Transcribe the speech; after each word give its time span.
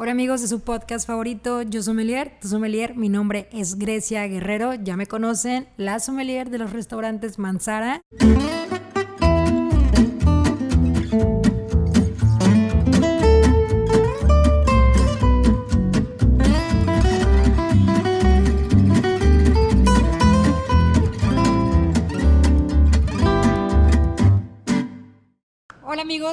Hola 0.00 0.12
amigos 0.12 0.40
de 0.40 0.46
su 0.46 0.60
podcast 0.60 1.08
favorito, 1.08 1.62
Yo 1.62 1.82
Sommelier, 1.82 2.38
tu 2.40 2.46
sommelier, 2.46 2.94
mi 2.94 3.08
nombre 3.08 3.48
es 3.50 3.80
Grecia 3.80 4.24
Guerrero, 4.28 4.74
ya 4.74 4.96
me 4.96 5.08
conocen, 5.08 5.66
la 5.76 5.98
sommelier 5.98 6.50
de 6.50 6.58
los 6.58 6.72
restaurantes 6.72 7.36
Manzara. 7.40 8.00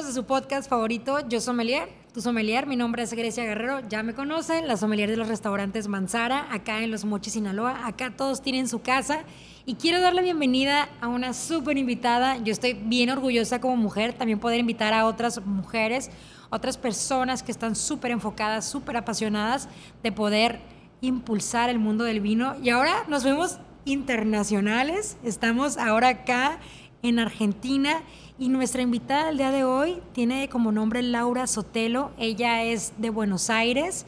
De 0.04 0.12
su 0.12 0.24
podcast 0.24 0.68
favorito, 0.68 1.26
Yo 1.26 1.40
Sommelier, 1.40 1.88
tu 2.12 2.20
sommelier, 2.20 2.66
mi 2.66 2.76
nombre 2.76 3.02
es 3.02 3.14
Grecia 3.14 3.44
Guerrero, 3.44 3.80
ya 3.88 4.02
me 4.02 4.12
conocen, 4.12 4.68
la 4.68 4.76
sommelier 4.76 5.08
de 5.08 5.16
los 5.16 5.26
restaurantes 5.26 5.88
Manzara, 5.88 6.52
acá 6.52 6.82
en 6.82 6.90
Los 6.90 7.06
Mochis, 7.06 7.32
Sinaloa, 7.32 7.86
acá 7.86 8.12
todos 8.14 8.42
tienen 8.42 8.68
su 8.68 8.82
casa 8.82 9.20
y 9.64 9.76
quiero 9.76 10.02
darle 10.02 10.20
bienvenida 10.20 10.90
a 11.00 11.08
una 11.08 11.32
súper 11.32 11.78
invitada, 11.78 12.36
yo 12.36 12.52
estoy 12.52 12.74
bien 12.74 13.08
orgullosa 13.08 13.58
como 13.58 13.76
mujer, 13.76 14.12
también 14.12 14.38
poder 14.38 14.60
invitar 14.60 14.92
a 14.92 15.06
otras 15.06 15.42
mujeres, 15.46 16.10
otras 16.50 16.76
personas 16.76 17.42
que 17.42 17.50
están 17.50 17.74
súper 17.74 18.10
enfocadas, 18.10 18.68
súper 18.68 18.98
apasionadas 18.98 19.66
de 20.02 20.12
poder 20.12 20.60
impulsar 21.00 21.70
el 21.70 21.78
mundo 21.78 22.04
del 22.04 22.20
vino. 22.20 22.54
Y 22.62 22.68
ahora 22.68 23.04
nos 23.08 23.24
vemos 23.24 23.60
internacionales, 23.86 25.16
estamos 25.24 25.78
ahora 25.78 26.08
acá 26.08 26.58
en 27.02 27.18
Argentina 27.18 28.02
y 28.38 28.48
nuestra 28.48 28.82
invitada 28.82 29.26
del 29.26 29.38
día 29.38 29.50
de 29.50 29.64
hoy 29.64 30.02
tiene 30.12 30.48
como 30.48 30.70
nombre 30.70 31.02
Laura 31.02 31.46
Sotelo. 31.46 32.10
Ella 32.18 32.62
es 32.64 32.92
de 32.98 33.08
Buenos 33.08 33.48
Aires. 33.48 34.04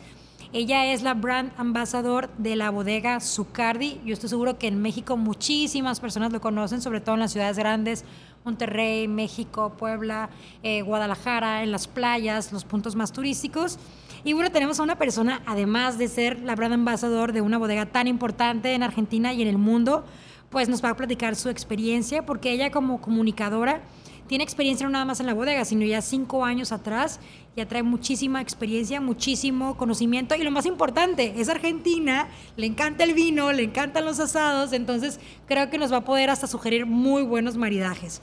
Ella 0.52 0.92
es 0.92 1.02
la 1.02 1.14
brand 1.14 1.50
ambassador 1.56 2.28
de 2.36 2.54
la 2.54 2.70
bodega 2.70 3.20
Zucardi. 3.20 4.00
Yo 4.04 4.12
estoy 4.12 4.28
seguro 4.28 4.58
que 4.58 4.66
en 4.66 4.80
México 4.82 5.16
muchísimas 5.16 6.00
personas 6.00 6.32
lo 6.32 6.42
conocen, 6.42 6.82
sobre 6.82 7.00
todo 7.00 7.14
en 7.14 7.20
las 7.20 7.32
ciudades 7.32 7.58
grandes, 7.58 8.04
Monterrey, 8.44 9.08
México, 9.08 9.74
Puebla, 9.78 10.28
eh, 10.62 10.82
Guadalajara, 10.82 11.62
en 11.62 11.70
las 11.70 11.86
playas, 11.86 12.52
los 12.52 12.64
puntos 12.64 12.96
más 12.96 13.12
turísticos. 13.12 13.78
Y 14.24 14.34
bueno, 14.34 14.50
tenemos 14.50 14.78
a 14.78 14.82
una 14.82 14.96
persona, 14.96 15.42
además 15.46 15.96
de 15.96 16.08
ser 16.08 16.40
la 16.40 16.54
brand 16.54 16.74
ambassador 16.74 17.32
de 17.32 17.40
una 17.40 17.56
bodega 17.56 17.86
tan 17.86 18.06
importante 18.06 18.74
en 18.74 18.82
Argentina 18.82 19.32
y 19.32 19.40
en 19.40 19.48
el 19.48 19.58
mundo, 19.58 20.04
pues 20.50 20.68
nos 20.68 20.82
va 20.82 20.90
a 20.90 20.96
platicar 20.96 21.36
su 21.36 21.48
experiencia, 21.50 22.24
porque 22.24 22.52
ella 22.52 22.70
como 22.70 23.00
comunicadora 23.00 23.82
tiene 24.28 24.44
experiencia 24.44 24.86
no 24.86 24.92
nada 24.92 25.04
más 25.04 25.20
en 25.20 25.26
la 25.26 25.34
bodega, 25.34 25.64
sino 25.64 25.84
ya 25.84 26.02
cinco 26.02 26.44
años 26.44 26.70
atrás, 26.70 27.18
ya 27.56 27.66
trae 27.66 27.82
muchísima 27.82 28.40
experiencia, 28.40 29.00
muchísimo 29.00 29.76
conocimiento 29.76 30.36
y 30.36 30.44
lo 30.44 30.50
más 30.50 30.66
importante, 30.66 31.34
es 31.38 31.48
argentina, 31.48 32.28
le 32.56 32.66
encanta 32.66 33.04
el 33.04 33.14
vino, 33.14 33.50
le 33.52 33.64
encantan 33.64 34.04
los 34.04 34.20
asados, 34.20 34.72
entonces 34.72 35.18
creo 35.46 35.70
que 35.70 35.78
nos 35.78 35.92
va 35.92 35.98
a 35.98 36.04
poder 36.04 36.30
hasta 36.30 36.46
sugerir 36.46 36.86
muy 36.86 37.22
buenos 37.22 37.56
maridajes. 37.56 38.20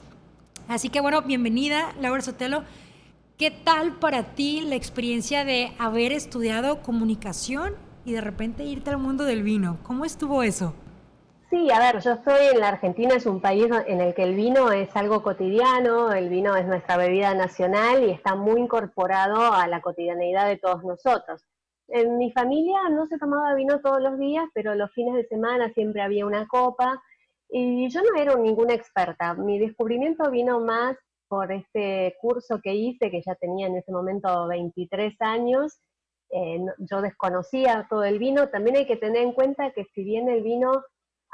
Así 0.68 0.90
que 0.90 1.02
bueno, 1.02 1.22
bienvenida 1.24 1.94
Laura 2.00 2.22
Sotelo. 2.22 2.64
¿Qué 3.38 3.52
tal 3.52 4.00
para 4.00 4.36
ti 4.36 4.62
la 4.62 4.76
experiencia 4.76 5.44
de 5.44 5.74
haber 5.78 6.14
estudiado 6.14 6.82
comunicación 6.82 7.74
y 8.06 8.14
de 8.14 8.22
repente 8.22 8.64
irte 8.64 8.92
al 8.92 8.98
mundo 8.98 9.26
del 9.26 9.44
vino? 9.44 9.80
¿Cómo 9.84 10.06
estuvo 10.06 10.44
eso? 10.44 10.74
Sí, 11.56 11.72
a 11.72 11.80
ver, 11.80 12.02
yo 12.02 12.12
estoy 12.12 12.48
en 12.52 12.60
la 12.60 12.68
Argentina, 12.68 13.16
es 13.16 13.26
un 13.26 13.40
país 13.40 13.68
en 13.88 14.02
el 14.02 14.14
que 14.14 14.24
el 14.24 14.36
vino 14.36 14.74
es 14.74 14.94
algo 14.94 15.24
cotidiano, 15.24 16.12
el 16.12 16.28
vino 16.28 16.54
es 16.58 16.66
nuestra 16.66 16.98
bebida 16.98 17.34
nacional 17.34 18.04
y 18.04 18.12
está 18.12 18.36
muy 18.36 18.60
incorporado 18.60 19.54
a 19.54 19.66
la 19.66 19.80
cotidianeidad 19.80 20.50
de 20.50 20.58
todos 20.58 20.84
nosotros. 20.84 21.46
En 21.88 22.18
mi 22.18 22.30
familia 22.34 22.90
no 22.90 23.06
se 23.06 23.18
tomaba 23.18 23.56
vino 23.56 23.80
todos 23.80 24.02
los 24.02 24.20
días, 24.20 24.44
pero 24.54 24.76
los 24.76 24.92
fines 24.92 25.16
de 25.16 25.28
semana 25.28 25.72
siempre 25.72 26.02
había 26.02 26.26
una 26.26 26.46
copa 26.46 27.02
y 27.48 27.88
yo 27.88 28.02
no 28.02 28.22
era 28.22 28.36
ninguna 28.36 28.74
experta. 28.74 29.34
Mi 29.34 29.58
descubrimiento 29.58 30.30
vino 30.30 30.60
más 30.60 30.98
por 31.30 31.54
este 31.54 32.18
curso 32.20 32.60
que 32.62 32.76
hice, 32.76 33.10
que 33.10 33.22
ya 33.26 33.34
tenía 33.36 33.68
en 33.68 33.78
ese 33.78 33.94
momento 33.94 34.50
23 34.50 35.16
años. 35.22 35.80
Eh, 36.32 36.60
yo 36.80 37.02
desconocía 37.02 37.88
todo 37.90 38.04
el 38.04 38.20
vino. 38.20 38.50
También 38.50 38.76
hay 38.76 38.86
que 38.86 38.98
tener 38.98 39.22
en 39.22 39.32
cuenta 39.32 39.72
que 39.72 39.86
si 39.94 40.04
bien 40.04 40.28
el 40.28 40.44
vino 40.44 40.84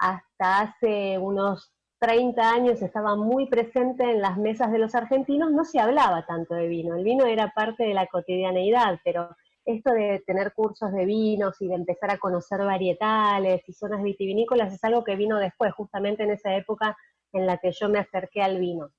hasta 0.01 0.61
hace 0.61 1.19
unos 1.19 1.71
30 1.99 2.41
años 2.49 2.81
estaba 2.81 3.15
muy 3.15 3.45
presente 3.45 4.03
en 4.03 4.19
las 4.19 4.35
mesas 4.35 4.71
de 4.71 4.79
los 4.79 4.95
argentinos, 4.95 5.51
no 5.51 5.63
se 5.63 5.79
hablaba 5.79 6.25
tanto 6.25 6.55
de 6.55 6.67
vino. 6.67 6.95
El 6.95 7.03
vino 7.03 7.25
era 7.25 7.53
parte 7.55 7.83
de 7.83 7.93
la 7.93 8.07
cotidianeidad, 8.07 8.99
pero 9.03 9.29
esto 9.63 9.93
de 9.93 10.23
tener 10.25 10.53
cursos 10.53 10.91
de 10.91 11.05
vinos 11.05 11.61
y 11.61 11.67
de 11.67 11.75
empezar 11.75 12.09
a 12.09 12.17
conocer 12.17 12.65
varietales 12.65 13.61
y 13.67 13.73
zonas 13.73 14.01
vitivinícolas 14.01 14.73
es 14.73 14.83
algo 14.83 15.03
que 15.03 15.15
vino 15.15 15.37
después, 15.37 15.71
justamente 15.73 16.23
en 16.23 16.31
esa 16.31 16.55
época 16.55 16.97
en 17.31 17.45
la 17.45 17.59
que 17.59 17.71
yo 17.71 17.87
me 17.87 17.99
acerqué 17.99 18.41
al 18.41 18.59
vino. 18.59 18.89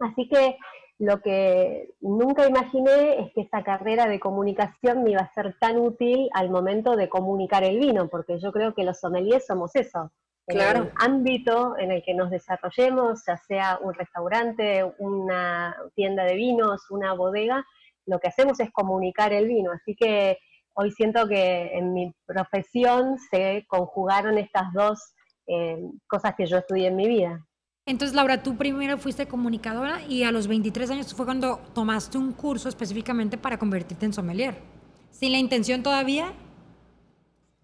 Así 0.00 0.28
que 0.28 0.56
lo 0.98 1.20
que 1.20 1.94
nunca 2.00 2.48
imaginé 2.48 3.20
es 3.20 3.32
que 3.32 3.42
esta 3.42 3.62
carrera 3.62 4.08
de 4.08 4.18
comunicación 4.18 5.04
me 5.04 5.12
iba 5.12 5.20
a 5.20 5.32
ser 5.32 5.56
tan 5.60 5.78
útil 5.78 6.28
al 6.34 6.50
momento 6.50 6.96
de 6.96 7.08
comunicar 7.08 7.62
el 7.62 7.78
vino, 7.78 8.08
porque 8.08 8.40
yo 8.40 8.50
creo 8.50 8.74
que 8.74 8.82
los 8.82 8.98
sommeliers 8.98 9.46
somos 9.46 9.76
eso, 9.76 10.10
claro. 10.46 10.80
en 10.80 10.86
el 10.86 10.92
ámbito 10.96 11.76
en 11.78 11.92
el 11.92 12.02
que 12.02 12.14
nos 12.14 12.30
desarrollemos, 12.30 13.22
ya 13.26 13.36
sea 13.36 13.78
un 13.80 13.94
restaurante, 13.94 14.84
una 14.98 15.76
tienda 15.94 16.24
de 16.24 16.34
vinos, 16.34 16.90
una 16.90 17.12
bodega, 17.14 17.64
lo 18.06 18.18
que 18.18 18.28
hacemos 18.28 18.58
es 18.60 18.70
comunicar 18.70 19.32
el 19.32 19.48
vino. 19.48 19.72
Así 19.72 19.94
que 19.94 20.38
hoy 20.74 20.90
siento 20.92 21.28
que 21.28 21.76
en 21.76 21.92
mi 21.94 22.12
profesión 22.26 23.18
se 23.30 23.64
conjugaron 23.68 24.38
estas 24.38 24.72
dos 24.72 25.14
eh, 25.46 25.78
cosas 26.06 26.34
que 26.36 26.46
yo 26.46 26.58
estudié 26.58 26.88
en 26.88 26.96
mi 26.96 27.08
vida. 27.08 27.46
Entonces, 27.84 28.14
Laura, 28.14 28.42
tú 28.42 28.56
primero 28.56 28.96
fuiste 28.96 29.26
comunicadora 29.26 30.02
y 30.08 30.22
a 30.22 30.30
los 30.30 30.46
23 30.46 30.90
años 30.92 31.14
fue 31.14 31.24
cuando 31.24 31.58
tomaste 31.74 32.16
un 32.16 32.32
curso 32.32 32.68
específicamente 32.68 33.36
para 33.36 33.58
convertirte 33.58 34.06
en 34.06 34.12
sommelier. 34.12 34.56
¿Sin 35.10 35.32
la 35.32 35.38
intención 35.38 35.82
todavía? 35.82 36.32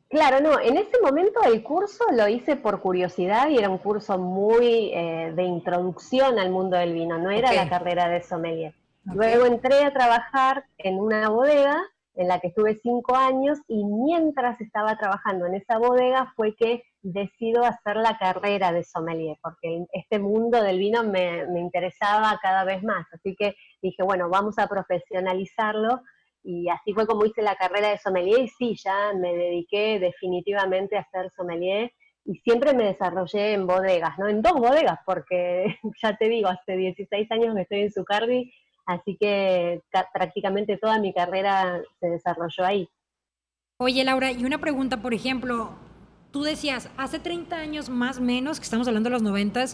Claro, 0.09 0.41
no, 0.41 0.59
en 0.59 0.79
ese 0.79 0.99
momento 1.03 1.41
el 1.45 1.63
curso 1.63 2.05
lo 2.13 2.29
hice 2.29 2.57
por 2.57 2.81
curiosidad 2.81 3.49
y 3.49 3.59
era 3.59 3.69
un 3.69 3.77
curso 3.77 4.19
muy 4.19 4.91
eh, 4.95 5.33
de 5.35 5.43
introducción 5.43 6.39
al 6.39 6.51
mundo 6.51 6.79
del 6.79 6.95
vino, 6.95 7.19
no 7.19 7.31
era 7.31 7.53
la 7.53 7.69
carrera 7.69 8.09
de 8.09 8.23
sommelier. 8.23 8.75
Luego 9.05 9.45
entré 9.45 9.85
a 9.85 9.93
trabajar 9.93 10.65
en 10.79 10.99
una 10.99 11.29
bodega 11.29 11.77
en 12.15 12.27
la 12.27 12.41
que 12.41 12.49
estuve 12.49 12.81
cinco 12.83 13.15
años 13.17 13.59
y 13.69 13.85
mientras 13.85 14.61
estaba 14.61 14.97
trabajando 14.97 15.47
en 15.47 15.55
esa 15.55 15.79
bodega 15.79 16.33
fue 16.35 16.55
que 16.57 16.83
decido 17.03 17.65
hacer 17.65 17.97
la 17.97 18.19
carrera 18.19 18.73
de 18.73 18.85
sommelier, 18.85 19.37
porque 19.43 19.85
este 19.93 20.19
mundo 20.19 20.63
del 20.63 20.79
vino 20.79 21.05
me, 21.05 21.47
me 21.47 21.61
interesaba 21.61 22.39
cada 22.43 22.65
vez 22.65 22.83
más. 22.83 23.07
Así 23.13 23.37
que 23.37 23.55
dije, 23.83 24.03
bueno, 24.03 24.29
vamos 24.31 24.59
a 24.59 24.67
profesionalizarlo 24.67 26.03
y 26.43 26.69
así 26.69 26.93
fue 26.93 27.07
como 27.07 27.25
hice 27.25 27.43
la 27.43 27.57
carrera 27.57 27.91
de 27.91 27.99
sommelier 27.99 28.41
y 28.41 28.49
sí, 28.49 28.77
ya 28.83 29.13
me 29.15 29.35
dediqué 29.35 29.99
definitivamente 29.99 30.97
a 30.97 31.09
ser 31.11 31.31
sommelier 31.37 31.93
y 32.25 32.35
siempre 32.41 32.75
me 32.75 32.85
desarrollé 32.85 33.55
en 33.55 33.67
bodegas, 33.67 34.19
¿no? 34.19 34.29
En 34.29 34.43
dos 34.43 34.53
bodegas, 34.53 34.99
porque 35.07 35.79
ya 36.03 36.17
te 36.17 36.29
digo, 36.29 36.49
hace 36.49 36.77
16 36.77 37.31
años 37.33 37.55
que 37.55 37.63
estoy 37.63 37.81
en 37.81 37.93
Zucardi, 37.93 38.53
así 38.87 39.17
que 39.19 39.81
prácticamente 40.13 40.77
toda 40.77 40.99
mi 40.99 41.13
carrera 41.15 41.83
se 42.01 42.09
desarrolló 42.09 42.65
ahí. 42.65 42.89
Oye, 43.79 44.05
Laura, 44.05 44.33
y 44.33 44.45
una 44.45 44.59
pregunta, 44.59 45.01
por 45.01 45.15
ejemplo, 45.15 45.71
tú 46.31 46.43
decías, 46.43 46.91
hace 46.97 47.19
30 47.19 47.57
años 47.57 47.89
más 47.89 48.21
menos, 48.21 48.59
que 48.59 48.65
estamos 48.65 48.89
hablando 48.89 49.09
de 49.09 49.15
los 49.15 49.23
90, 49.23 49.65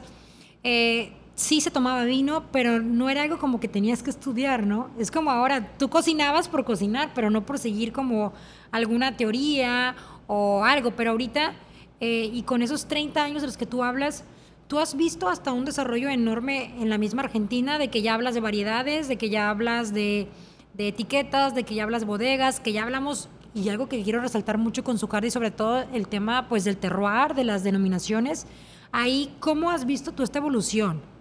eh, 0.63 1.13
sí 1.35 1.61
se 1.61 1.71
tomaba 1.71 2.05
vino, 2.05 2.45
pero 2.53 2.81
no 2.81 3.11
era 3.11 3.23
algo 3.23 3.39
como 3.39 3.61
que 3.61 3.69
tenías 3.69 4.03
que 4.03 4.11
estudiar, 4.11 4.67
¿no? 4.67 4.91
Es 4.99 5.11
como 5.11 5.31
ahora, 5.31 5.77
tú 5.79 5.89
cocinabas 5.89 6.49
por 6.49 6.65
cocinar, 6.65 7.11
pero 7.15 7.31
no 7.31 7.45
por 7.45 7.59
seguir 7.59 7.93
como 7.93 8.33
alguna 8.71 9.17
teoría 9.17 9.97
o 10.27 10.65
algo, 10.65 10.93
pero 10.93 11.11
ahorita, 11.11 11.55
eh, 12.01 12.31
y 12.33 12.43
con 12.43 12.63
esos 12.63 12.87
30 12.87 13.23
años 13.23 13.43
de 13.43 13.49
los 13.49 13.57
que 13.57 13.67
tú 13.67 13.83
hablas, 13.83 14.25
tú 14.69 14.79
has 14.79 14.97
visto 14.97 15.29
hasta 15.29 15.53
un 15.53 15.65
desarrollo 15.65 16.09
enorme 16.09 16.75
en 16.81 16.89
la 16.89 16.99
misma 16.99 17.23
Argentina, 17.23 17.79
de 17.79 17.89
que 17.89 18.03
ya 18.03 18.15
hablas 18.15 18.35
de 18.35 18.41
variedades, 18.41 19.09
de 19.09 19.17
que 19.17 19.29
ya 19.29 19.51
hablas 19.51 19.93
de, 19.93 20.29
etiquetas, 20.79 21.55
de 21.55 21.65
que 21.65 21.75
ya 21.75 21.83
hablas 21.83 22.03
de 22.03 22.07
bodegas, 22.07 22.61
que 22.61 22.73
ya 22.73 22.85
hablamos, 22.85 23.29
y 23.55 23.69
algo 23.69 23.89
que 23.89 24.03
quiero 24.03 24.21
resaltar 24.21 24.59
mucho 24.59 24.83
con 24.83 24.99
Zucardi, 24.99 25.31
sobre 25.31 25.51
todo 25.51 25.85
el 25.93 26.09
tema 26.09 26.49
pues 26.49 26.65
del 26.65 26.77
terroir, 26.77 27.35
de 27.35 27.45
las 27.45 27.63
denominaciones, 27.63 28.47
ahí, 28.91 29.33
¿cómo 29.41 29.71
has 29.71 29.85
visto 29.85 30.13
tú 30.13 30.23
esta 30.23 30.39
evolución? 30.39 31.14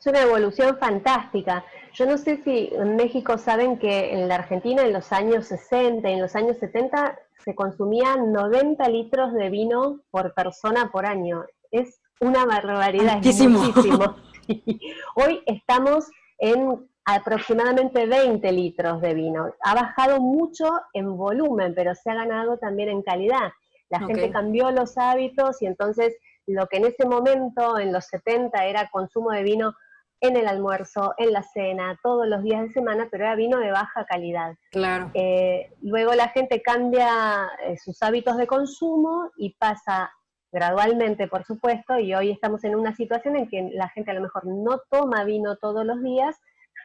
Es 0.00 0.06
una 0.06 0.22
evolución 0.22 0.78
fantástica. 0.78 1.62
Yo 1.92 2.06
no 2.06 2.16
sé 2.16 2.38
si 2.42 2.70
en 2.72 2.96
México 2.96 3.36
saben 3.36 3.78
que 3.78 4.14
en 4.14 4.28
la 4.28 4.36
Argentina 4.36 4.82
en 4.82 4.94
los 4.94 5.12
años 5.12 5.46
60 5.48 6.08
y 6.08 6.14
en 6.14 6.22
los 6.22 6.34
años 6.34 6.56
70 6.56 7.18
se 7.44 7.54
consumían 7.54 8.32
90 8.32 8.88
litros 8.88 9.34
de 9.34 9.50
vino 9.50 10.00
por 10.10 10.32
persona 10.32 10.90
por 10.90 11.04
año. 11.04 11.44
Es 11.70 12.00
una 12.18 12.46
barbaridad, 12.46 13.20
es 13.22 13.46
muchísimo. 13.46 14.16
Hoy 15.16 15.42
estamos 15.44 16.06
en 16.38 16.88
aproximadamente 17.04 18.06
20 18.06 18.52
litros 18.52 19.02
de 19.02 19.12
vino. 19.12 19.52
Ha 19.62 19.74
bajado 19.74 20.18
mucho 20.18 20.66
en 20.94 21.14
volumen, 21.14 21.74
pero 21.74 21.94
se 21.94 22.10
ha 22.10 22.14
ganado 22.14 22.56
también 22.56 22.88
en 22.88 23.02
calidad. 23.02 23.52
La 23.90 24.00
gente 24.00 24.30
cambió 24.30 24.70
los 24.70 24.96
hábitos 24.96 25.60
y 25.60 25.66
entonces 25.66 26.16
lo 26.46 26.66
que 26.68 26.78
en 26.78 26.86
ese 26.86 27.06
momento, 27.06 27.78
en 27.78 27.92
los 27.92 28.06
70, 28.06 28.64
era 28.64 28.88
consumo 28.90 29.30
de 29.30 29.42
vino 29.42 29.74
en 30.20 30.36
el 30.36 30.46
almuerzo, 30.46 31.14
en 31.16 31.32
la 31.32 31.42
cena, 31.42 31.98
todos 32.02 32.26
los 32.26 32.42
días 32.42 32.62
de 32.62 32.72
semana, 32.72 33.08
pero 33.10 33.24
era 33.24 33.34
vino 33.34 33.58
de 33.58 33.70
baja 33.70 34.04
calidad. 34.04 34.54
Claro. 34.70 35.10
Eh, 35.14 35.72
luego 35.80 36.14
la 36.14 36.28
gente 36.28 36.60
cambia 36.62 37.48
eh, 37.64 37.76
sus 37.78 38.02
hábitos 38.02 38.36
de 38.36 38.46
consumo 38.46 39.30
y 39.36 39.54
pasa 39.54 40.12
gradualmente, 40.52 41.28
por 41.28 41.44
supuesto, 41.44 41.98
y 41.98 42.14
hoy 42.14 42.30
estamos 42.30 42.64
en 42.64 42.74
una 42.74 42.94
situación 42.94 43.36
en 43.36 43.48
que 43.48 43.70
la 43.72 43.88
gente 43.88 44.10
a 44.10 44.14
lo 44.14 44.20
mejor 44.20 44.46
no 44.46 44.80
toma 44.90 45.24
vino 45.24 45.56
todos 45.56 45.86
los 45.86 46.02
días, 46.02 46.36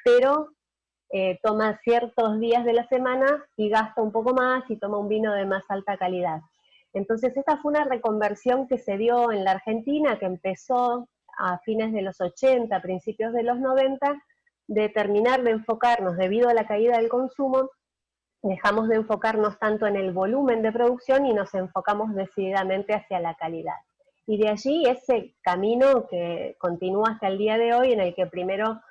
pero 0.04 0.50
eh, 1.12 1.40
toma 1.44 1.80
ciertos 1.84 2.40
días 2.40 2.64
de 2.64 2.74
la 2.74 2.88
semana 2.88 3.46
y 3.58 3.70
gasta 3.70 4.02
un 4.02 4.12
poco 4.12 4.34
más 4.34 4.64
y 4.70 4.78
toma 4.78 4.98
un 4.98 5.10
vino 5.10 5.34
de 5.34 5.46
más 5.46 5.64
alta 5.70 5.98
calidad. 5.98 6.42
Entonces, 6.94 7.36
esta 7.36 7.58
fue 7.58 7.72
una 7.72 7.84
reconversión 7.84 8.68
que 8.68 8.78
se 8.78 8.98
dio 8.98 9.32
en 9.32 9.44
la 9.44 9.52
Argentina, 9.52 10.18
que 10.18 10.26
empezó 10.26 11.10
a 11.38 11.60
fines 11.60 11.94
de 11.94 12.02
los 12.02 12.20
80, 12.22 12.82
principios 12.82 13.34
de 13.34 13.44
los 13.44 13.60
90, 13.60 14.16
de 14.68 14.90
terminar 14.90 15.44
de 15.44 15.52
enfocarnos 15.52 16.18
debido 16.18 16.50
a 16.50 16.54
la 16.54 16.68
caída 16.68 16.98
del 16.98 17.10
consumo, 17.10 17.70
dejamos 18.42 18.88
de 18.90 18.96
enfocarnos 18.96 19.58
tanto 19.60 19.88
en 19.88 19.96
el 19.96 20.12
volumen 20.12 20.62
de 20.62 20.72
producción 20.72 21.26
y 21.26 21.34
nos 21.34 21.54
enfocamos 21.54 22.14
decididamente 22.14 22.94
hacia 22.94 23.20
la 23.20 23.36
calidad. 23.36 23.76
Y 24.28 24.38
de 24.38 24.50
allí 24.50 24.86
ese 24.88 25.36
camino 25.42 26.08
que 26.08 26.56
continúa 26.60 27.12
hasta 27.12 27.28
el 27.28 27.38
día 27.38 27.58
de 27.58 27.74
hoy, 27.74 27.94
en 27.94 28.00
el 28.00 28.16
que 28.16 28.26
primero 28.26 28.82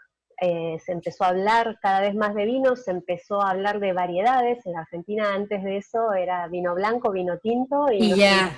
eh, 0.41 0.79
se 0.85 0.93
empezó 0.93 1.25
a 1.25 1.29
hablar 1.29 1.79
cada 1.81 2.00
vez 2.00 2.14
más 2.14 2.35
de 2.35 2.44
vinos, 2.44 2.85
se 2.85 2.91
empezó 2.91 3.41
a 3.43 3.50
hablar 3.50 3.81
de 3.81 3.93
variedades. 3.93 4.64
En 4.67 4.76
Argentina 4.76 5.35
antes 5.35 5.62
de 5.62 5.79
eso 5.79 6.12
era 6.12 6.46
vino 6.49 6.75
blanco, 6.75 7.11
vino 7.11 7.38
tinto 7.38 7.87
y, 7.93 8.14
ya 8.14 8.50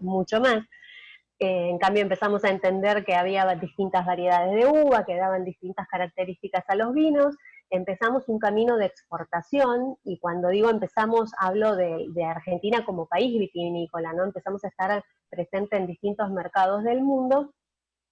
mucho 0.00 0.40
más. 0.40 0.64
Eh, 1.40 1.70
en 1.70 1.78
cambio 1.78 2.02
empezamos 2.02 2.44
a 2.44 2.50
entender 2.50 3.04
que 3.04 3.14
había 3.14 3.46
distintas 3.54 4.04
variedades 4.04 4.54
de 4.56 4.66
uva, 4.66 5.04
que 5.04 5.16
daban 5.16 5.44
distintas 5.44 5.86
características 5.86 6.64
a 6.68 6.74
los 6.74 6.92
vinos. 6.92 7.36
Empezamos 7.70 8.28
un 8.28 8.40
camino 8.40 8.76
de 8.76 8.86
exportación 8.86 9.96
y 10.02 10.18
cuando 10.18 10.48
digo 10.48 10.68
empezamos 10.68 11.30
hablo 11.38 11.76
de, 11.76 12.08
Argentina 12.24 12.84
como 12.84 13.06
país 13.06 13.38
vitivinícola, 13.38 14.12
¿no? 14.14 14.24
Empezamos 14.24 14.64
a 14.64 14.68
estar 14.68 15.04
presente 15.30 15.76
en 15.76 15.86
distintos 15.86 16.30
mercados 16.30 16.82
del 16.82 17.02
mundo 17.02 17.52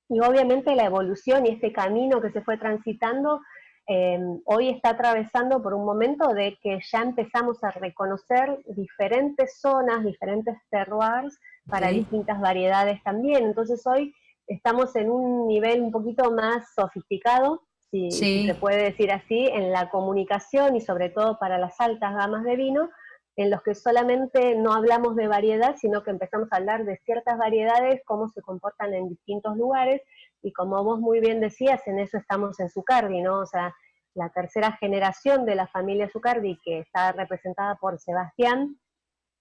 y 0.09 0.21
obviamente 0.21 0.77
la 0.77 0.85
evolución 0.85 1.47
y 1.47 1.51
este 1.51 1.73
camino 1.73 2.21
que 2.21 2.31
se 2.31 2.43
fue 2.43 2.59
transitando 2.59 3.41
eh, 3.89 4.19
hoy 4.45 4.71
está 4.71 4.91
atravesando 4.91 5.63
por 5.63 5.73
un 5.73 5.85
momento 5.85 6.29
de 6.35 6.59
que 6.61 6.81
ya 6.91 7.03
empezamos 7.03 7.63
a 7.63 7.71
reconocer 7.71 8.59
diferentes 8.67 9.61
zonas, 9.61 10.05
diferentes 10.05 10.57
terroirs 10.71 11.39
para 11.69 11.89
distintas 11.89 12.41
variedades 12.41 13.03
también. 13.05 13.45
Entonces 13.45 13.87
hoy 13.87 14.13
estamos 14.49 14.97
en 14.97 15.11
un 15.11 15.47
nivel 15.47 15.83
un 15.83 15.93
poquito 15.93 16.33
más 16.33 16.75
sofisticado, 16.75 17.63
si 17.91 18.11
se 18.11 18.55
puede 18.57 18.83
decir 18.83 19.13
así, 19.13 19.47
en 19.47 19.71
la 19.71 19.89
comunicación 19.89 20.75
y 20.75 20.81
sobre 20.81 21.09
todo 21.09 21.39
para 21.39 21.57
las 21.57 21.81
altas 21.81 22.15
gamas 22.15 22.43
de 22.45 22.57
vino, 22.57 22.91
en 23.37 23.51
los 23.51 23.63
que 23.63 23.75
solamente 23.75 24.57
no 24.57 24.73
hablamos 24.73 25.15
de 25.15 25.29
variedad, 25.29 25.77
sino 25.77 26.03
que 26.03 26.11
empezamos 26.11 26.49
a 26.51 26.57
hablar 26.57 26.85
de 26.85 26.97
ciertas 27.05 27.39
variedades, 27.39 28.03
cómo 28.05 28.29
se 28.29 28.43
comportan 28.43 28.95
en 28.95 29.11
distintos 29.11 29.57
lugares, 29.57 30.03
y 30.47 30.53
como 30.53 30.85
vos 30.85 31.01
muy 31.01 31.19
bien 31.19 31.41
decías, 31.41 31.85
en 31.89 31.99
eso 31.99 32.19
estamos 32.19 32.61
en 32.61 32.71
Zucardi, 32.71 33.21
¿no? 33.21 33.41
O 33.41 33.47
sea, 33.47 33.75
la 34.15 34.29
tercera 34.29 34.77
generación 34.79 35.45
de 35.45 35.57
la 35.57 35.67
familia 35.67 36.09
Zucardi, 36.09 36.61
que 36.65 36.79
está 36.79 37.11
representada 37.11 37.75
por 37.75 37.99
Sebastián, 37.99 38.79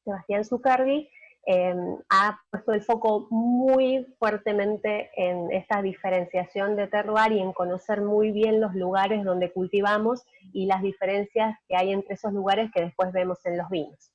Sebastián 0.04 0.44
Zucardi, 0.44 1.08
em, 1.46 2.00
ha 2.10 2.40
puesto 2.50 2.74
el 2.74 2.82
foco 2.82 3.28
muy 3.30 4.16
fuertemente 4.18 5.12
en 5.16 5.52
esta 5.52 5.84
diferenciación 5.84 6.76
de 6.76 6.88
terroir 6.88 7.34
y 7.34 7.40
en 7.40 7.54
conocer 7.54 8.02
muy 8.02 8.32
bien 8.32 8.60
los 8.60 8.74
lugares 8.74 9.24
donde 9.24 9.54
cultivamos 9.54 10.26
y 10.54 10.66
las 10.66 10.82
diferencias 10.82 11.56
que 11.68 11.76
hay 11.78 11.92
entre 11.92 12.16
esos 12.16 12.34
lugares 12.34 12.72
que 12.74 12.82
después 12.82 13.12
vemos 13.12 13.46
en 13.46 13.60
los 13.60 13.70
vinos. 13.70 14.15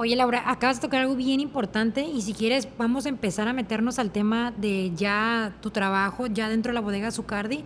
Oye 0.00 0.14
Laura, 0.14 0.44
acabas 0.48 0.76
de 0.76 0.82
tocar 0.82 1.00
algo 1.00 1.16
bien 1.16 1.40
importante 1.40 2.02
y 2.02 2.22
si 2.22 2.32
quieres 2.32 2.68
vamos 2.78 3.04
a 3.04 3.08
empezar 3.08 3.48
a 3.48 3.52
meternos 3.52 3.98
al 3.98 4.12
tema 4.12 4.52
de 4.52 4.92
ya 4.94 5.56
tu 5.60 5.72
trabajo, 5.72 6.28
ya 6.28 6.48
dentro 6.48 6.70
de 6.70 6.74
la 6.74 6.80
bodega 6.80 7.10
Zucardi. 7.10 7.64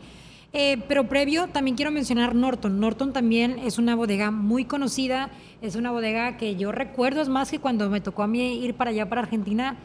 Eh, 0.55 0.83
pero 0.89 1.11
previo 1.11 1.49
también 1.49 1.77
quiero 1.77 1.91
mencionar 1.91 2.35
Norton. 2.35 2.81
Norton 2.81 3.13
también 3.13 3.59
es 3.59 3.77
una 3.77 3.95
bodega 3.97 4.31
muy 4.31 4.65
conocida, 4.65 5.29
es 5.61 5.77
una 5.77 5.91
bodega 5.91 6.39
que 6.39 6.57
yo 6.57 6.73
recuerdo, 6.73 7.21
es 7.21 7.29
más 7.29 7.51
que 7.51 7.59
cuando 7.59 7.91
me 7.91 8.01
tocó 8.01 8.23
a 8.23 8.27
mí 8.27 8.65
ir 8.65 8.77
para 8.77 8.93
allá, 8.93 9.07
para 9.11 9.21
Argentina, 9.21 9.77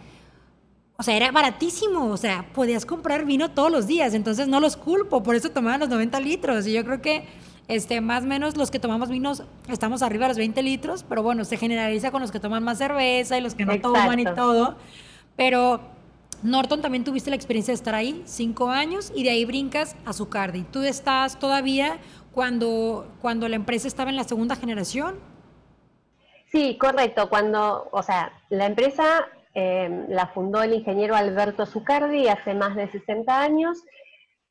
o 0.96 1.04
sea, 1.04 1.18
era 1.18 1.34
baratísimo, 1.34 2.06
o 2.06 2.16
sea, 2.16 2.46
podías 2.54 2.86
comprar 2.86 3.26
vino 3.26 3.52
todos 3.52 3.70
los 3.70 3.88
días, 3.88 4.14
entonces 4.14 4.48
no 4.48 4.62
los 4.62 4.78
culpo, 4.78 5.22
por 5.22 5.36
eso 5.36 5.50
tomaban 5.50 5.82
los 5.82 5.90
90 5.90 6.18
litros 6.22 6.66
y 6.66 6.72
yo 6.72 6.86
creo 6.86 7.02
que 7.02 7.26
este, 7.68 8.02
más 8.02 8.24
o 8.24 8.28
menos 8.28 8.56
los 8.56 8.72
que 8.72 8.80
tomamos 8.80 9.10
vinos 9.10 9.44
estamos 9.70 10.02
arriba 10.02 10.26
de 10.26 10.30
los 10.30 10.38
20 10.38 10.64
litros, 10.64 11.04
pero 11.08 11.24
bueno, 11.24 11.44
se 11.46 11.58
generaliza 11.58 12.12
con 12.12 12.22
los 12.22 12.32
que 12.32 12.40
toman 12.40 12.64
más 12.64 12.78
cerveza 12.78 13.38
y 13.38 13.42
los 13.42 13.56
que 13.56 13.66
no 13.66 13.80
toman 13.82 14.20
y 14.20 14.26
todo, 14.26 14.76
pero 15.36 15.82
Norton 16.44 16.82
también 16.82 17.04
tuviste 17.04 17.30
la 17.30 17.36
experiencia 17.36 17.72
de 17.72 17.76
estar 17.76 17.96
ahí 17.96 18.22
cinco 18.26 18.70
años 18.70 19.12
y 19.16 19.24
de 19.24 19.32
ahí 19.32 19.46
brincas 19.46 19.96
a 20.06 20.14
Zucardi. 20.14 20.64
¿Tú 20.64 20.84
estás 20.84 21.40
todavía 21.40 21.98
cuando, 22.32 23.08
cuando 23.22 23.50
la 23.50 23.56
empresa 23.56 23.88
estaba 23.88 24.10
en 24.10 24.16
la 24.16 24.24
segunda 24.24 24.56
generación? 24.56 25.16
Sí, 26.52 26.78
correcto. 26.78 27.30
Cuando, 27.30 27.90
o 27.92 28.04
sea, 28.04 28.32
la 28.50 28.68
empresa 28.68 29.28
eh, 29.54 30.06
la 30.08 30.28
fundó 30.28 30.62
el 30.62 30.74
ingeniero 30.74 31.16
Alberto 31.16 31.66
Zucardi 31.66 32.28
hace 32.28 32.54
más 32.54 32.76
de 32.76 32.90
60 32.90 33.42
años 33.42 33.84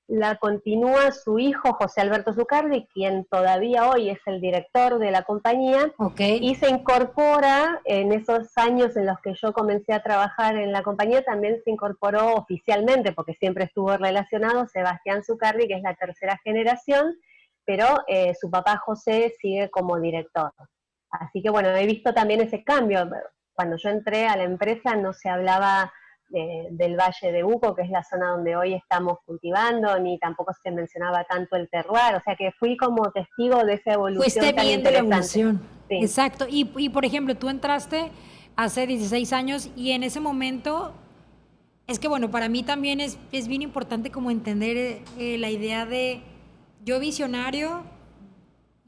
la 0.09 0.37
continúa 0.37 1.11
su 1.11 1.39
hijo 1.39 1.73
José 1.73 2.01
Alberto 2.01 2.33
Zucardi, 2.33 2.87
quien 2.95 3.25
todavía 3.25 3.89
hoy 3.89 4.11
es 4.11 4.21
el 4.27 4.41
director 4.41 4.99
de 4.99 5.11
la 5.11 5.23
compañía, 5.23 5.93
y 6.19 6.55
se 6.55 6.71
incorpora 6.71 7.81
en 7.85 8.13
esos 8.13 8.57
años 8.57 8.97
en 8.97 9.07
los 9.07 9.19
que 9.21 9.35
yo 9.35 9.53
comencé 9.53 9.93
a 9.93 10.03
trabajar 10.03 10.57
en 10.57 10.73
la 10.73 10.83
compañía, 10.83 11.23
también 11.23 11.61
se 11.65 11.71
incorporó 11.71 12.35
oficialmente, 12.35 13.13
porque 13.13 13.35
siempre 13.35 13.65
estuvo 13.65 13.97
relacionado, 13.97 14.69
Sebastián 14.69 15.25
Zucardi, 15.25 15.67
que 15.67 15.75
es 15.75 15.83
la 15.83 15.95
tercera 15.95 16.39
generación, 16.45 17.17
pero 17.65 17.87
eh, 18.07 18.33
su 18.41 18.49
papá 18.49 18.77
José 18.77 19.35
sigue 19.41 19.71
como 19.71 19.99
director. 19.99 20.53
Así 21.11 21.43
que 21.43 21.51
bueno, 21.51 21.71
he 21.71 21.87
visto 21.87 22.15
también 22.15 22.41
ese 22.41 22.63
cambio. 22.63 23.09
Cuando 23.55 23.77
yo 23.77 23.89
entré 23.89 24.29
a 24.29 24.37
la 24.37 24.45
empresa 24.45 24.95
no 24.95 25.13
se 25.13 25.29
hablaba 25.29 25.93
del 26.29 26.97
Valle 26.97 27.33
de 27.33 27.45
Uco, 27.45 27.75
que 27.75 27.83
es 27.83 27.91
la 27.91 28.03
zona 28.03 28.31
donde 28.31 28.57
hoy 28.57 28.75
estamos 28.75 29.19
cultivando, 29.25 29.99
ni 29.99 30.19
tampoco 30.19 30.53
se 30.63 30.71
mencionaba 30.71 31.25
tanto 31.25 31.57
el 31.57 31.69
terroir, 31.69 32.15
o 32.17 32.21
sea 32.23 32.35
que 32.37 32.53
fui 32.59 32.77
como 32.77 33.11
testigo 33.13 33.65
de 33.65 33.75
esa 33.75 33.93
evolución. 33.93 34.45
Fuiste 34.45 34.61
viendo 34.61 34.91
la 34.91 34.99
evolución. 34.99 35.61
Exacto, 35.89 36.47
y, 36.49 36.71
y 36.77 36.89
por 36.89 37.05
ejemplo, 37.05 37.37
tú 37.37 37.49
entraste 37.49 38.11
hace 38.57 38.87
16 38.87 39.33
años 39.33 39.71
y 39.77 39.93
en 39.93 40.03
ese 40.03 40.19
momento, 40.19 40.95
es 41.87 41.99
que 41.99 42.09
bueno, 42.09 42.31
para 42.31 42.49
mí 42.49 42.63
también 42.63 43.01
es, 43.01 43.19
es 43.31 43.47
bien 43.47 43.63
importante 43.63 44.11
como 44.11 44.31
entender 44.31 45.03
eh, 45.19 45.39
la 45.39 45.51
idea 45.51 45.87
de 45.87 46.23
yo 46.85 46.99
visionario, 46.99 47.83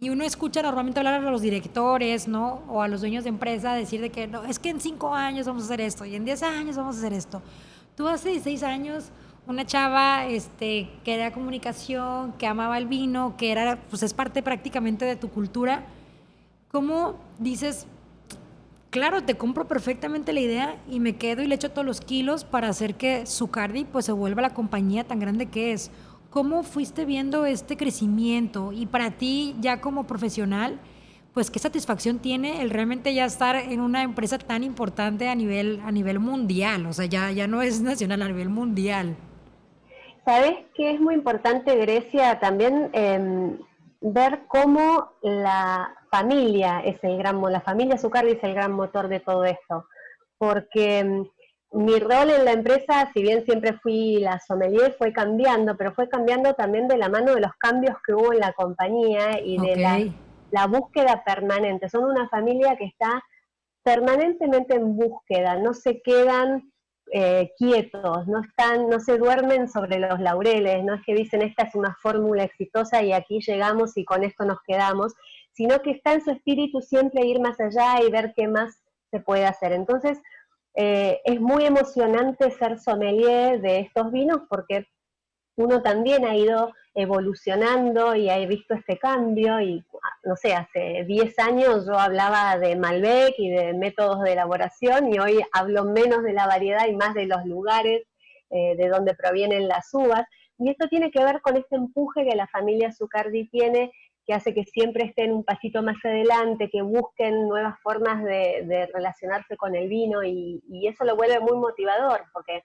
y 0.01 0.11
uno 0.11 0.25
escucha 0.25 0.63
normalmente 0.63 1.01
hablar 1.01 1.15
a 1.15 1.31
los 1.31 1.43
directores, 1.43 2.29
¿no? 2.29 2.63
O 2.69 2.83
a 2.83 2.89
los 2.89 3.01
dueños 3.01 3.25
de 3.25 3.31
empresa 3.31 3.75
decir 3.75 4.01
de 4.01 4.11
que 4.11 4.29
no, 4.29 4.45
es 4.45 4.59
que 4.59 4.71
en 4.71 4.81
cinco 4.81 5.15
años 5.15 5.47
vamos 5.47 5.65
a 5.65 5.67
hacer 5.67 5.81
esto 5.81 6.05
y 6.05 6.15
en 6.15 6.25
diez 6.25 6.43
años 6.43 6.77
vamos 6.77 6.97
a 6.97 6.99
hacer 6.99 7.13
esto. 7.13 7.43
Tú 7.97 8.07
hace 8.07 8.31
16 8.31 8.63
años, 8.63 9.11
una 9.49 9.67
chava 9.67 10.27
este, 10.27 10.89
que 11.03 11.15
era 11.15 11.33
comunicación, 11.33 12.33
que 12.35 12.47
amaba 12.47 12.79
el 12.79 12.87
vino, 12.87 13.37
que 13.37 13.51
era, 13.51 13.77
pues 13.91 14.05
es 14.05 14.15
parte 14.15 14.41
prácticamente 14.41 15.05
de 15.05 15.17
tu 15.17 15.31
cultura. 15.31 15.85
¿Cómo 16.71 17.17
dices, 17.41 17.89
claro, 18.91 19.25
te 19.25 19.37
compro 19.37 19.67
perfectamente 19.67 20.33
la 20.33 20.41
idea 20.41 20.77
y 20.89 21.01
me 21.01 21.17
quedo 21.17 21.43
y 21.43 21.49
le 21.49 21.57
echo 21.57 21.73
todos 21.73 21.85
los 21.85 22.01
kilos 22.01 22.45
para 22.45 22.69
hacer 22.69 22.95
que 22.95 23.27
Zucardi 23.27 23.85
pues 23.85 24.05
se 24.05 24.13
vuelva 24.13 24.43
la 24.43 24.55
compañía 24.55 25.03
tan 25.03 25.19
grande 25.19 25.47
que 25.47 25.73
es? 25.73 25.91
¿Cómo 26.31 26.63
fuiste 26.63 27.07
viendo 27.07 27.47
este 27.47 27.77
crecimiento? 27.77 28.73
Y 28.73 28.87
para 28.87 29.13
ti, 29.13 29.57
ya 29.61 29.81
como 29.81 30.07
profesional, 30.07 30.79
pues 31.33 31.51
qué 31.51 31.59
satisfacción 31.59 32.19
tiene 32.19 32.61
el 32.61 32.71
realmente 32.71 33.15
ya 33.15 33.25
estar 33.25 33.57
en 33.57 33.81
una 33.81 34.03
empresa 34.03 34.37
tan 34.39 34.63
importante 34.63 35.29
a 35.29 35.35
nivel, 35.35 35.81
a 35.85 35.91
nivel 35.91 36.19
mundial, 36.19 36.85
o 36.87 36.93
sea, 36.93 37.07
ya, 37.07 37.31
ya 37.31 37.47
no 37.47 37.63
es 37.63 37.81
nacional, 37.81 38.23
a 38.23 38.29
nivel 38.29 38.51
mundial. 38.51 39.17
Sabes 40.25 40.67
que 40.75 40.91
es 40.93 41.01
muy 41.01 41.15
importante, 41.15 41.75
Grecia, 41.77 42.39
también 42.41 42.91
em, 42.93 43.59
ver 44.03 44.41
cómo 44.49 45.13
la 45.23 45.95
familia 46.11 46.81
es 46.81 47.03
el 47.03 47.17
gran, 47.17 47.41
la 47.41 47.63
familia 47.63 47.97
Zucardi 47.97 48.33
es 48.33 48.45
el 48.45 48.53
gran 48.53 48.73
motor 48.73 49.09
de 49.09 49.21
todo 49.21 49.45
esto, 49.47 49.87
porque 50.37 50.99
em, 50.99 51.27
mi 51.73 51.99
rol 51.99 52.31
en 52.31 52.45
la 52.45 52.53
empresa, 52.53 53.11
si 53.13 53.23
bien 53.23 53.45
siempre 53.45 53.75
fui 53.75 54.19
la 54.19 54.41
sommelier, 54.41 54.95
fue 54.97 55.13
cambiando, 55.13 55.77
pero 55.77 55.93
fue 55.93 56.09
cambiando 56.09 56.55
también 56.55 56.89
de 56.89 56.97
la 56.97 57.09
mano 57.09 57.35
de 57.35 57.41
los 57.41 57.53
cambios 57.59 57.97
que 58.07 58.15
hubo 58.15 58.33
en 58.33 58.41
la 58.41 58.53
compañía 58.55 59.41
y 59.43 59.59
de 59.59 59.77
la, 59.77 60.01
la, 60.51 60.67
búsqueda 60.67 61.23
permanente. 61.25 61.91
Son 61.91 62.05
una 62.05 62.29
familia 62.29 62.77
que 62.77 62.87
está 62.87 63.23
permanentemente 63.83 64.77
en 64.77 64.97
búsqueda, 64.97 65.57
no 65.57 65.75
se 65.75 66.01
quedan 66.01 66.73
eh, 67.11 67.53
quietos, 67.57 68.27
no 68.27 68.41
están, 68.41 68.89
no 68.89 69.01
se 69.01 69.17
duermen 69.17 69.69
sobre 69.69 69.99
los 69.99 70.21
laureles, 70.21 70.85
no 70.85 70.95
es 70.95 71.01
que 71.07 71.15
dicen 71.15 71.41
esta 71.41 71.63
es 71.63 71.75
una 71.75 71.97
fórmula 72.03 72.45
exitosa 72.45 73.03
y 73.03 73.13
aquí 73.13 73.41
llegamos 73.41 73.97
y 73.97 74.05
con 74.05 74.25
esto 74.25 74.45
nos 74.45 74.59
quedamos, 74.67 75.15
sino 75.53 75.81
que 75.81 75.93
está 75.93 76.13
en 76.13 76.23
su 76.23 76.31
espíritu 76.31 76.83
siempre 76.83 77.25
ir 77.25 77.41
más 77.41 77.59
allá 77.61 78.03
y 78.03 78.11
ver 78.11 78.35
qué 78.37 78.47
más 78.47 78.83
se 79.11 79.21
puede 79.21 79.47
hacer. 79.47 79.73
Entonces, 79.73 80.19
eh, 80.81 81.21
es 81.25 81.41
muy 81.41 81.65
emocionante 81.65 82.53
ser 82.53 82.79
sommelier 82.79 83.61
de 83.61 83.81
estos 83.81 84.13
vinos 84.13 84.43
porque 84.49 84.87
uno 85.57 85.83
también 85.83 86.25
ha 86.25 86.37
ido 86.37 86.73
evolucionando 86.95 88.15
y 88.15 88.31
ha 88.31 88.39
visto 88.47 88.75
este 88.75 88.97
cambio 88.97 89.61
y 89.61 89.85
no 90.23 90.37
sé, 90.37 90.55
hace 90.55 91.05
10 91.05 91.37
años 91.41 91.85
yo 91.85 91.99
hablaba 91.99 92.57
de 92.59 92.77
Malbec 92.77 93.35
y 93.39 93.51
de 93.51 93.73
métodos 93.75 94.23
de 94.23 94.35
elaboración 94.35 95.13
y 95.13 95.19
hoy 95.19 95.41
hablo 95.51 95.85
menos 95.85 96.23
de 96.23 96.33
la 96.33 96.47
variedad 96.47 96.87
y 96.87 96.95
más 96.95 97.13
de 97.13 97.27
los 97.27 97.45
lugares 97.45 98.05
eh, 98.51 98.77
de 98.77 98.89
donde 98.89 99.15
provienen 99.15 99.67
las 99.67 99.93
uvas. 99.93 100.27
Y 100.59 100.71
esto 100.71 100.87
tiene 100.87 101.11
que 101.11 101.25
ver 101.25 101.41
con 101.41 101.57
este 101.57 101.75
empuje 101.75 102.25
que 102.25 102.37
la 102.37 102.47
familia 102.47 102.93
Zucardi 102.93 103.49
tiene 103.49 103.91
que 104.29 104.35
hace 104.35 104.53
que 104.53 104.65
siempre 104.65 105.07
estén 105.07 105.33
un 105.33 105.43
pasito 105.43 105.83
más 105.83 105.97
adelante, 106.05 106.69
que 106.69 106.83
busquen 106.83 107.49
nuevas 107.49 107.81
formas 107.83 108.23
de, 108.23 108.87
relacionarse 108.93 109.57
con 109.57 109.75
el 109.75 109.89
vino 109.89 110.23
y, 110.23 110.61
eso 110.87 111.05
lo 111.05 111.17
vuelve 111.17 111.41
muy 111.41 111.57
motivador, 111.57 112.25
porque 112.35 112.63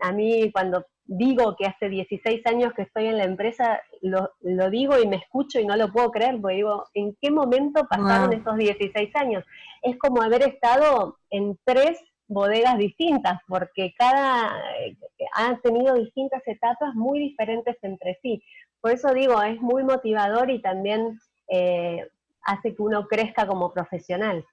a 0.00 0.10
mí 0.10 0.50
cuando 0.52 0.86
digo 1.04 1.54
que 1.56 1.66
hace 1.66 1.90
16 1.90 2.46
años 2.46 2.72
que 2.72 2.82
estoy 2.82 3.08
en 3.08 3.18
la 3.18 3.24
empresa, 3.24 3.82
lo, 4.00 4.30
digo 4.70 4.98
y 4.98 5.06
me 5.06 5.16
escucho 5.16 5.60
y 5.60 5.66
no 5.66 5.76
lo 5.76 5.92
puedo 5.92 6.10
creer, 6.10 6.40
porque 6.40 6.56
digo, 6.56 6.86
¿en 6.94 7.14
qué 7.20 7.30
momento 7.30 7.86
pasaron 7.90 8.32
estos 8.32 8.56
16 8.56 9.14
años? 9.16 9.44
Es 9.82 9.98
como 9.98 10.22
haber 10.22 10.42
estado 10.42 11.18
en 11.28 11.58
tres 11.64 12.00
bodegas 12.26 12.78
distintas, 12.78 13.38
porque 13.46 13.92
cada 13.98 14.50
eh, 14.80 14.96
ha 15.34 15.58
tenido 15.58 15.94
distintas 15.94 16.40
etapas 16.46 16.94
muy 16.94 17.18
diferentes 17.18 17.76
entre 17.82 18.18
sí. 18.22 18.42
Por 18.82 18.90
eso 18.90 19.14
digo, 19.14 19.40
es 19.42 19.60
muy 19.60 19.84
motivador 19.84 20.50
y 20.50 20.60
también 20.60 21.20
eh, 21.48 22.08
hace 22.42 22.74
que 22.74 22.82
uno 22.82 23.06
crezca 23.06 23.46
como 23.46 23.72
profesional. 23.72 24.44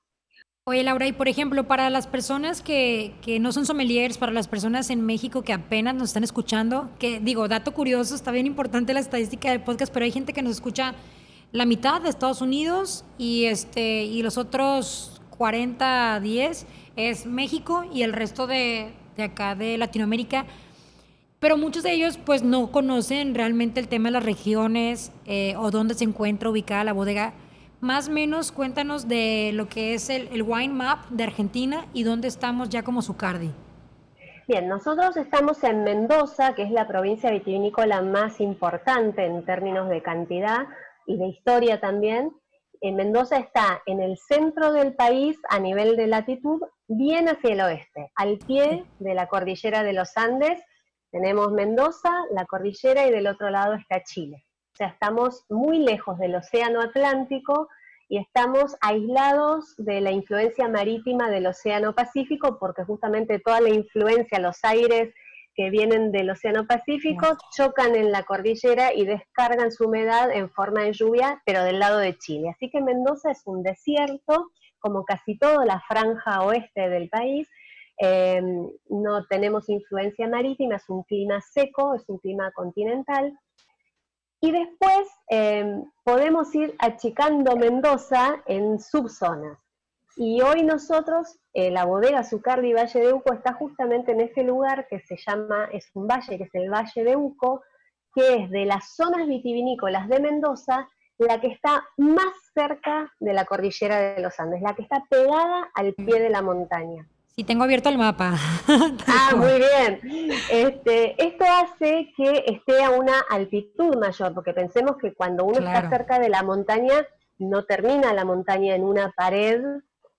Oye, 0.65 0.83
Laura, 0.83 1.07
y 1.07 1.13
por 1.13 1.27
ejemplo, 1.27 1.63
para 1.63 1.89
las 1.89 2.05
personas 2.05 2.61
que, 2.61 3.15
que, 3.23 3.39
no 3.39 3.51
son 3.51 3.65
sommeliers, 3.65 4.19
para 4.19 4.31
las 4.31 4.47
personas 4.47 4.91
en 4.91 5.03
México 5.03 5.41
que 5.41 5.51
apenas 5.51 5.95
nos 5.95 6.09
están 6.09 6.23
escuchando, 6.23 6.91
que 6.99 7.19
digo, 7.19 7.47
dato 7.47 7.73
curioso, 7.73 8.13
está 8.13 8.31
bien 8.31 8.45
importante 8.45 8.93
la 8.93 8.99
estadística 8.99 9.49
del 9.49 9.61
podcast, 9.61 9.91
pero 9.91 10.05
hay 10.05 10.11
gente 10.11 10.31
que 10.31 10.43
nos 10.43 10.51
escucha 10.51 10.93
la 11.51 11.65
mitad 11.65 11.99
de 11.99 12.09
Estados 12.09 12.43
Unidos 12.43 13.05
y, 13.17 13.45
este, 13.45 14.03
y 14.03 14.21
los 14.21 14.37
otros 14.37 15.23
40, 15.39 16.19
10 16.19 16.67
es 16.97 17.25
México 17.25 17.83
y 17.91 18.03
el 18.03 18.13
resto 18.13 18.45
de, 18.45 18.93
de 19.17 19.23
acá 19.23 19.55
de 19.55 19.75
Latinoamérica 19.79 20.45
pero 21.39 21.57
muchos 21.57 21.83
de 21.83 21.93
ellos 21.93 22.17
pues 22.17 22.43
no 22.43 22.71
conocen 22.71 23.33
realmente 23.33 23.79
el 23.79 23.87
tema 23.87 24.09
de 24.09 24.13
las 24.13 24.25
regiones 24.25 25.11
eh, 25.25 25.55
o 25.57 25.71
dónde 25.71 25.93
se 25.93 26.03
encuentra 26.03 26.49
ubicada 26.49 26.83
la 26.83 26.93
bodega. 26.93 27.33
Más 27.79 28.09
o 28.09 28.11
menos 28.11 28.51
cuéntanos 28.51 29.07
de 29.07 29.51
lo 29.53 29.69
que 29.69 29.93
es 29.93 30.09
el, 30.09 30.43
Wine 30.43 30.73
Map 30.73 31.05
de 31.09 31.23
Argentina 31.23 31.85
y 31.93 32.03
dónde 32.03 32.27
estamos 32.27 32.67
ya 32.67 32.83
como 32.83 33.01
Zucardi. 33.01 33.51
Bien, 34.49 34.67
nosotros 34.67 35.15
estamos 35.15 35.63
en 35.63 35.83
Mendoza, 35.83 36.55
que 36.55 36.63
es 36.63 36.71
la 36.71 36.87
provincia 36.87 37.31
vitivinícola 37.31 38.01
más 38.01 38.41
importante 38.41 39.23
en 39.25 39.45
términos 39.45 39.87
de 39.89 40.01
cantidad 40.01 40.67
y 41.05 41.17
de 41.17 41.27
historia 41.27 41.79
también. 41.79 42.33
En 42.81 42.95
Mendoza 42.95 43.37
está 43.37 43.81
en 43.85 44.01
el 44.01 44.17
centro 44.17 44.73
del 44.73 44.95
país 44.95 45.37
a 45.49 45.59
nivel 45.59 45.95
de 45.95 46.07
latitud, 46.07 46.61
bien 46.87 47.29
hacia 47.29 47.53
el 47.53 47.61
oeste, 47.61 48.11
al 48.15 48.39
pie 48.39 48.83
de 48.99 49.13
la 49.13 49.27
cordillera 49.27 49.83
de 49.83 49.93
los 49.93 50.17
Andes 50.17 50.59
tenemos 51.11 51.51
Mendoza, 51.51 52.11
la 52.31 52.45
cordillera 52.45 53.07
y 53.07 53.11
del 53.11 53.27
otro 53.27 53.49
lado 53.49 53.73
está 53.75 54.03
Chile. 54.03 54.45
O 54.73 54.77
sea, 54.77 54.87
estamos 54.87 55.45
muy 55.49 55.79
lejos 55.79 56.17
del 56.19 56.35
Océano 56.35 56.81
Atlántico 56.81 57.67
y 58.07 58.17
estamos 58.17 58.75
aislados 58.81 59.75
de 59.77 60.01
la 60.01 60.11
influencia 60.11 60.67
marítima 60.67 61.29
del 61.29 61.47
Océano 61.47 61.93
Pacífico 61.93 62.57
porque 62.59 62.83
justamente 62.83 63.39
toda 63.39 63.61
la 63.61 63.69
influencia, 63.69 64.39
los 64.39 64.63
aires 64.63 65.13
que 65.55 65.69
vienen 65.69 66.11
del 66.11 66.29
Océano 66.29 66.65
Pacífico 66.65 67.37
chocan 67.55 67.95
en 67.95 68.11
la 68.11 68.23
cordillera 68.23 68.93
y 68.93 69.05
descargan 69.05 69.71
su 69.71 69.85
humedad 69.85 70.31
en 70.31 70.49
forma 70.49 70.83
de 70.83 70.93
lluvia, 70.93 71.41
pero 71.45 71.63
del 71.63 71.79
lado 71.79 71.97
de 71.97 72.17
Chile. 72.17 72.49
Así 72.49 72.69
que 72.69 72.81
Mendoza 72.81 73.31
es 73.31 73.41
un 73.45 73.61
desierto, 73.61 74.51
como 74.79 75.03
casi 75.03 75.37
toda 75.37 75.65
la 75.65 75.81
franja 75.87 76.43
oeste 76.43 76.87
del 76.87 77.09
país, 77.09 77.49
Em, 78.01 78.71
no 78.87 79.25
tenemos 79.27 79.67
influencia 79.67 80.25
marítima, 80.29 80.77
es 80.77 80.89
un 80.89 81.03
clima 81.03 81.41
seco, 81.41 81.95
es 81.95 82.07
un 82.07 82.17
clima 82.17 82.49
continental. 82.53 83.37
Y 84.39 84.51
después 84.51 85.09
em, 85.27 85.83
podemos 86.05 86.55
ir 86.55 86.73
achicando 86.79 87.57
Mendoza 87.57 88.41
en 88.45 88.79
subzonas. 88.79 89.59
Y 90.15 90.41
hoy 90.41 90.63
nosotros, 90.63 91.39
eh, 91.53 91.71
la 91.71 91.83
bodega 91.83 92.23
Zucardi 92.23 92.73
Valle 92.73 93.01
de 93.01 93.13
Uco 93.13 93.33
está 93.33 93.53
justamente 93.53 94.13
en 94.13 94.21
ese 94.21 94.43
lugar 94.43 94.87
que 94.87 95.01
se 95.01 95.17
llama, 95.17 95.67
es 95.73 95.89
un 95.93 96.07
valle, 96.07 96.37
que 96.37 96.45
es 96.45 96.55
el 96.55 96.69
Valle 96.69 97.03
de 97.03 97.17
Uco, 97.17 97.63
que 98.13 98.35
es 98.35 98.49
de 98.49 98.65
las 98.65 98.95
zonas 98.95 99.27
vitivinícolas 99.27 100.07
de 100.07 100.21
Mendoza, 100.21 100.89
la 101.17 101.41
que 101.41 101.47
está 101.47 101.83
más 101.97 102.33
cerca 102.53 103.13
de 103.19 103.33
la 103.33 103.43
cordillera 103.43 104.13
de 104.13 104.21
los 104.21 104.39
Andes, 104.39 104.61
la 104.61 104.73
que 104.73 104.83
está 104.83 105.03
pegada 105.09 105.69
al 105.75 105.93
pie 105.93 106.21
de 106.21 106.29
la 106.29 106.41
montaña. 106.41 107.05
Y 107.39 107.45
tengo 107.45 107.63
abierto 107.63 107.87
el 107.87 107.97
mapa. 107.97 108.33
ah, 109.07 109.33
muy 109.33 109.59
bien. 109.59 110.01
Este, 110.51 111.15
esto 111.23 111.45
hace 111.45 112.11
que 112.17 112.43
esté 112.47 112.83
a 112.83 112.89
una 112.89 113.17
altitud 113.29 113.95
mayor, 113.95 114.33
porque 114.33 114.51
pensemos 114.51 114.97
que 114.97 115.13
cuando 115.13 115.45
uno 115.45 115.59
está 115.59 115.89
cerca 115.89 116.19
de 116.19 116.27
la 116.27 116.43
montaña, 116.43 117.07
no 117.37 117.63
termina 117.63 118.13
la 118.13 118.25
montaña 118.25 118.75
en 118.75 118.83
una 118.83 119.13
pared 119.15 119.61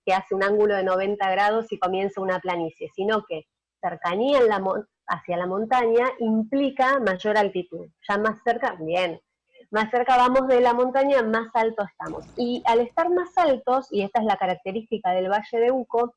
que 0.03 0.15
hace 0.15 0.33
un 0.33 0.41
ángulo 0.41 0.73
de 0.75 0.83
90 0.83 1.29
grados 1.29 1.71
y 1.71 1.77
comienza 1.77 2.21
una 2.21 2.39
planicie, 2.39 2.89
sino 2.95 3.23
que 3.29 3.43
cercanía 3.79 4.39
en 4.39 4.47
la 4.47 4.59
hacia 5.05 5.37
la 5.37 5.45
montaña 5.45 6.07
implica 6.17 6.99
mayor 6.99 7.37
altitud. 7.37 7.87
Ya 8.09 8.17
más 8.17 8.41
cerca, 8.43 8.77
bien, 8.79 9.21
más 9.69 9.91
cerca 9.91 10.17
vamos 10.17 10.47
de 10.47 10.59
la 10.59 10.73
montaña, 10.73 11.21
más 11.21 11.49
alto 11.53 11.83
estamos. 11.83 12.25
Y 12.35 12.63
al 12.65 12.79
estar 12.79 13.11
más 13.11 13.37
altos, 13.37 13.89
y 13.91 14.01
esta 14.01 14.21
es 14.21 14.25
la 14.25 14.37
característica 14.37 15.11
del 15.11 15.29
Valle 15.29 15.59
de 15.59 15.71
Uco, 15.71 16.15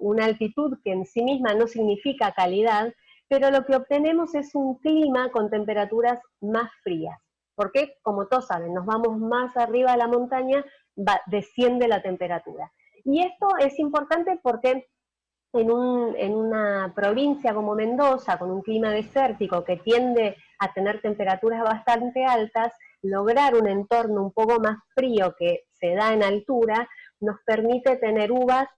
una 0.00 0.24
altitud 0.24 0.78
que 0.84 0.92
en 0.92 1.04
sí 1.06 1.22
misma 1.22 1.54
no 1.54 1.66
significa 1.66 2.32
calidad, 2.32 2.92
pero 3.28 3.50
lo 3.50 3.64
que 3.64 3.76
obtenemos 3.76 4.34
es 4.34 4.54
un 4.54 4.76
clima 4.78 5.30
con 5.30 5.50
temperaturas 5.50 6.20
más 6.40 6.70
frías. 6.82 7.18
Porque, 7.54 7.96
como 8.02 8.26
todos 8.26 8.46
saben, 8.46 8.74
nos 8.74 8.84
vamos 8.84 9.18
más 9.18 9.56
arriba 9.56 9.92
de 9.92 9.98
la 9.98 10.08
montaña, 10.08 10.64
desciende 11.26 11.88
la 11.88 12.02
temperatura. 12.02 12.70
Y 13.04 13.20
esto 13.20 13.48
es 13.58 13.78
importante 13.78 14.38
porque 14.42 14.88
en, 15.52 15.70
en, 16.16 16.34
una 16.34 16.92
provincia 16.94 17.54
como 17.54 17.74
Mendoza, 17.74 18.38
con 18.38 18.50
un 18.50 18.62
clima 18.62 18.90
desértico 18.90 19.64
que 19.64 19.78
tiende 19.78 20.36
a 20.58 20.72
tener 20.72 21.00
temperaturas 21.00 21.62
bastante 21.62 22.26
altas, 22.26 22.72
lograr 23.02 23.54
un 23.54 23.66
entorno 23.68 24.22
un 24.22 24.32
poco 24.32 24.60
más 24.60 24.78
frío 24.94 25.34
que 25.38 25.64
se 25.72 25.94
da 25.94 26.12
en 26.12 26.22
altura 26.22 26.88
nos 27.20 27.36
permite 27.44 27.96
tener 27.96 28.32
uvas 28.32 28.68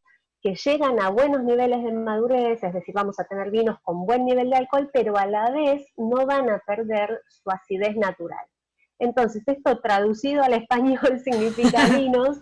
que 0.41 0.55
llegan 0.55 1.01
a 1.01 1.11
buenos 1.11 1.43
niveles 1.43 1.83
de 1.83 1.93
madurez, 1.93 2.63
es 2.63 2.73
decir, 2.73 2.95
vamos 2.95 3.19
a 3.19 3.25
tener 3.25 3.51
vinos 3.51 3.79
con 3.83 4.07
buen 4.07 4.25
nivel 4.25 4.51
de 4.51 4.57
alcohol, 4.57 4.91
pero 4.93 5.17
a 5.17 5.27
la 5.27 5.51
vez 5.51 5.87
no 5.97 6.27
van 6.27 6.49
a 6.49 6.61
perder 6.61 7.23
su 7.29 7.51
acidez 7.51 7.97
natural. 7.97 8.47
Entonces, 9.01 9.43
esto 9.47 9.81
traducido 9.81 10.43
al 10.43 10.55
español 10.55 11.21
significa 11.25 11.87
vinos 11.97 12.41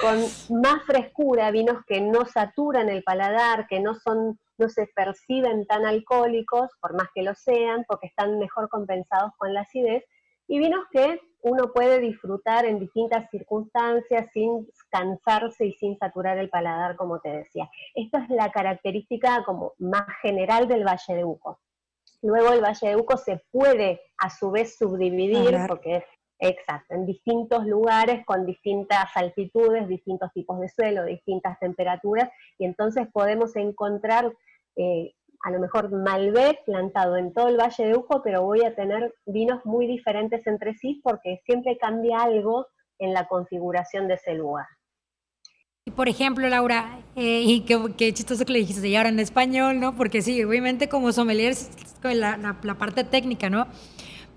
con 0.00 0.18
más 0.60 0.84
frescura, 0.84 1.50
vinos 1.50 1.84
que 1.86 2.00
no 2.00 2.24
saturan 2.26 2.88
el 2.88 3.02
paladar, 3.02 3.66
que 3.68 3.80
no 3.80 3.94
son 3.94 4.38
no 4.58 4.68
se 4.68 4.86
perciben 4.94 5.66
tan 5.66 5.84
alcohólicos, 5.86 6.70
por 6.80 6.94
más 6.94 7.08
que 7.14 7.22
lo 7.22 7.34
sean, 7.34 7.84
porque 7.88 8.06
están 8.06 8.38
mejor 8.38 8.68
compensados 8.68 9.32
con 9.36 9.52
la 9.52 9.62
acidez, 9.62 10.04
y 10.46 10.58
vinos 10.58 10.84
que 10.92 11.20
uno 11.42 11.72
puede 11.72 11.98
disfrutar 11.98 12.64
en 12.64 12.78
distintas 12.78 13.28
circunstancias 13.30 14.28
sin 14.32 14.68
cansarse 14.90 15.66
y 15.66 15.72
sin 15.72 15.98
saturar 15.98 16.38
el 16.38 16.48
paladar, 16.48 16.96
como 16.96 17.20
te 17.20 17.30
decía. 17.30 17.68
Esta 17.94 18.22
es 18.24 18.30
la 18.30 18.50
característica 18.52 19.42
como 19.44 19.72
más 19.78 20.06
general 20.22 20.68
del 20.68 20.84
Valle 20.84 21.14
de 21.14 21.24
Uco. 21.24 21.58
Luego 22.22 22.52
el 22.52 22.62
Valle 22.62 22.90
de 22.90 22.96
Uco 22.96 23.16
se 23.16 23.42
puede 23.50 24.00
a 24.18 24.30
su 24.30 24.52
vez 24.52 24.76
subdividir, 24.76 25.58
porque 25.66 25.96
es 25.96 26.04
exacto, 26.38 26.94
en 26.94 27.06
distintos 27.06 27.66
lugares 27.66 28.24
con 28.24 28.46
distintas 28.46 29.06
altitudes, 29.16 29.88
distintos 29.88 30.32
tipos 30.32 30.60
de 30.60 30.68
suelo, 30.68 31.04
distintas 31.04 31.58
temperaturas, 31.58 32.30
y 32.58 32.66
entonces 32.66 33.08
podemos 33.12 33.56
encontrar 33.56 34.32
eh, 34.76 35.12
a 35.42 35.50
lo 35.50 35.58
mejor 35.58 35.90
Malbec 35.90 36.64
plantado 36.64 37.16
en 37.16 37.32
todo 37.32 37.48
el 37.48 37.56
Valle 37.56 37.86
de 37.86 37.96
Uco, 37.96 38.22
pero 38.22 38.42
voy 38.42 38.64
a 38.64 38.74
tener 38.74 39.14
vinos 39.26 39.64
muy 39.64 39.86
diferentes 39.86 40.46
entre 40.46 40.74
sí 40.74 41.00
porque 41.02 41.40
siempre 41.44 41.76
cambia 41.78 42.22
algo 42.22 42.66
en 42.98 43.12
la 43.12 43.26
configuración 43.26 44.06
de 44.08 44.14
ese 44.14 44.34
lugar. 44.34 44.66
Y 45.84 45.90
por 45.90 46.08
ejemplo, 46.08 46.48
Laura, 46.48 47.00
eh, 47.16 47.42
y 47.44 47.62
qué, 47.62 48.14
chistoso 48.14 48.44
que 48.44 48.52
le 48.52 48.60
dijiste, 48.60 48.86
y 48.86 48.94
ahora 48.94 49.08
en 49.08 49.18
español, 49.18 49.80
¿no? 49.80 49.96
Porque 49.96 50.22
sí, 50.22 50.42
obviamente 50.44 50.88
como 50.88 51.10
sommelier 51.10 51.54
la, 52.04 52.36
la, 52.36 52.56
la 52.62 52.74
parte 52.78 53.02
técnica, 53.02 53.50
¿no? 53.50 53.66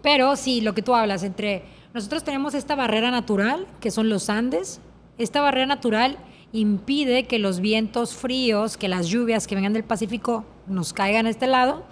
Pero 0.02 0.36
sí, 0.36 0.62
lo 0.62 0.74
que 0.74 0.82
tú 0.82 0.96
hablas, 0.96 1.24
entre 1.24 1.64
nosotros 1.94 2.24
tenemos 2.24 2.56
esta 2.56 2.76
barrera 2.76 3.12
natural, 3.12 3.68
que 3.80 3.92
son 3.92 4.10
los 4.10 4.32
Andes, 4.32 4.82
esta 5.20 5.42
barrera 5.42 5.68
natural 5.68 6.18
impide 6.52 7.26
que 7.26 7.38
los 7.38 7.60
vientos 7.60 8.16
fríos, 8.16 8.76
que 8.76 8.88
las 8.88 9.08
lluvias 9.08 9.46
que 9.46 9.56
vengan 9.56 9.74
del 9.74 9.84
Pacífico 9.84 10.46
nos 10.68 10.94
caigan 10.94 11.26
a 11.26 11.30
este 11.30 11.48
lado. 11.48 11.86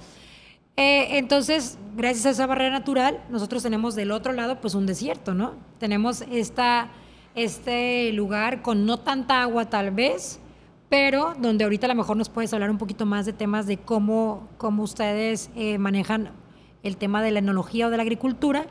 Eh, 0.76 1.18
entonces, 1.18 1.78
gracias 1.96 2.26
a 2.26 2.30
esa 2.32 2.48
barrera 2.48 2.72
natural, 2.72 3.24
nosotros 3.30 3.62
tenemos 3.62 3.96
del 3.96 4.12
otro 4.12 4.34
lado 4.34 4.60
pues 4.60 4.74
un 4.74 4.86
desierto, 4.86 5.34
¿no? 5.34 5.54
Tenemos 5.80 6.22
esta 6.32 6.90
este 7.36 8.12
lugar 8.14 8.62
con 8.62 8.86
no 8.86 8.98
tanta 8.98 9.42
agua 9.42 9.70
tal 9.70 9.92
vez, 9.92 10.40
pero 10.90 11.34
donde 11.40 11.64
ahorita 11.64 11.88
a 11.88 11.90
lo 11.90 11.96
mejor 11.96 12.18
nos 12.18 12.30
puedes 12.30 12.54
hablar 12.54 12.70
un 12.70 12.78
poquito 12.78 13.06
más 13.06 13.26
de 13.26 13.34
temas 13.34 13.66
de 13.66 13.78
cómo, 13.78 14.50
cómo 14.58 14.84
ustedes 14.84 15.50
eh, 15.56 15.78
manejan 15.78 16.32
el 16.84 16.98
tema 16.98 17.24
de 17.24 17.32
la 17.32 17.40
enología 17.40 17.88
o 17.88 17.90
de 17.90 17.98
la 17.98 18.04
agricultura. 18.04 18.68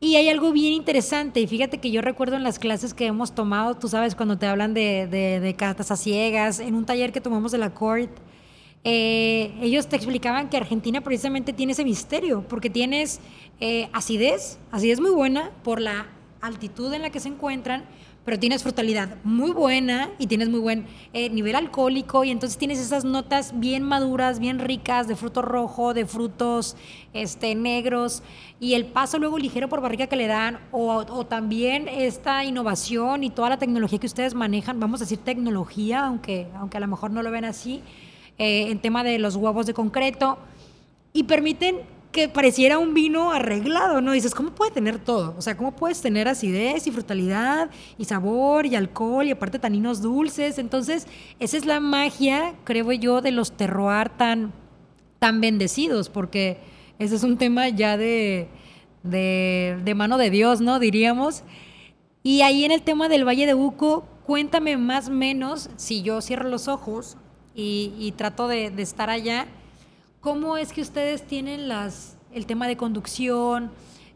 Y 0.00 0.14
hay 0.16 0.28
algo 0.28 0.52
bien 0.52 0.74
interesante, 0.74 1.40
y 1.40 1.48
fíjate 1.48 1.78
que 1.78 1.90
yo 1.90 2.02
recuerdo 2.02 2.36
en 2.36 2.44
las 2.44 2.60
clases 2.60 2.94
que 2.94 3.06
hemos 3.06 3.34
tomado, 3.34 3.74
tú 3.74 3.88
sabes, 3.88 4.14
cuando 4.14 4.38
te 4.38 4.46
hablan 4.46 4.72
de, 4.72 5.08
de, 5.10 5.40
de 5.40 5.54
cartas 5.54 5.90
a 5.90 5.96
ciegas, 5.96 6.60
en 6.60 6.76
un 6.76 6.84
taller 6.84 7.10
que 7.10 7.20
tomamos 7.20 7.50
de 7.50 7.58
la 7.58 7.74
CORT, 7.74 8.10
eh, 8.84 9.54
ellos 9.60 9.88
te 9.88 9.96
explicaban 9.96 10.48
que 10.48 10.56
Argentina 10.56 11.00
precisamente 11.00 11.52
tiene 11.52 11.72
ese 11.72 11.84
misterio, 11.84 12.44
porque 12.48 12.70
tienes 12.70 13.20
eh, 13.60 13.88
acidez, 13.92 14.58
acidez 14.70 15.00
muy 15.00 15.10
buena 15.10 15.50
por 15.62 15.80
la 15.80 16.06
altitud 16.40 16.92
en 16.92 17.02
la 17.02 17.10
que 17.10 17.20
se 17.20 17.28
encuentran, 17.28 17.84
pero 18.28 18.38
tienes 18.38 18.62
frutalidad 18.62 19.16
muy 19.24 19.52
buena 19.52 20.10
y 20.18 20.26
tienes 20.26 20.50
muy 20.50 20.60
buen 20.60 20.84
eh, 21.14 21.30
nivel 21.30 21.56
alcohólico 21.56 22.24
y 22.24 22.30
entonces 22.30 22.58
tienes 22.58 22.78
esas 22.78 23.04
notas 23.04 23.58
bien 23.58 23.82
maduras, 23.82 24.38
bien 24.38 24.58
ricas 24.58 25.08
de 25.08 25.16
fruto 25.16 25.40
rojo, 25.40 25.94
de 25.94 26.04
frutos 26.04 26.76
este, 27.14 27.54
negros 27.54 28.22
y 28.60 28.74
el 28.74 28.84
paso 28.84 29.18
luego 29.18 29.38
ligero 29.38 29.70
por 29.70 29.80
barriga 29.80 30.08
que 30.08 30.16
le 30.16 30.26
dan 30.26 30.60
o, 30.72 31.24
también 31.24 31.88
esta 31.88 32.44
innovación 32.44 33.24
y 33.24 33.30
toda 33.30 33.48
la 33.48 33.58
tecnología 33.58 33.98
que 33.98 34.06
ustedes 34.06 34.34
manejan, 34.34 34.78
vamos 34.78 35.00
a 35.00 35.04
decir 35.04 35.18
tecnología, 35.18 36.04
aunque, 36.04 36.48
aunque 36.54 36.76
a 36.76 36.80
lo 36.80 36.86
mejor 36.86 37.10
no 37.10 37.22
lo 37.22 37.30
ven 37.30 37.46
así, 37.46 37.82
eh, 38.38 38.70
en 38.70 38.78
tema 38.80 39.04
de 39.04 39.18
los 39.18 39.36
huevos 39.36 39.66
de 39.66 39.74
concreto 39.74 40.38
y 41.12 41.24
permiten 41.24 41.80
que 42.12 42.28
pareciera 42.28 42.78
un 42.78 42.94
vino 42.94 43.32
arreglado, 43.32 44.00
¿no? 44.00 44.12
Dices, 44.12 44.34
¿cómo 44.34 44.50
puede 44.52 44.70
tener 44.70 44.98
todo? 44.98 45.34
O 45.36 45.42
sea, 45.42 45.56
¿cómo 45.56 45.72
puedes 45.72 46.00
tener 46.00 46.26
acidez 46.26 46.86
y 46.86 46.90
frutalidad 46.90 47.70
y 47.98 48.04
sabor 48.06 48.64
y 48.66 48.76
alcohol 48.76 49.26
y 49.26 49.32
aparte 49.32 49.58
taninos 49.58 50.00
dulces? 50.00 50.58
Entonces, 50.58 51.06
esa 51.38 51.56
es 51.56 51.66
la 51.66 51.80
magia, 51.80 52.54
creo 52.64 52.92
yo, 52.92 53.20
de 53.20 53.30
los 53.30 53.52
terroir 53.52 54.08
tan, 54.08 54.52
tan 55.18 55.40
bendecidos, 55.40 56.08
porque 56.08 56.58
ese 56.98 57.16
es 57.16 57.24
un 57.24 57.36
tema 57.36 57.68
ya 57.68 57.96
de, 57.96 58.48
de, 59.02 59.94
mano 59.94 60.16
de 60.16 60.30
Dios, 60.30 60.60
¿no? 60.60 60.78
Diríamos. 60.78 61.42
Y 62.22 62.40
ahí 62.40 62.64
en 62.64 62.72
el 62.72 62.82
tema 62.82 63.08
del 63.08 63.26
Valle 63.26 63.46
de 63.46 63.54
Uco, 63.54 64.06
cuéntame 64.24 64.76
más 64.76 65.08
o 65.08 65.12
menos, 65.12 65.70
si 65.76 66.02
yo 66.02 66.20
cierro 66.20 66.48
los 66.48 66.68
ojos 66.68 67.16
y, 67.60 68.14
trato 68.16 68.46
de, 68.46 68.70
de 68.70 68.82
estar 68.82 69.10
allá, 69.10 69.46
¿Cómo 70.20 70.56
es 70.56 70.72
que 70.72 70.80
ustedes 70.80 71.22
tienen 71.22 71.68
las, 71.68 72.18
el 72.32 72.44
tema 72.44 72.66
de 72.66 72.76
conducción? 72.76 73.70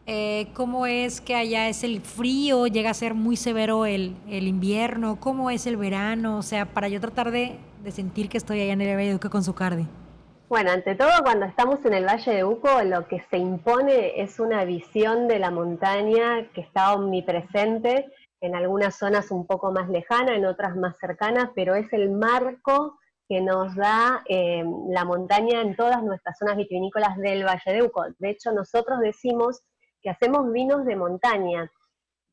Eh, 0.05 0.47
¿Cómo 0.53 0.85
es 0.85 1.21
que 1.21 1.33
allá 1.33 1.69
es 1.69 1.85
el 1.85 2.01
frío? 2.01 2.67
¿Llega 2.67 2.89
a 2.89 2.93
ser 2.93 3.13
muy 3.13 3.37
severo 3.37 3.85
el, 3.85 4.13
el, 4.27 4.49
invierno? 4.49 5.17
¿Cómo 5.21 5.49
es 5.49 5.65
el 5.65 5.77
verano? 5.77 6.37
O 6.37 6.41
sea, 6.41 6.65
para 6.65 6.89
yo 6.89 6.99
tratar 6.99 7.31
de, 7.31 7.57
de 7.81 7.91
sentir 7.91 8.27
que 8.27 8.37
estoy 8.37 8.59
allá 8.59 8.73
en 8.73 8.81
el 8.81 8.97
Valle 8.97 9.09
de 9.09 9.15
Uco 9.15 9.29
con 9.29 9.45
su 9.45 9.55
cardi. 9.55 9.87
Bueno, 10.49 10.71
ante 10.71 10.93
todo, 10.95 11.09
cuando 11.23 11.45
estamos 11.45 11.79
en 11.85 11.93
el 11.93 12.05
Valle 12.05 12.31
de 12.31 12.43
Uco, 12.43 12.83
lo 12.83 13.07
que 13.07 13.23
se 13.31 13.37
impone 13.37 14.21
es 14.21 14.41
una 14.41 14.65
visión 14.65 15.29
de 15.29 15.39
la 15.39 15.51
montaña 15.51 16.49
que 16.53 16.59
está 16.59 16.93
omnipresente, 16.93 18.11
en 18.41 18.55
algunas 18.55 18.97
zonas 18.97 19.31
un 19.31 19.47
poco 19.47 19.71
más 19.71 19.87
lejana, 19.87 20.35
en 20.35 20.45
otras 20.45 20.75
más 20.75 20.97
cercanas, 20.99 21.49
pero 21.55 21.75
es 21.75 21.91
el 21.93 22.11
marco 22.11 22.99
que 23.27 23.41
nos 23.41 23.75
da 23.75 24.23
eh, 24.27 24.63
la 24.89 25.05
montaña 25.05 25.61
en 25.61 25.75
todas 25.75 26.03
nuestras 26.03 26.37
zonas 26.37 26.57
vitivinícolas 26.57 27.17
del 27.17 27.45
Valle 27.45 27.73
de 27.73 27.83
Uco. 27.83 28.05
De 28.19 28.31
hecho, 28.31 28.51
nosotros 28.51 28.99
decimos 28.99 29.61
que 30.01 30.09
hacemos 30.09 30.51
vinos 30.51 30.85
de 30.85 30.95
montaña, 30.95 31.71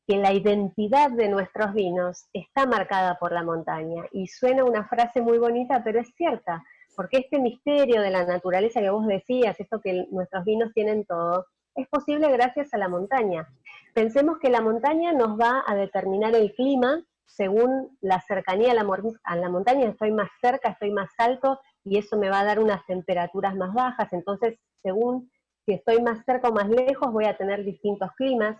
que 0.07 0.17
la 0.17 0.33
identidad 0.33 1.11
de 1.11 1.29
nuestros 1.29 1.73
vinos 1.73 2.27
está 2.33 2.65
marcada 2.65 3.17
por 3.19 3.31
la 3.31 3.43
montaña. 3.43 4.03
Y 4.11 4.27
suena 4.27 4.65
una 4.65 4.87
frase 4.87 5.21
muy 5.21 5.37
bonita, 5.37 5.81
pero 5.83 6.01
es 6.01 6.13
cierta, 6.15 6.63
porque 6.95 7.17
este 7.17 7.39
misterio 7.39 8.01
de 8.01 8.09
la 8.09 8.25
naturaleza 8.25 8.81
que 8.81 8.89
vos 8.89 9.07
decías, 9.07 9.59
esto 9.59 9.79
que 9.79 10.05
nuestros 10.11 10.43
vinos 10.43 10.71
tienen 10.73 11.05
todo, 11.05 11.45
es 11.75 11.87
posible 11.87 12.29
gracias 12.31 12.73
a 12.73 12.77
la 12.77 12.89
montaña. 12.89 13.47
Pensemos 13.93 14.37
que 14.39 14.49
la 14.49 14.61
montaña 14.61 15.13
nos 15.13 15.39
va 15.39 15.63
a 15.65 15.75
determinar 15.75 16.35
el 16.35 16.53
clima, 16.53 17.01
según 17.35 17.97
la 18.01 18.21
cercanía 18.21 18.71
a 18.71 18.75
la, 18.75 18.85
a 19.23 19.35
la 19.35 19.49
montaña, 19.49 19.89
estoy 19.89 20.11
más 20.11 20.29
cerca, 20.41 20.69
estoy 20.69 20.91
más 20.91 21.09
alto 21.17 21.59
y 21.83 21.97
eso 21.97 22.17
me 22.17 22.29
va 22.29 22.41
a 22.41 22.45
dar 22.45 22.59
unas 22.59 22.85
temperaturas 22.85 23.55
más 23.55 23.73
bajas. 23.73 24.11
Entonces, 24.13 24.59
según 24.83 25.31
si 25.65 25.73
estoy 25.73 26.01
más 26.01 26.23
cerca 26.25 26.49
o 26.49 26.53
más 26.53 26.67
lejos, 26.69 27.11
voy 27.11 27.25
a 27.25 27.37
tener 27.37 27.63
distintos 27.63 28.09
climas. 28.17 28.57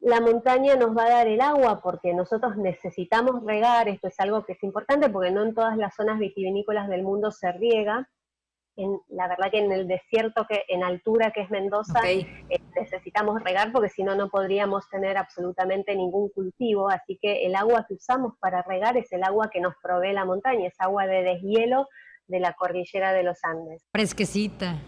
La 0.00 0.20
montaña 0.20 0.76
nos 0.76 0.96
va 0.96 1.04
a 1.04 1.10
dar 1.10 1.28
el 1.28 1.40
agua 1.40 1.80
porque 1.82 2.14
nosotros 2.14 2.56
necesitamos 2.56 3.44
regar, 3.44 3.88
esto 3.88 4.08
es 4.08 4.18
algo 4.18 4.44
que 4.44 4.54
es 4.54 4.62
importante 4.62 5.10
porque 5.10 5.30
no 5.30 5.42
en 5.42 5.54
todas 5.54 5.76
las 5.76 5.94
zonas 5.94 6.18
vitivinícolas 6.18 6.88
del 6.88 7.02
mundo 7.02 7.30
se 7.30 7.52
riega, 7.52 8.08
la 9.08 9.28
verdad 9.28 9.50
que 9.50 9.58
en 9.58 9.72
el 9.72 9.88
desierto, 9.88 10.46
que 10.48 10.64
en 10.68 10.84
altura 10.84 11.30
que 11.32 11.42
es 11.42 11.50
Mendoza, 11.50 12.00
eh, 12.08 12.26
necesitamos 12.74 13.42
regar 13.42 13.72
porque 13.72 13.88
si 13.88 14.02
no, 14.02 14.14
no 14.14 14.28
podríamos 14.28 14.88
tener 14.88 15.16
absolutamente 15.16 15.94
ningún 15.94 16.28
cultivo. 16.30 16.88
Así 16.88 17.18
que 17.20 17.46
el 17.46 17.54
agua 17.56 17.84
que 17.88 17.94
usamos 17.94 18.34
para 18.38 18.62
regar 18.62 18.96
es 18.96 19.12
el 19.12 19.24
agua 19.24 19.50
que 19.50 19.60
nos 19.60 19.74
provee 19.82 20.12
la 20.12 20.24
montaña, 20.24 20.68
es 20.68 20.74
agua 20.78 21.06
de 21.06 21.22
deshielo 21.22 21.88
de 22.26 22.40
la 22.40 22.52
cordillera 22.54 23.12
de 23.12 23.22
los 23.22 23.38
Andes. 23.42 23.86
Fresquecita. 23.92 24.78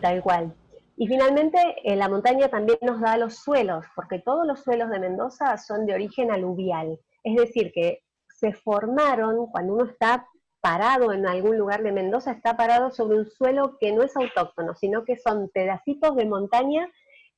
Tal 0.00 0.22
cual. 0.22 0.54
Y 0.96 1.06
finalmente, 1.08 1.58
eh, 1.84 1.94
la 1.96 2.08
montaña 2.08 2.48
también 2.48 2.78
nos 2.80 3.00
da 3.00 3.18
los 3.18 3.36
suelos, 3.36 3.84
porque 3.94 4.18
todos 4.18 4.46
los 4.46 4.60
suelos 4.60 4.88
de 4.90 4.98
Mendoza 4.98 5.58
son 5.58 5.84
de 5.84 5.94
origen 5.94 6.30
aluvial. 6.30 6.98
Es 7.22 7.36
decir, 7.36 7.70
que 7.74 8.02
se 8.28 8.52
formaron 8.52 9.46
cuando 9.48 9.74
uno 9.74 9.84
está 9.84 10.26
parado 10.66 11.12
en 11.12 11.28
algún 11.28 11.56
lugar 11.56 11.84
de 11.84 11.92
Mendoza, 11.92 12.32
está 12.32 12.56
parado 12.56 12.90
sobre 12.90 13.18
un 13.18 13.30
suelo 13.30 13.78
que 13.78 13.92
no 13.92 14.02
es 14.02 14.16
autóctono, 14.16 14.74
sino 14.74 15.04
que 15.04 15.16
son 15.16 15.48
pedacitos 15.48 16.16
de 16.16 16.26
montaña 16.26 16.90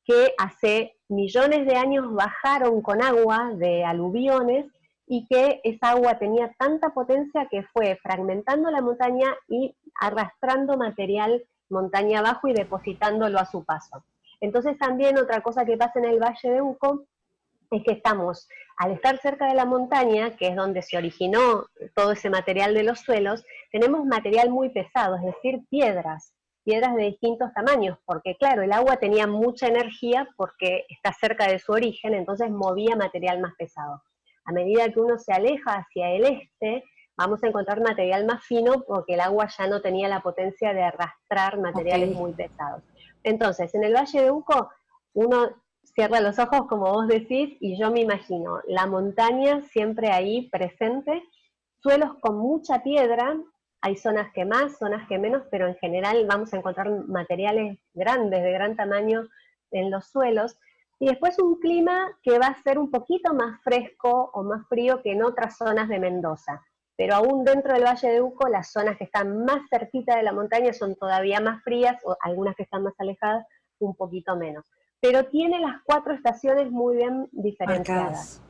que 0.03 0.33
hace 0.39 0.97
millones 1.11 1.67
de 1.67 1.77
años 1.77 2.11
bajaron 2.15 2.81
con 2.81 3.03
agua 3.03 3.51
de 3.55 3.85
aluviones 3.85 4.65
y 5.07 5.27
que 5.27 5.61
esa 5.63 5.91
agua 5.91 6.19
tenía 6.19 6.55
tanta 6.59 6.95
potencia 6.95 7.49
que 7.51 7.65
fue 7.65 7.99
fragmentando 8.03 8.71
la 8.71 8.81
montaña 8.81 9.37
y 9.47 9.77
arrastrando 10.01 10.79
material 10.79 11.45
montaña 11.69 12.21
abajo 12.21 12.49
y 12.49 12.55
depositándolo 12.55 13.39
a 13.39 13.45
su 13.45 13.63
paso. 13.63 14.05
Entonces 14.41 14.79
también 14.79 15.19
otra 15.19 15.43
cosa 15.43 15.67
que 15.67 15.77
pasa 15.77 15.99
en 15.99 16.07
el 16.07 16.19
Valle 16.19 16.51
de 16.51 16.63
Uco 16.63 17.05
es 17.71 17.83
que 17.85 17.93
estamos, 17.93 18.49
al 18.79 18.93
estar 18.93 19.19
cerca 19.19 19.47
de 19.47 19.55
la 19.55 19.65
montaña, 19.65 20.37
que 20.37 20.49
es 20.49 20.57
donde 20.57 20.83
se 20.83 20.97
originó 20.97 21.67
todo 21.95 22.13
ese 22.13 22.31
material 22.31 22.75
de 22.75 22.83
los 22.83 23.01
suelos, 23.01 23.45
tenemos 23.71 24.05
material 24.07 24.51
muy 24.51 24.71
pesado, 24.71 25.17
es 25.17 25.23
decir, 25.23 25.61
piedras, 25.69 26.33
piedras 26.65 26.95
de 26.97 27.05
distintos 27.05 27.53
tamaños, 27.55 27.99
porque 28.05 28.37
claro, 28.37 28.63
el 28.63 28.73
agua 28.73 28.97
tenía 28.97 29.27
mucha 29.27 29.67
energía 29.67 30.29
porque 30.37 30.87
está 30.89 31.13
cerca 31.13 31.47
de 31.47 31.59
su 31.59 31.73
origen, 31.73 32.15
entonces 32.15 32.51
movía 32.51 32.97
material 32.97 33.41
más 33.41 33.55
pesado. 33.57 34.03
A 34.45 34.53
medida 34.53 34.89
que 34.91 35.01
uno 35.01 35.19
se 35.19 35.33
aleja 35.33 35.77
hacia 35.77 36.11
el 36.11 36.25
este, 36.25 36.85
vamos 37.17 37.43
a 37.43 37.49
encontrar 37.49 37.83
material 37.83 38.25
más 38.25 38.45
fino 38.45 38.83
porque 38.87 39.15
el 39.15 39.21
agua 39.21 39.49
ya 39.59 39.67
no 39.67 39.83
tenía 39.83 40.09
la 40.09 40.21
potencia 40.21 40.73
de 40.73 40.83
arrastrar 40.83 41.59
materiales 41.59 42.15
muy 42.15 42.33
pesados. 42.33 42.83
Entonces, 43.25 43.75
en 43.75 43.85
el 43.85 43.95
Valle 43.95 44.23
de 44.23 44.31
Uco, 44.31 44.71
uno 45.15 45.51
cierra 45.99 46.21
los 46.21 46.39
ojos, 46.39 46.69
como 46.69 46.93
vos 46.93 47.09
decís, 47.09 47.57
y 47.59 47.77
yo 47.77 47.91
me 47.91 48.03
imagino 48.03 48.61
la 48.69 48.87
montaña 48.87 49.63
siempre 49.63 50.13
ahí 50.13 50.49
presente, 50.49 51.25
suelos 51.83 52.15
con 52.21 52.39
mucha 52.39 52.85
piedra, 52.85 53.37
hay 53.81 53.97
zonas 53.97 54.33
que 54.33 54.45
más, 54.45 54.79
zonas 54.79 55.09
que 55.09 55.19
menos, 55.19 55.43
pero 55.51 55.67
en 55.67 55.75
general 55.75 56.25
vamos 56.29 56.55
a 56.55 56.59
encontrar 56.59 56.89
materiales 57.09 57.81
grandes, 57.95 58.45
de 58.45 58.53
gran 58.53 58.77
tamaño 58.77 59.27
en 59.73 59.91
los 59.91 60.07
suelos, 60.07 60.57
y 61.01 61.07
después 61.09 61.37
un 61.41 61.59
clima 61.59 62.17
que 62.23 62.39
va 62.39 62.47
a 62.47 62.63
ser 62.63 62.79
un 62.79 62.93
poquito 62.93 63.35
más 63.35 63.61
fresco 63.65 64.31
o 64.35 64.45
más 64.45 64.69
frío 64.69 65.03
que 65.03 65.11
en 65.11 65.25
otras 65.25 65.57
zonas 65.57 65.89
de 65.89 65.99
Mendoza. 65.99 66.65
pero 66.97 67.17
aún 67.17 67.45
dentro 67.45 67.75
del 67.75 67.83
Valle 67.83 68.09
de 68.09 68.23
Uco, 68.23 68.49
las 68.49 68.71
zonas 68.71 68.97
que 68.99 69.05
están 69.05 69.45
más 69.45 69.69
cerquita 69.69 70.17
de 70.17 70.23
la 70.23 70.33
montaña 70.33 70.73
son 70.73 70.95
todavía 70.95 71.41
más 71.41 71.61
frías, 71.65 72.01
o 72.05 72.17
algunas 72.21 72.55
que 72.55 72.63
están 72.63 72.85
más 72.85 72.95
alejadas, 72.99 73.45
un 73.81 73.97
poquito 73.97 74.37
menos. 74.37 74.65
Pero 75.01 75.25
tiene 75.27 75.61
las 75.61 75.83
cuatro 75.85 76.15
estaciones 76.15 76.71
muy 76.71 76.97
bien 76.97 77.29
diferenciadas. 77.33 78.43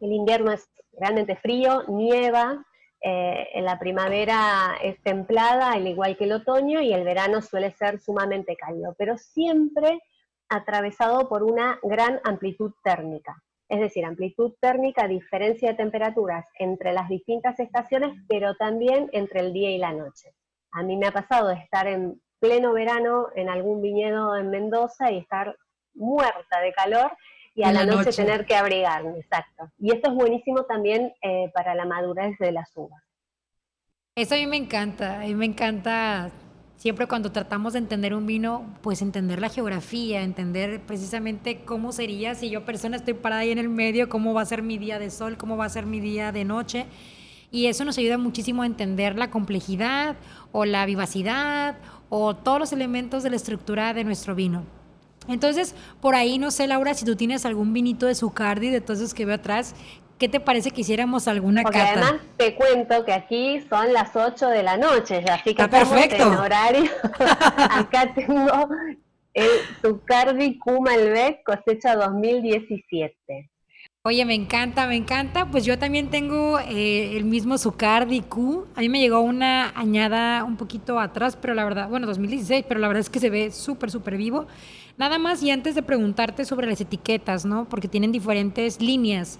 El 0.00 0.12
invierno 0.12 0.52
es 0.52 0.68
realmente 0.98 1.36
frío, 1.36 1.84
nieva, 1.88 2.64
eh, 3.00 3.48
en 3.54 3.64
la 3.64 3.78
primavera 3.78 4.76
es 4.82 5.00
templada, 5.02 5.72
al 5.72 5.86
igual 5.86 6.16
que 6.16 6.24
el 6.24 6.32
otoño, 6.32 6.80
y 6.80 6.92
el 6.92 7.04
verano 7.04 7.40
suele 7.40 7.70
ser 7.72 8.00
sumamente 8.00 8.56
cálido, 8.56 8.94
pero 8.98 9.16
siempre 9.16 10.00
atravesado 10.48 11.28
por 11.28 11.42
una 11.42 11.78
gran 11.82 12.20
amplitud 12.24 12.72
térmica. 12.82 13.42
Es 13.68 13.80
decir, 13.80 14.04
amplitud 14.04 14.54
térmica, 14.60 15.08
diferencia 15.08 15.70
de 15.70 15.76
temperaturas 15.76 16.46
entre 16.58 16.92
las 16.92 17.08
distintas 17.08 17.58
estaciones, 17.58 18.16
pero 18.28 18.54
también 18.54 19.08
entre 19.12 19.40
el 19.40 19.52
día 19.52 19.70
y 19.70 19.78
la 19.78 19.92
noche. 19.92 20.34
A 20.72 20.82
mí 20.82 20.96
me 20.96 21.06
ha 21.06 21.12
pasado 21.12 21.48
de 21.48 21.54
estar 21.56 21.86
en 21.86 22.20
pleno 22.38 22.72
verano 22.72 23.28
en 23.34 23.48
algún 23.48 23.82
viñedo 23.82 24.36
en 24.36 24.50
Mendoza 24.50 25.10
y 25.10 25.18
estar 25.18 25.56
muerta 25.96 26.60
de 26.60 26.72
calor 26.72 27.16
y 27.54 27.62
a 27.62 27.72
la, 27.72 27.86
noche, 27.86 28.12
tener 28.12 28.44
que 28.44 28.54
abrigarme, 28.54 29.18
exacto. 29.18 29.70
Y 29.78 29.90
esto 29.94 30.10
es 30.10 30.14
buenísimo 30.14 30.64
también 30.64 31.14
eh, 31.22 31.50
para 31.54 31.74
la 31.74 31.86
madurez 31.86 32.38
de 32.38 32.52
las 32.52 32.70
uvas. 32.76 33.02
Eso 34.14 34.34
a 34.34 34.38
mí 34.38 34.46
me 34.46 34.56
encanta, 34.56 35.20
a 35.20 35.24
mí 35.24 35.34
me 35.34 35.46
encanta 35.46 36.30
siempre 36.76 37.06
cuando 37.06 37.32
tratamos 37.32 37.72
de 37.72 37.78
entender 37.78 38.14
un 38.14 38.26
vino, 38.26 38.76
pues 38.82 39.02
entender 39.02 39.40
la 39.40 39.48
geografía, 39.48 40.22
entender 40.22 40.80
precisamente 40.82 41.62
cómo 41.64 41.92
sería 41.92 42.34
si 42.34 42.50
yo 42.50 42.64
persona 42.64 42.96
estoy 42.96 43.14
parada 43.14 43.42
ahí 43.42 43.50
en 43.50 43.58
el 43.58 43.68
medio, 43.68 44.08
cómo 44.08 44.34
va 44.34 44.42
a 44.42 44.46
ser 44.46 44.62
mi 44.62 44.78
día 44.78 44.98
de 44.98 45.10
sol, 45.10 45.36
cómo 45.36 45.56
va 45.56 45.64
a 45.64 45.70
ser 45.70 45.86
mi 45.86 46.00
día 46.00 46.32
de 46.32 46.44
noche. 46.44 46.86
Y 47.50 47.66
eso 47.66 47.84
nos 47.84 47.96
ayuda 47.96 48.18
muchísimo 48.18 48.62
a 48.62 48.66
entender 48.66 49.16
la 49.16 49.30
complejidad 49.30 50.16
o 50.52 50.64
la 50.64 50.84
vivacidad 50.84 51.76
o 52.08 52.36
todos 52.36 52.58
los 52.58 52.72
elementos 52.72 53.22
de 53.22 53.30
la 53.30 53.36
estructura 53.36 53.94
de 53.94 54.04
nuestro 54.04 54.34
vino. 54.34 54.64
Entonces, 55.28 55.74
por 56.00 56.14
ahí 56.14 56.38
no 56.38 56.50
sé, 56.50 56.66
Laura, 56.66 56.94
si 56.94 57.04
tú 57.04 57.16
tienes 57.16 57.44
algún 57.46 57.72
vinito 57.72 58.06
de 58.06 58.14
Zucardi, 58.14 58.70
de 58.70 58.80
todos 58.80 59.00
esos 59.00 59.14
que 59.14 59.24
veo 59.24 59.36
atrás, 59.36 59.74
¿qué 60.18 60.28
te 60.28 60.40
parece 60.40 60.70
que 60.70 60.80
hiciéramos 60.82 61.28
alguna 61.28 61.62
Porque 61.62 61.78
cata? 61.78 61.92
además 61.92 62.14
te 62.36 62.54
cuento 62.54 63.04
que 63.04 63.12
aquí 63.12 63.60
son 63.68 63.92
las 63.92 64.14
8 64.14 64.48
de 64.48 64.62
la 64.62 64.76
noche, 64.76 65.24
así 65.30 65.54
que 65.54 65.62
Está 65.62 65.68
perfecto. 65.68 66.16
en 66.32 66.38
horario. 66.38 66.90
Acá 67.70 68.12
tengo 68.14 68.68
el 69.34 69.50
Zucardi 69.82 70.58
Q 70.58 70.80
Malbec 70.80 71.42
cosecha 71.44 71.96
2017. 71.96 73.50
Oye, 74.04 74.24
me 74.24 74.34
encanta, 74.34 74.86
me 74.86 74.94
encanta. 74.94 75.46
Pues 75.50 75.64
yo 75.64 75.78
también 75.80 76.10
tengo 76.10 76.60
eh, 76.60 77.16
el 77.16 77.24
mismo 77.24 77.58
Zucardi 77.58 78.20
Q. 78.20 78.66
A 78.76 78.80
mí 78.80 78.88
me 78.88 79.00
llegó 79.00 79.20
una 79.20 79.72
añada 79.76 80.44
un 80.44 80.56
poquito 80.56 81.00
atrás, 81.00 81.36
pero 81.36 81.54
la 81.54 81.64
verdad, 81.64 81.88
bueno, 81.88 82.06
2016, 82.06 82.64
pero 82.68 82.78
la 82.78 82.86
verdad 82.86 83.00
es 83.00 83.10
que 83.10 83.18
se 83.18 83.30
ve 83.30 83.50
súper, 83.50 83.90
súper 83.90 84.16
vivo. 84.16 84.46
Nada 84.98 85.18
más 85.18 85.42
y 85.42 85.50
antes 85.50 85.74
de 85.74 85.82
preguntarte 85.82 86.44
sobre 86.44 86.66
las 86.66 86.80
etiquetas, 86.80 87.44
¿no? 87.44 87.68
Porque 87.68 87.88
tienen 87.88 88.12
diferentes 88.12 88.80
líneas. 88.80 89.38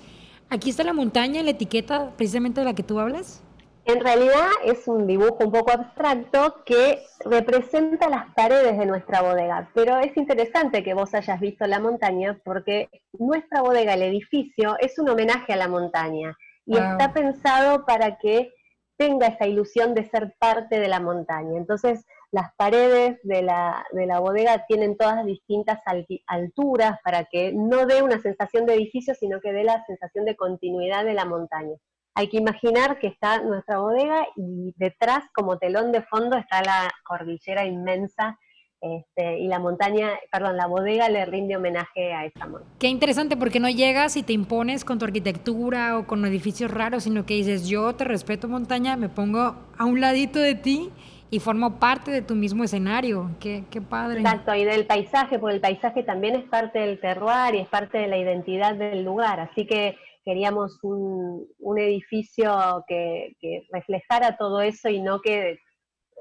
Aquí 0.50 0.70
está 0.70 0.84
la 0.84 0.92
montaña, 0.92 1.42
la 1.42 1.50
etiqueta 1.50 2.12
precisamente 2.16 2.60
de 2.60 2.66
la 2.66 2.74
que 2.74 2.82
tú 2.82 3.00
hablas. 3.00 3.42
En 3.86 4.00
realidad 4.00 4.48
es 4.64 4.88
un 4.88 5.06
dibujo 5.06 5.38
un 5.40 5.52
poco 5.52 5.70
abstracto 5.70 6.64
que 6.66 7.02
representa 7.24 8.08
las 8.08 8.34
paredes 8.34 8.76
de 8.76 8.84
nuestra 8.84 9.22
bodega, 9.22 9.70
pero 9.74 9.98
es 9.98 10.16
interesante 10.16 10.82
que 10.82 10.92
vos 10.92 11.14
hayas 11.14 11.38
visto 11.40 11.66
la 11.68 11.78
montaña 11.78 12.36
porque 12.44 12.88
nuestra 13.16 13.62
bodega, 13.62 13.94
el 13.94 14.02
edificio, 14.02 14.76
es 14.80 14.98
un 14.98 15.08
homenaje 15.08 15.52
a 15.52 15.56
la 15.56 15.68
montaña 15.68 16.36
y 16.66 16.72
Wow. 16.72 16.82
está 16.82 17.12
pensado 17.12 17.86
para 17.86 18.18
que 18.18 18.52
tenga 18.96 19.28
esa 19.28 19.46
ilusión 19.46 19.94
de 19.94 20.08
ser 20.10 20.34
parte 20.38 20.80
de 20.80 20.88
la 20.88 20.98
montaña. 20.98 21.56
Entonces, 21.56 22.04
las 22.32 22.52
paredes 22.56 23.18
de 23.22 23.42
la, 23.42 23.84
de 23.92 24.06
la 24.06 24.20
bodega 24.20 24.66
tienen 24.66 24.96
todas 24.96 25.24
distintas 25.24 25.80
alturas 26.26 26.98
para 27.04 27.24
que 27.24 27.52
no 27.52 27.86
dé 27.86 28.02
una 28.02 28.20
sensación 28.20 28.66
de 28.66 28.74
edificio, 28.74 29.14
sino 29.14 29.40
que 29.40 29.52
dé 29.52 29.64
la 29.64 29.84
sensación 29.86 30.24
de 30.24 30.36
continuidad 30.36 31.04
de 31.04 31.14
la 31.14 31.24
montaña. 31.24 31.76
Hay 32.14 32.28
que 32.28 32.38
imaginar 32.38 32.98
que 32.98 33.08
está 33.08 33.42
nuestra 33.42 33.78
bodega 33.78 34.26
y 34.36 34.74
detrás, 34.76 35.24
como 35.34 35.58
telón 35.58 35.92
de 35.92 36.02
fondo, 36.02 36.36
está 36.36 36.62
la 36.62 36.90
cordillera 37.04 37.66
inmensa 37.66 38.38
este, 38.80 39.38
y 39.38 39.48
la 39.48 39.58
montaña, 39.58 40.10
perdón, 40.30 40.56
la 40.56 40.66
bodega 40.66 41.08
le 41.08 41.24
rinde 41.24 41.56
homenaje 41.56 42.12
a 42.12 42.24
esa 42.24 42.46
montaña. 42.46 42.74
Qué 42.78 42.88
interesante 42.88 43.36
porque 43.36 43.60
no 43.60 43.68
llegas 43.68 44.16
y 44.16 44.22
te 44.22 44.32
impones 44.32 44.84
con 44.84 44.98
tu 44.98 45.04
arquitectura 45.04 45.98
o 45.98 46.06
con 46.06 46.24
edificios 46.24 46.70
raros, 46.70 47.04
sino 47.04 47.26
que 47.26 47.34
dices, 47.34 47.68
yo 47.68 47.94
te 47.94 48.04
respeto 48.04 48.48
montaña, 48.48 48.96
me 48.96 49.08
pongo 49.08 49.56
a 49.76 49.84
un 49.84 50.00
ladito 50.00 50.38
de 50.38 50.54
ti 50.54 50.90
y 51.30 51.40
formo 51.40 51.78
parte 51.78 52.10
de 52.10 52.22
tu 52.22 52.34
mismo 52.34 52.64
escenario. 52.64 53.30
Qué, 53.40 53.64
qué 53.70 53.80
padre. 53.80 54.20
Exacto, 54.20 54.54
y 54.54 54.64
del 54.64 54.86
paisaje, 54.86 55.38
porque 55.38 55.56
el 55.56 55.60
paisaje 55.60 56.02
también 56.02 56.36
es 56.36 56.44
parte 56.44 56.78
del 56.78 57.00
terroir 57.00 57.54
y 57.54 57.58
es 57.58 57.68
parte 57.68 57.98
de 57.98 58.08
la 58.08 58.18
identidad 58.18 58.74
del 58.74 59.04
lugar, 59.04 59.40
así 59.40 59.66
que 59.66 59.96
queríamos 60.24 60.78
un, 60.82 61.46
un 61.60 61.78
edificio 61.78 62.84
que, 62.88 63.36
que 63.40 63.66
reflejara 63.72 64.36
todo 64.36 64.60
eso 64.60 64.88
y 64.88 65.00
no 65.00 65.20
que 65.20 65.58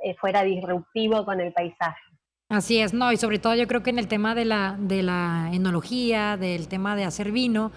eh, 0.04 0.16
fuera 0.20 0.44
disruptivo 0.44 1.26
con 1.26 1.42
el 1.42 1.52
paisaje. 1.54 2.02
Así 2.48 2.80
es, 2.80 2.94
no, 2.94 3.12
y 3.12 3.18
sobre 3.18 3.40
todo 3.40 3.56
yo 3.56 3.68
creo 3.68 3.82
que 3.82 3.90
en 3.90 3.98
el 3.98 4.08
tema 4.08 4.36
de 4.36 4.46
la, 4.46 4.78
de 4.80 5.02
la 5.02 5.50
enología, 5.52 6.38
del 6.38 6.68
tema 6.68 6.96
de 6.96 7.04
hacer 7.04 7.32
vino, 7.32 7.72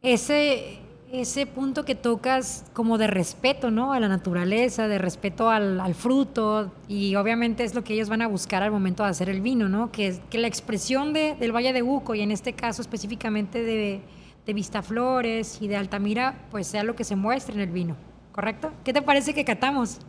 ese, 0.00 0.78
ese 1.12 1.46
punto 1.46 1.84
que 1.84 1.94
tocas 1.94 2.64
como 2.72 2.98
de 2.98 3.06
respeto, 3.06 3.70
¿no? 3.70 3.92
A 3.92 4.00
la 4.00 4.08
naturaleza, 4.08 4.88
de 4.88 4.98
respeto 4.98 5.50
al, 5.50 5.80
al 5.80 5.94
fruto, 5.94 6.72
y 6.88 7.14
obviamente 7.14 7.64
es 7.64 7.74
lo 7.74 7.84
que 7.84 7.94
ellos 7.94 8.08
van 8.08 8.22
a 8.22 8.26
buscar 8.26 8.62
al 8.62 8.70
momento 8.70 9.04
de 9.04 9.10
hacer 9.10 9.28
el 9.28 9.40
vino, 9.40 9.68
¿no? 9.68 9.92
Que, 9.92 10.18
que 10.30 10.38
la 10.38 10.48
expresión 10.48 11.12
de, 11.12 11.36
del 11.36 11.54
Valle 11.54 11.72
de 11.72 11.82
Uco, 11.82 12.14
y 12.14 12.22
en 12.22 12.32
este 12.32 12.54
caso 12.54 12.82
específicamente 12.82 13.62
de, 13.62 14.00
de 14.44 14.52
Vistaflores 14.52 15.62
y 15.62 15.68
de 15.68 15.76
Altamira, 15.76 16.34
pues 16.50 16.66
sea 16.66 16.82
lo 16.82 16.96
que 16.96 17.04
se 17.04 17.16
muestre 17.16 17.54
en 17.54 17.60
el 17.60 17.70
vino, 17.70 17.96
¿correcto? 18.32 18.72
¿Qué 18.84 18.92
te 18.92 19.02
parece 19.02 19.32
que 19.32 19.44
catamos? 19.44 20.00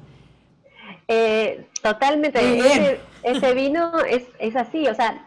Eh, 1.07 1.67
totalmente, 1.81 2.39
ese, 2.39 2.99
ese 3.23 3.53
vino 3.53 3.99
es, 4.09 4.23
es 4.39 4.55
así, 4.55 4.87
o 4.87 4.95
sea, 4.95 5.26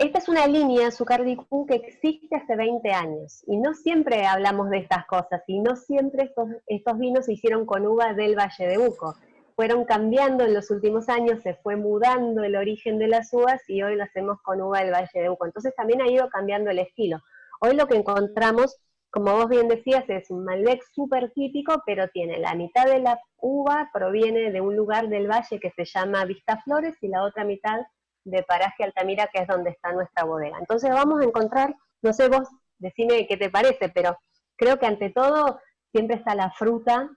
esta 0.00 0.18
es 0.18 0.30
una 0.30 0.46
línea, 0.46 0.90
Zucardicú, 0.90 1.66
que 1.66 1.74
existe 1.74 2.34
hace 2.34 2.56
20 2.56 2.90
años 2.90 3.44
y 3.46 3.58
no 3.58 3.74
siempre 3.74 4.26
hablamos 4.26 4.70
de 4.70 4.78
estas 4.78 5.04
cosas 5.04 5.42
y 5.46 5.60
no 5.60 5.76
siempre 5.76 6.24
estos, 6.24 6.48
estos 6.68 6.98
vinos 6.98 7.26
se 7.26 7.34
hicieron 7.34 7.66
con 7.66 7.86
uva 7.86 8.14
del 8.14 8.34
Valle 8.34 8.66
de 8.66 8.78
Uco. 8.78 9.14
Fueron 9.56 9.84
cambiando 9.84 10.46
en 10.46 10.54
los 10.54 10.70
últimos 10.70 11.10
años, 11.10 11.42
se 11.42 11.52
fue 11.56 11.76
mudando 11.76 12.42
el 12.44 12.56
origen 12.56 12.98
de 12.98 13.08
las 13.08 13.30
uvas 13.34 13.60
y 13.68 13.82
hoy 13.82 13.94
lo 13.96 14.04
hacemos 14.04 14.40
con 14.40 14.62
uva 14.62 14.80
del 14.80 14.90
Valle 14.90 15.20
de 15.20 15.28
Uco. 15.28 15.44
Entonces 15.44 15.74
también 15.76 16.00
ha 16.00 16.10
ido 16.10 16.30
cambiando 16.30 16.70
el 16.70 16.78
estilo. 16.78 17.18
Hoy 17.60 17.76
lo 17.76 17.86
que 17.86 17.96
encontramos, 17.96 18.78
como 19.10 19.34
vos 19.34 19.50
bien 19.50 19.68
decías, 19.68 20.08
es 20.08 20.30
un 20.30 20.44
Malbec 20.44 20.82
súper 20.94 21.30
típico, 21.32 21.82
pero 21.84 22.08
tiene 22.08 22.38
la 22.38 22.54
mitad 22.54 22.86
de 22.86 23.00
la 23.00 23.20
uva 23.36 23.90
proviene 23.92 24.50
de 24.50 24.62
un 24.62 24.76
lugar 24.76 25.10
del 25.10 25.28
valle 25.28 25.60
que 25.60 25.70
se 25.72 25.84
llama 25.84 26.24
Vistaflores 26.24 26.96
y 27.02 27.08
la 27.08 27.22
otra 27.22 27.44
mitad 27.44 27.80
de 28.24 28.42
Paraje 28.42 28.84
Altamira, 28.84 29.28
que 29.32 29.42
es 29.42 29.48
donde 29.48 29.70
está 29.70 29.92
nuestra 29.92 30.24
bodega. 30.24 30.58
Entonces 30.58 30.90
vamos 30.90 31.20
a 31.20 31.24
encontrar, 31.24 31.74
no 32.02 32.12
sé 32.12 32.28
vos, 32.28 32.48
decime 32.78 33.26
qué 33.26 33.36
te 33.36 33.50
parece, 33.50 33.88
pero 33.88 34.16
creo 34.56 34.78
que 34.78 34.86
ante 34.86 35.10
todo 35.10 35.60
siempre 35.92 36.16
está 36.16 36.34
la 36.34 36.50
fruta, 36.50 37.10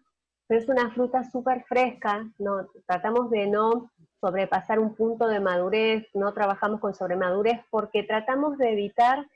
pero 0.48 0.60
es 0.60 0.70
una 0.70 0.92
fruta 0.92 1.24
súper 1.24 1.64
fresca, 1.66 2.26
no, 2.38 2.68
tratamos 2.86 3.30
de 3.30 3.48
no 3.48 3.92
sobrepasar 4.20 4.80
un 4.80 4.96
punto 4.96 5.28
de 5.28 5.40
madurez, 5.40 6.08
no 6.14 6.34
trabajamos 6.34 6.80
con 6.80 6.94
sobremadurez 6.94 7.60
porque 7.70 8.04
tratamos 8.04 8.58
de 8.58 8.72
evitar 8.72 9.28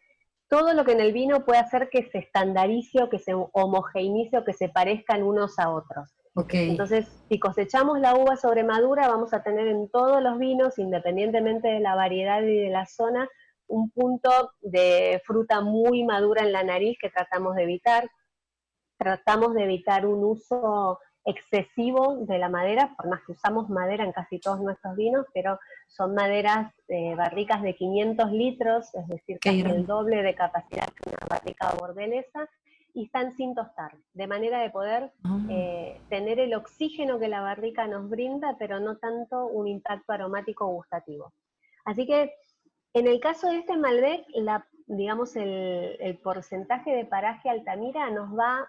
todo 0.49 0.73
lo 0.73 0.85
que 0.85 0.93
en 0.93 1.01
el 1.01 1.11
vino 1.11 1.43
puede 1.43 1.59
hacer 1.59 1.89
que 1.89 2.09
se 2.09 2.19
estandarice 2.19 3.03
o 3.03 3.09
que 3.09 3.19
se 3.19 3.33
homogeneice 3.33 4.37
o 4.37 4.45
que 4.45 4.53
se 4.53 4.69
parezcan 4.69 5.23
unos 5.23 5.59
a 5.59 5.69
otros. 5.69 6.16
Entonces, 6.69 7.07
si 7.29 7.39
cosechamos 7.39 7.99
la 7.99 8.15
uva 8.15 8.37
sobre 8.37 8.63
madura, 8.63 9.07
vamos 9.07 9.33
a 9.33 9.41
tener 9.41 9.67
en 9.67 9.89
todos 9.89 10.21
los 10.21 10.37
vinos, 10.37 10.77
independientemente 10.77 11.67
de 11.67 11.79
la 11.79 11.95
variedad 11.95 12.41
y 12.41 12.57
de 12.57 12.69
la 12.69 12.85
zona, 12.85 13.27
un 13.67 13.89
punto 13.89 14.29
de 14.61 15.21
fruta 15.25 15.61
muy 15.61 16.03
madura 16.03 16.43
en 16.43 16.51
la 16.51 16.63
nariz 16.63 16.97
que 17.01 17.09
tratamos 17.09 17.55
de 17.55 17.63
evitar. 17.63 18.09
Tratamos 18.97 19.53
de 19.53 19.63
evitar 19.63 20.05
un 20.05 20.23
uso 20.23 20.99
excesivo 21.25 22.17
de 22.25 22.37
la 22.39 22.49
madera, 22.49 22.95
por 22.95 23.09
más 23.09 23.19
que 23.25 23.33
usamos 23.33 23.69
madera 23.69 24.05
en 24.05 24.13
casi 24.13 24.39
todos 24.39 24.61
nuestros 24.61 24.95
vinos, 24.95 25.25
pero 25.33 25.59
son 25.87 26.15
maderas 26.15 26.73
eh, 26.87 27.15
barricas 27.15 27.61
de 27.61 27.75
500 27.75 28.31
litros, 28.31 28.95
es 28.95 29.07
decir, 29.07 29.37
casi 29.41 29.61
el 29.61 29.85
doble 29.85 30.23
de 30.23 30.33
capacidad 30.33 30.87
que 30.87 31.09
una 31.09 31.27
barrica 31.29 31.73
bordelesa, 31.77 32.49
y 32.97 33.03
están 33.03 33.35
sin 33.37 33.53
tostar, 33.53 33.91
de 34.13 34.25
manera 34.25 34.59
de 34.59 34.71
poder 34.71 35.11
Ah. 35.23 35.39
eh, 35.51 36.01
tener 36.09 36.39
el 36.39 36.55
oxígeno 36.55 37.19
que 37.19 37.27
la 37.27 37.41
barrica 37.41 37.85
nos 37.85 38.09
brinda, 38.09 38.55
pero 38.57 38.79
no 38.79 38.97
tanto 38.97 39.45
un 39.45 39.67
impacto 39.67 40.13
aromático 40.13 40.65
o 40.65 40.73
gustativo. 40.73 41.31
Así 41.85 42.07
que 42.07 42.33
en 42.93 43.05
el 43.05 43.19
caso 43.19 43.49
de 43.49 43.59
este 43.59 43.77
Malbec, 43.77 44.25
la, 44.33 44.65
digamos, 44.87 45.35
el, 45.35 45.95
el 45.99 46.17
porcentaje 46.17 46.89
de 46.91 47.05
paraje 47.05 47.51
Altamira 47.51 48.09
nos 48.09 48.35
va 48.35 48.67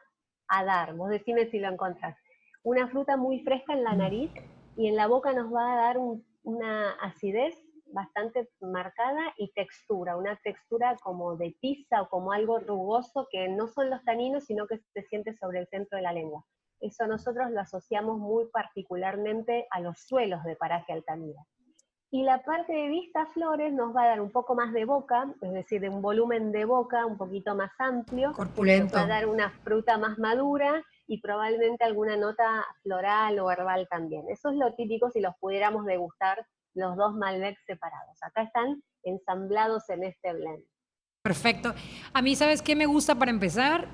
a 0.48 0.64
dar, 0.64 0.94
vos 0.94 1.08
decime 1.08 1.46
si 1.46 1.58
lo 1.58 1.68
encontrás, 1.68 2.14
una 2.62 2.86
fruta 2.88 3.16
muy 3.16 3.40
fresca 3.40 3.72
en 3.72 3.82
la 3.82 3.94
mm. 3.94 3.98
nariz 3.98 4.30
y 4.76 4.88
en 4.88 4.96
la 4.96 5.06
boca 5.06 5.32
nos 5.32 5.50
va 5.50 5.72
a 5.72 5.76
dar 5.76 5.96
una 6.42 6.90
acidez 7.00 7.56
bastante 7.92 8.48
marcada 8.60 9.34
y 9.36 9.52
textura, 9.52 10.16
una 10.16 10.36
textura 10.36 10.96
como 11.02 11.36
de 11.36 11.56
pizza 11.60 12.02
o 12.02 12.08
como 12.08 12.32
algo 12.32 12.58
rugoso 12.58 13.28
que 13.30 13.48
no 13.48 13.68
son 13.68 13.90
los 13.90 14.02
taninos, 14.04 14.44
sino 14.44 14.66
que 14.66 14.78
se 14.92 15.02
siente 15.02 15.34
sobre 15.34 15.60
el 15.60 15.68
centro 15.68 15.96
de 15.96 16.02
la 16.02 16.12
lengua. 16.12 16.44
Eso 16.80 17.06
nosotros 17.06 17.50
lo 17.50 17.60
asociamos 17.60 18.18
muy 18.18 18.46
particularmente 18.52 19.66
a 19.70 19.80
los 19.80 19.98
suelos 19.98 20.44
de 20.44 20.56
paraje 20.56 20.92
Altamira. 20.92 21.42
Y 22.10 22.22
la 22.22 22.42
parte 22.42 22.72
de 22.72 22.88
vista 22.88 23.26
flores 23.26 23.72
nos 23.74 23.94
va 23.94 24.04
a 24.04 24.08
dar 24.08 24.20
un 24.22 24.30
poco 24.30 24.54
más 24.54 24.72
de 24.72 24.86
boca, 24.86 25.34
es 25.42 25.52
decir, 25.52 25.82
de 25.82 25.90
un 25.90 26.00
volumen 26.00 26.52
de 26.52 26.64
boca 26.64 27.04
un 27.04 27.18
poquito 27.18 27.54
más 27.54 27.70
amplio. 27.78 28.32
Corpulento. 28.32 28.96
va 28.96 29.02
a 29.02 29.06
dar 29.08 29.26
una 29.26 29.50
fruta 29.50 29.98
más 29.98 30.18
madura 30.18 30.82
y 31.06 31.20
probablemente 31.20 31.84
alguna 31.84 32.16
nota 32.16 32.64
floral 32.82 33.38
o 33.40 33.50
herbal 33.50 33.86
también. 33.90 34.24
Eso 34.30 34.48
es 34.48 34.56
lo 34.56 34.74
típico 34.74 35.10
si 35.10 35.20
los 35.20 35.34
pudiéramos 35.38 35.84
degustar 35.84 36.46
los 36.78 36.96
dos 36.96 37.14
Malbec 37.14 37.58
separados. 37.66 38.16
Acá 38.22 38.42
están 38.42 38.82
ensamblados 39.02 39.88
en 39.90 40.04
este 40.04 40.32
blend. 40.32 40.64
Perfecto. 41.22 41.74
A 42.12 42.22
mí, 42.22 42.36
¿sabes 42.36 42.62
qué 42.62 42.76
me 42.76 42.86
gusta 42.86 43.16
para 43.16 43.30
empezar? 43.30 43.88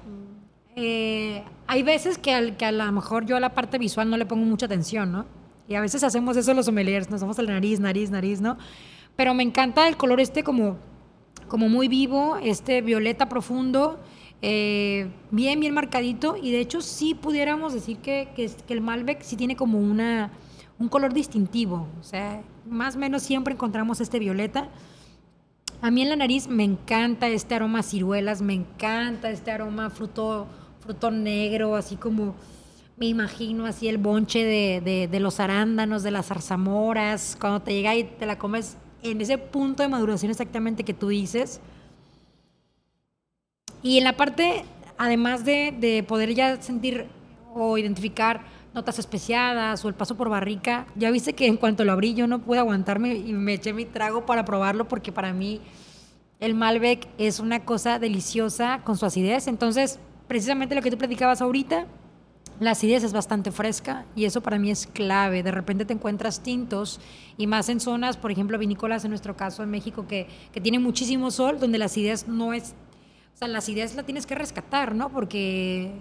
Eh, 0.76 1.42
hay 1.66 1.82
veces 1.82 2.18
que, 2.18 2.32
al, 2.32 2.56
que 2.56 2.66
a 2.66 2.72
lo 2.72 2.92
mejor 2.92 3.24
yo 3.24 3.36
a 3.36 3.40
la 3.40 3.54
parte 3.54 3.78
visual 3.78 4.10
no 4.10 4.16
le 4.16 4.26
pongo 4.26 4.44
mucha 4.44 4.66
atención, 4.66 5.10
¿no? 5.10 5.26
Y 5.66 5.76
a 5.76 5.80
veces 5.80 6.04
hacemos 6.04 6.36
eso 6.36 6.52
los 6.52 6.66
sommeliers, 6.66 7.10
nos 7.10 7.22
vamos 7.22 7.38
a 7.38 7.42
la 7.42 7.54
nariz, 7.54 7.80
nariz, 7.80 8.10
nariz, 8.10 8.40
¿no? 8.40 8.58
Pero 9.16 9.32
me 9.32 9.42
encanta 9.42 9.88
el 9.88 9.96
color 9.96 10.20
este 10.20 10.44
como, 10.44 10.76
como 11.48 11.68
muy 11.68 11.88
vivo, 11.88 12.36
este 12.42 12.82
violeta 12.82 13.28
profundo, 13.28 13.98
eh, 14.42 15.10
bien, 15.30 15.58
bien 15.60 15.72
marcadito. 15.72 16.36
Y 16.36 16.52
de 16.52 16.60
hecho 16.60 16.82
sí 16.82 17.14
pudiéramos 17.14 17.72
decir 17.72 17.98
que, 17.98 18.28
que, 18.36 18.50
que 18.66 18.74
el 18.74 18.82
Malbec 18.82 19.22
sí 19.22 19.36
tiene 19.36 19.56
como 19.56 19.78
una, 19.78 20.32
un 20.78 20.88
color 20.88 21.12
distintivo. 21.12 21.86
O 22.00 22.02
sea, 22.02 22.42
más 22.68 22.96
o 22.96 22.98
menos 22.98 23.22
siempre 23.22 23.54
encontramos 23.54 24.00
este 24.00 24.18
violeta. 24.18 24.68
A 25.80 25.90
mí 25.90 26.02
en 26.02 26.08
la 26.08 26.16
nariz 26.16 26.48
me 26.48 26.64
encanta 26.64 27.28
este 27.28 27.54
aroma 27.54 27.80
a 27.80 27.82
ciruelas, 27.82 28.40
me 28.42 28.54
encanta 28.54 29.30
este 29.30 29.50
aroma 29.50 29.90
fruto, 29.90 30.46
fruto 30.80 31.10
negro, 31.10 31.76
así 31.76 31.96
como 31.96 32.34
me 32.96 33.06
imagino 33.06 33.66
así 33.66 33.88
el 33.88 33.98
bonche 33.98 34.44
de, 34.44 35.08
de, 35.10 35.20
los 35.20 35.40
arándanos, 35.40 36.02
de 36.02 36.12
las 36.12 36.26
zarzamoras, 36.26 37.36
cuando 37.40 37.60
te 37.60 37.72
llega 37.74 37.94
y 37.96 38.04
te 38.04 38.24
la 38.24 38.38
comes 38.38 38.76
en 39.02 39.20
ese 39.20 39.36
punto 39.36 39.82
de 39.82 39.88
maduración 39.88 40.30
exactamente 40.30 40.84
que 40.84 40.94
tú 40.94 41.08
dices. 41.08 41.60
Y 43.82 43.98
en 43.98 44.04
la 44.04 44.16
parte, 44.16 44.64
además 44.96 45.44
de, 45.44 45.74
de 45.78 46.04
poder 46.04 46.34
ya 46.34 46.62
sentir 46.62 47.08
o 47.52 47.76
identificar 47.76 48.42
notas 48.74 48.98
especiadas 48.98 49.84
o 49.84 49.88
el 49.88 49.94
paso 49.94 50.16
por 50.16 50.28
barrica, 50.28 50.86
ya 50.96 51.10
viste 51.10 51.32
que 51.32 51.46
en 51.46 51.56
cuanto 51.56 51.84
lo 51.84 51.92
abrí 51.92 52.14
yo 52.14 52.26
no 52.26 52.40
pude 52.40 52.58
aguantarme 52.58 53.14
y 53.14 53.32
me 53.32 53.54
eché 53.54 53.72
mi 53.72 53.84
trago 53.84 54.26
para 54.26 54.44
probarlo 54.44 54.88
porque 54.88 55.12
para 55.12 55.32
mí 55.32 55.60
el 56.40 56.54
Malbec 56.54 57.08
es 57.16 57.40
una 57.40 57.64
cosa 57.64 57.98
deliciosa 57.98 58.82
con 58.84 58.98
su 58.98 59.06
acidez. 59.06 59.46
Entonces, 59.46 59.98
precisamente 60.26 60.74
lo 60.74 60.82
que 60.82 60.90
tú 60.90 60.98
platicabas 60.98 61.40
ahorita, 61.40 61.86
la 62.60 62.72
acidez 62.72 63.02
es 63.02 63.12
bastante 63.12 63.50
fresca 63.50 64.04
y 64.14 64.24
eso 64.26 64.40
para 64.42 64.58
mí 64.58 64.70
es 64.70 64.86
clave. 64.86 65.42
De 65.42 65.50
repente 65.50 65.84
te 65.84 65.92
encuentras 65.92 66.42
tintos 66.42 67.00
y 67.36 67.46
más 67.46 67.68
en 67.68 67.80
zonas, 67.80 68.16
por 68.16 68.30
ejemplo, 68.30 68.58
vinícolas 68.58 69.04
en 69.04 69.10
nuestro 69.10 69.36
caso 69.36 69.62
en 69.62 69.70
México, 69.70 70.06
que, 70.06 70.28
que 70.52 70.60
tiene 70.60 70.78
muchísimo 70.78 71.30
sol, 71.30 71.58
donde 71.58 71.78
la 71.78 71.86
acidez 71.86 72.28
no 72.28 72.52
es, 72.52 72.74
o 73.34 73.38
sea, 73.38 73.48
la 73.48 73.58
acidez 73.58 73.94
la 73.94 74.02
tienes 74.02 74.26
que 74.26 74.34
rescatar, 74.34 74.94
¿no? 74.94 75.10
Porque, 75.10 75.92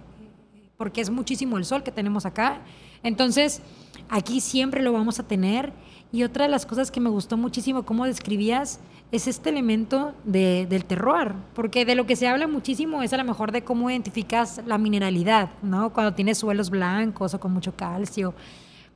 porque 0.77 1.01
es 1.01 1.09
muchísimo 1.09 1.57
el 1.57 1.65
sol 1.65 1.83
que 1.83 1.91
tenemos 1.91 2.25
acá. 2.25 2.61
Entonces, 3.03 3.61
aquí 4.09 4.41
siempre 4.41 4.81
lo 4.81 4.93
vamos 4.93 5.19
a 5.19 5.27
tener. 5.27 5.73
Y 6.11 6.23
otra 6.23 6.45
de 6.45 6.51
las 6.51 6.65
cosas 6.65 6.91
que 6.91 6.99
me 6.99 7.09
gustó 7.09 7.37
muchísimo, 7.37 7.83
cómo 7.83 8.05
describías, 8.05 8.79
es 9.11 9.27
este 9.27 9.49
elemento 9.49 10.13
de, 10.23 10.65
del 10.67 10.85
terroir, 10.85 11.33
porque 11.53 11.85
de 11.85 11.95
lo 11.95 12.05
que 12.07 12.15
se 12.15 12.27
habla 12.27 12.47
muchísimo 12.47 13.03
es 13.03 13.13
a 13.13 13.17
lo 13.17 13.23
mejor 13.23 13.51
de 13.51 13.63
cómo 13.63 13.89
identificas 13.89 14.61
la 14.65 14.77
mineralidad, 14.77 15.49
¿no? 15.61 15.93
Cuando 15.93 16.13
tienes 16.13 16.39
suelos 16.39 16.69
blancos 16.69 17.33
o 17.33 17.39
con 17.39 17.53
mucho 17.53 17.75
calcio. 17.75 18.33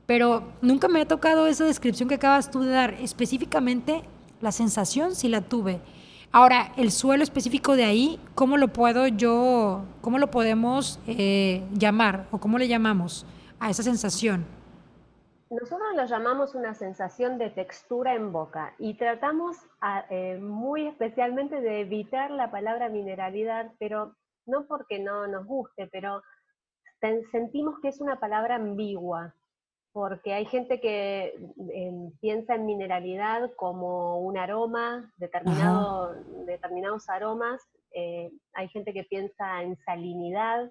Pero 0.06 0.52
nunca 0.62 0.88
me 0.88 1.00
ha 1.00 1.06
tocado 1.06 1.46
esa 1.46 1.64
descripción 1.64 2.08
que 2.08 2.16
acabas 2.16 2.50
tú 2.50 2.60
de 2.62 2.70
dar. 2.70 2.94
Específicamente, 2.94 4.02
la 4.40 4.52
sensación 4.52 5.14
sí 5.14 5.28
la 5.28 5.42
tuve. 5.42 5.80
Ahora, 6.30 6.72
el 6.76 6.90
suelo 6.90 7.22
específico 7.22 7.74
de 7.74 7.84
ahí, 7.84 8.20
¿cómo 8.34 8.58
lo 8.58 8.68
puedo 8.68 9.06
yo, 9.06 9.84
cómo 10.02 10.18
lo 10.18 10.30
podemos 10.30 11.00
eh, 11.06 11.66
llamar 11.72 12.26
o 12.30 12.38
cómo 12.38 12.58
le 12.58 12.68
llamamos 12.68 13.24
a 13.58 13.70
esa 13.70 13.82
sensación? 13.82 14.44
Nosotros 15.48 15.88
lo 15.96 16.04
llamamos 16.04 16.54
una 16.54 16.74
sensación 16.74 17.38
de 17.38 17.48
textura 17.48 18.14
en 18.14 18.30
boca 18.32 18.74
y 18.78 18.98
tratamos 18.98 19.56
eh, 20.10 20.38
muy 20.38 20.86
especialmente 20.86 21.62
de 21.62 21.80
evitar 21.80 22.30
la 22.30 22.50
palabra 22.50 22.90
mineralidad, 22.90 23.72
pero 23.78 24.14
no 24.44 24.66
porque 24.66 24.98
no 24.98 25.26
nos 25.26 25.46
guste, 25.46 25.88
pero 25.90 26.22
sentimos 27.30 27.76
que 27.80 27.88
es 27.88 28.02
una 28.02 28.20
palabra 28.20 28.56
ambigua, 28.56 29.34
porque 29.98 30.32
hay 30.32 30.46
gente 30.46 30.80
que 30.80 31.34
em, 31.74 32.12
piensa 32.20 32.54
en 32.54 32.66
mineralidad 32.66 33.50
como 33.56 34.20
un 34.20 34.38
aroma, 34.38 35.12
determinado, 35.16 36.14
determinados 36.46 37.08
aromas, 37.08 37.60
eh, 37.92 38.30
hay 38.52 38.68
gente 38.68 38.92
que 38.92 39.02
piensa 39.02 39.60
en 39.64 39.76
salinidad, 39.78 40.70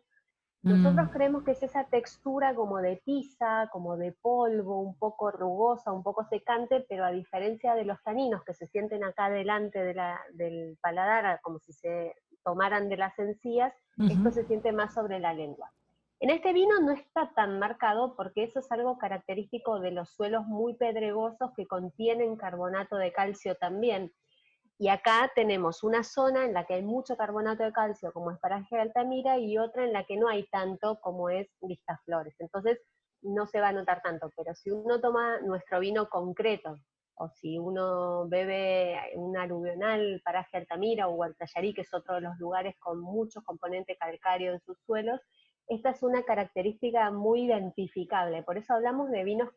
nosotros 0.63 1.07
mm. 1.07 1.11
creemos 1.11 1.43
que 1.43 1.51
es 1.51 1.61
esa 1.61 1.83
textura 1.89 2.55
como 2.55 2.77
de 2.77 3.01
tiza, 3.03 3.67
como 3.73 3.97
de 3.97 4.13
polvo, 4.13 4.79
un 4.79 4.97
poco 4.97 5.29
rugosa, 5.29 5.91
un 5.91 6.03
poco 6.03 6.23
secante, 6.23 6.85
pero 6.87 7.03
a 7.03 7.11
diferencia 7.11 7.75
de 7.75 7.83
los 7.83 8.01
taninos 8.03 8.45
que 8.45 8.53
se 8.53 8.67
sienten 8.67 9.03
acá 9.03 9.29
delante 9.29 9.93
del 10.33 10.77
paladar, 10.81 11.41
como 11.41 11.59
si 11.59 11.73
se 11.73 12.15
tomaran 12.45 12.87
de 12.87 12.95
las 12.95 13.19
encías, 13.19 13.73
esto 14.09 14.31
se 14.31 14.45
siente 14.45 14.71
más 14.71 14.93
sobre 14.93 15.19
la 15.19 15.33
lengua. 15.33 15.69
En 16.19 16.31
este 16.31 16.51
vino 16.51 16.79
no 16.79 16.93
está 16.93 17.31
tan 17.35 17.59
marcado 17.59 18.15
porque 18.15 18.43
eso 18.43 18.59
es 18.59 18.71
algo 18.71 18.97
característico 18.97 19.79
de 19.79 19.91
los 19.91 20.09
suelos 20.09 20.47
muy 20.47 20.73
pedregosos 20.75 21.51
que 21.55 21.67
contienen 21.67 22.37
carbonato 22.37 22.95
de 22.95 23.11
calcio 23.11 23.55
también. 23.55 24.11
Y 24.79 24.89
acá 24.89 25.31
tenemos 25.35 25.83
una 25.83 26.03
zona 26.03 26.45
en 26.45 26.53
la 26.53 26.65
que 26.65 26.75
hay 26.75 26.83
mucho 26.83 27.17
carbonato 27.17 27.63
de 27.63 27.71
calcio, 27.71 28.11
como 28.13 28.31
es 28.31 28.39
paraje 28.39 28.75
de 28.75 28.81
Altamira, 28.81 29.37
y 29.37 29.59
otra 29.59 29.83
en 29.83 29.93
la 29.93 30.05
que 30.05 30.17
no 30.17 30.27
hay 30.27 30.47
tanto, 30.47 30.99
como 31.01 31.29
es 31.29 31.47
Flores. 32.05 32.35
Entonces, 32.39 32.79
no 33.21 33.45
se 33.45 33.59
va 33.59 33.69
a 33.69 33.73
notar 33.73 34.01
tanto, 34.01 34.31
pero 34.35 34.53
si 34.55 34.71
uno 34.71 34.99
toma 34.99 35.39
nuestro 35.41 35.79
vino 35.79 36.09
concreto, 36.09 36.77
o 37.15 37.29
si 37.29 37.57
uno 37.57 38.27
bebe 38.27 38.99
un 39.15 39.35
aluvional, 39.37 40.21
paraje 40.23 40.57
Altamira 40.57 41.07
o 41.07 41.15
Huertallarí, 41.15 41.73
que 41.73 41.81
es 41.81 41.93
otro 41.93 42.15
de 42.15 42.21
los 42.21 42.37
lugares 42.37 42.75
con 42.79 42.99
mucho 42.99 43.41
componente 43.41 43.97
calcáreo 43.97 44.53
en 44.53 44.61
sus 44.61 44.79
suelos, 44.85 45.19
esta 45.67 45.89
es 45.91 46.03
una 46.03 46.23
característica 46.23 47.11
muy 47.11 47.43
identificable. 47.43 48.43
Por 48.43 48.57
eso 48.57 48.73
hablamos 48.73 49.09
de 49.09 49.23
vinos 49.23 49.49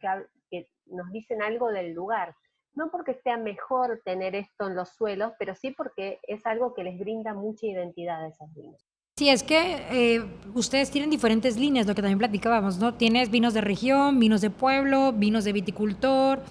que 0.51 0.69
nos 0.87 1.11
dicen 1.13 1.43
algo 1.43 1.69
del 1.69 1.93
lugar 1.93 2.35
no 2.75 2.91
porque 2.91 3.15
sea 3.15 3.37
mejor 3.37 4.01
tener 4.05 4.35
esto 4.35 4.69
en 4.69 4.77
los 4.77 4.91
suelos, 4.91 5.33
pero 5.39 5.55
sí 5.55 5.73
porque 5.73 6.21
es 6.27 6.45
algo 6.47 6.75
que 6.75 6.85
les 6.85 6.99
brinda 6.99 7.35
mucha 7.35 7.67
identidad 7.67 8.25
a 8.25 8.29
esos 8.29 8.53
vinos. 8.55 8.81
Sí, 9.17 9.29
es 9.29 9.43
que 9.43 9.83
eh, 9.91 10.25
ustedes 10.55 10.91
tienen 10.91 11.11
diferentes 11.11 11.59
líneas, 11.59 11.87
lo 11.87 11.95
que 11.95 12.01
también 12.01 12.19
platicábamos, 12.19 12.79
¿no? 12.79 12.95
Tienes 12.95 13.31
vinos 13.31 13.53
de 13.53 13.61
región, 13.61 14.19
vinos 14.19 14.41
de 14.41 14.51
pueblo, 14.51 15.13
vinos 15.13 15.45
de 15.45 15.53
viticultor, 15.53 16.43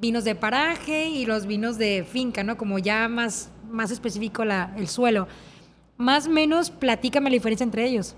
vinos 0.00 0.24
de 0.24 0.34
paraje 0.34 1.08
y 1.08 1.24
los 1.24 1.46
vinos 1.46 1.78
de 1.78 2.04
finca, 2.04 2.42
¿no? 2.42 2.56
Como 2.56 2.78
ya 2.78 3.06
más, 3.08 3.52
más 3.68 3.90
específico 3.90 4.44
la, 4.44 4.74
el 4.76 4.88
suelo. 4.88 5.28
Más 5.98 6.26
o 6.26 6.30
menos, 6.30 6.70
platícame 6.70 7.30
la 7.30 7.34
diferencia 7.34 7.64
entre 7.64 7.84
ellos. 7.86 8.16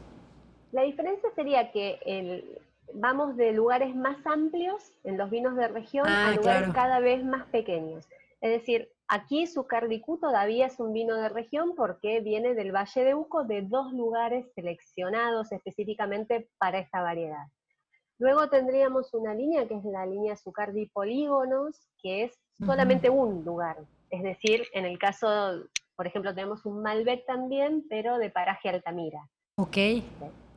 La 0.72 0.82
diferencia 0.82 1.30
sería 1.34 1.72
que 1.72 1.98
el, 2.04 2.60
vamos 2.94 3.36
de 3.36 3.52
lugares 3.52 3.94
más 3.94 4.18
amplios 4.26 4.92
en 5.04 5.16
los 5.16 5.30
vinos 5.30 5.56
de 5.56 5.68
región 5.68 6.06
a 6.06 6.28
ah, 6.28 6.32
lugares 6.32 6.68
cada 6.74 7.00
vez 7.00 7.24
más 7.24 7.46
pequeños. 7.46 8.06
Es 8.40 8.50
decir, 8.50 8.90
aquí 9.08 9.46
Zucardicú 9.46 10.18
todavía 10.18 10.66
es 10.66 10.78
un 10.78 10.92
vino 10.92 11.16
de 11.16 11.28
región 11.28 11.74
porque 11.74 12.20
viene 12.20 12.54
del 12.54 12.72
Valle 12.74 13.04
de 13.04 13.14
Uco, 13.14 13.44
de 13.44 13.62
dos 13.62 13.92
lugares 13.92 14.46
seleccionados 14.54 15.52
específicamente 15.52 16.48
para 16.58 16.78
esta 16.78 17.00
variedad. 17.00 17.46
Luego 18.18 18.48
tendríamos 18.48 19.14
una 19.14 19.34
línea 19.34 19.66
que 19.66 19.74
es 19.74 19.84
la 19.84 20.04
línea 20.04 20.36
Zucardi 20.36 20.86
Polígonos, 20.86 21.88
que 22.02 22.24
es 22.24 22.38
solamente 22.58 23.08
un 23.08 23.44
lugar. 23.44 23.78
Es 24.10 24.22
decir, 24.22 24.66
en 24.72 24.84
el 24.84 24.98
caso, 24.98 25.28
por 25.94 26.06
ejemplo, 26.06 26.34
tenemos 26.34 26.66
un 26.66 26.82
Malbec 26.82 27.24
también, 27.26 27.84
pero 27.88 28.18
de 28.18 28.30
paraje 28.30 28.68
Altamira. 28.68 29.28
Ok 29.56 29.76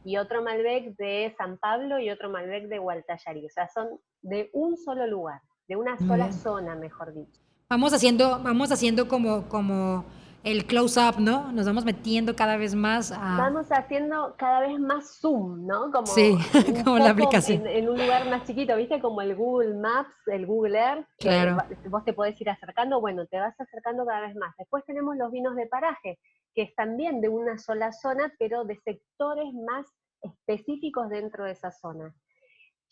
y 0.03 0.17
otro 0.17 0.43
Malbec 0.43 0.95
de 0.97 1.33
San 1.37 1.57
Pablo 1.57 1.99
y 1.99 2.09
otro 2.09 2.29
Malbec 2.29 2.67
de 2.67 2.79
Gualtallarí. 2.79 3.45
O 3.45 3.49
sea, 3.49 3.67
son 3.67 3.99
de 4.21 4.49
un 4.53 4.77
solo 4.77 5.07
lugar, 5.07 5.41
de 5.67 5.75
una 5.75 5.97
sola 5.97 6.31
zona, 6.31 6.75
mejor 6.75 7.13
dicho. 7.13 7.41
Vamos 7.69 7.93
haciendo, 7.93 8.41
vamos 8.43 8.71
haciendo 8.71 9.07
como, 9.07 9.47
como 9.47 10.05
el 10.43 10.65
close-up, 10.65 11.19
¿no? 11.19 11.51
Nos 11.51 11.65
vamos 11.65 11.85
metiendo 11.85 12.35
cada 12.35 12.57
vez 12.57 12.73
más 12.73 13.11
a... 13.11 13.37
Vamos 13.37 13.71
haciendo 13.71 14.35
cada 14.37 14.61
vez 14.61 14.79
más 14.79 15.19
zoom, 15.19 15.67
¿no? 15.67 15.91
Como 15.91 16.07
sí, 16.07 16.35
como 16.83 16.97
la 16.97 17.11
aplicación. 17.11 17.67
En, 17.67 17.89
un 17.89 17.97
lugar 17.99 18.27
más 18.29 18.45
chiquito, 18.45 18.75
¿viste? 18.75 18.99
Como 18.99 19.21
el 19.21 19.35
Google 19.35 19.75
Maps, 19.75 20.15
el 20.27 20.45
Google 20.45 20.79
Earth. 20.79 21.05
Claro. 21.19 21.57
vos 21.89 22.03
te 22.03 22.13
podés 22.13 22.39
ir 22.41 22.49
acercando, 22.49 22.99
bueno, 22.99 23.27
te 23.27 23.39
vas 23.39 23.59
acercando 23.59 24.05
cada 24.05 24.21
vez 24.21 24.35
más. 24.35 24.55
Después 24.57 24.83
tenemos 24.85 25.15
los 25.15 25.31
vinos 25.31 25.55
de 25.55 25.67
paraje, 25.67 26.19
que 26.55 26.63
es 26.63 26.75
también 26.75 27.21
de 27.21 27.29
una 27.29 27.57
sola 27.59 27.91
zona, 27.91 28.33
pero 28.39 28.63
de 28.63 28.77
sectores 28.77 29.53
más 29.53 29.85
específicos 30.21 31.09
dentro 31.09 31.45
de 31.45 31.51
esa 31.51 31.71
zona. 31.71 32.13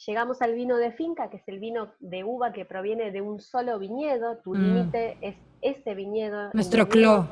Llegamos 0.05 0.41
al 0.41 0.53
vino 0.53 0.77
de 0.77 0.93
finca, 0.93 1.29
que 1.29 1.37
es 1.37 1.47
el 1.47 1.59
vino 1.59 1.93
de 1.99 2.23
uva 2.23 2.53
que 2.53 2.65
proviene 2.65 3.11
de 3.11 3.21
un 3.21 3.39
solo 3.39 3.77
viñedo, 3.79 4.37
tu 4.37 4.55
mm. 4.55 4.57
límite 4.57 5.17
es 5.21 5.35
ese 5.61 5.93
viñedo. 5.93 6.51
Nuestro 6.53 6.87
cló. 6.87 7.27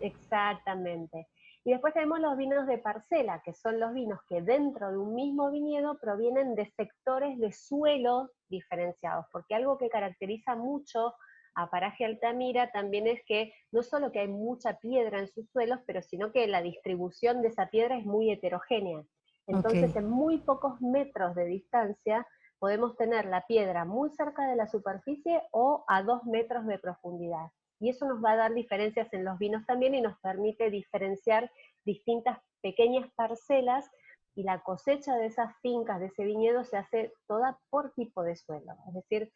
Exactamente. 0.00 1.28
Y 1.64 1.72
después 1.72 1.94
tenemos 1.94 2.20
los 2.20 2.36
vinos 2.36 2.66
de 2.66 2.78
parcela, 2.78 3.40
que 3.42 3.54
son 3.54 3.80
los 3.80 3.94
vinos 3.94 4.20
que 4.28 4.42
dentro 4.42 4.90
de 4.90 4.98
un 4.98 5.14
mismo 5.14 5.50
viñedo 5.50 5.98
provienen 5.98 6.54
de 6.54 6.70
sectores 6.76 7.38
de 7.38 7.52
suelo 7.52 8.30
diferenciados, 8.48 9.24
porque 9.32 9.54
algo 9.54 9.78
que 9.78 9.88
caracteriza 9.88 10.56
mucho 10.56 11.14
a 11.54 11.70
Paraje 11.70 12.04
Altamira 12.04 12.70
también 12.70 13.06
es 13.06 13.20
que 13.26 13.52
no 13.72 13.82
solo 13.82 14.12
que 14.12 14.20
hay 14.20 14.28
mucha 14.28 14.78
piedra 14.78 15.20
en 15.20 15.28
sus 15.28 15.48
suelos, 15.50 15.80
pero 15.86 16.02
sino 16.02 16.32
que 16.32 16.46
la 16.46 16.62
distribución 16.62 17.42
de 17.42 17.48
esa 17.48 17.70
piedra 17.70 17.96
es 17.96 18.04
muy 18.04 18.30
heterogénea. 18.30 19.02
Entonces, 19.46 19.94
en 19.96 20.08
muy 20.08 20.38
pocos 20.38 20.80
metros 20.80 21.34
de 21.34 21.44
distancia 21.46 22.26
podemos 22.58 22.96
tener 22.96 23.26
la 23.26 23.46
piedra 23.46 23.84
muy 23.84 24.10
cerca 24.10 24.48
de 24.48 24.56
la 24.56 24.66
superficie 24.66 25.42
o 25.52 25.84
a 25.86 26.02
dos 26.02 26.24
metros 26.24 26.66
de 26.66 26.78
profundidad. 26.78 27.50
Y 27.78 27.90
eso 27.90 28.06
nos 28.06 28.24
va 28.24 28.32
a 28.32 28.36
dar 28.36 28.54
diferencias 28.54 29.12
en 29.12 29.24
los 29.24 29.38
vinos 29.38 29.66
también 29.66 29.94
y 29.94 30.00
nos 30.00 30.18
permite 30.20 30.70
diferenciar 30.70 31.50
distintas 31.84 32.38
pequeñas 32.62 33.10
parcelas 33.14 33.90
y 34.34 34.42
la 34.42 34.62
cosecha 34.62 35.14
de 35.16 35.26
esas 35.26 35.54
fincas, 35.60 36.00
de 36.00 36.06
ese 36.06 36.24
viñedo, 36.24 36.64
se 36.64 36.76
hace 36.76 37.12
toda 37.26 37.58
por 37.70 37.92
tipo 37.92 38.22
de 38.22 38.36
suelo. 38.36 38.72
Es 38.88 38.94
decir, 38.94 39.32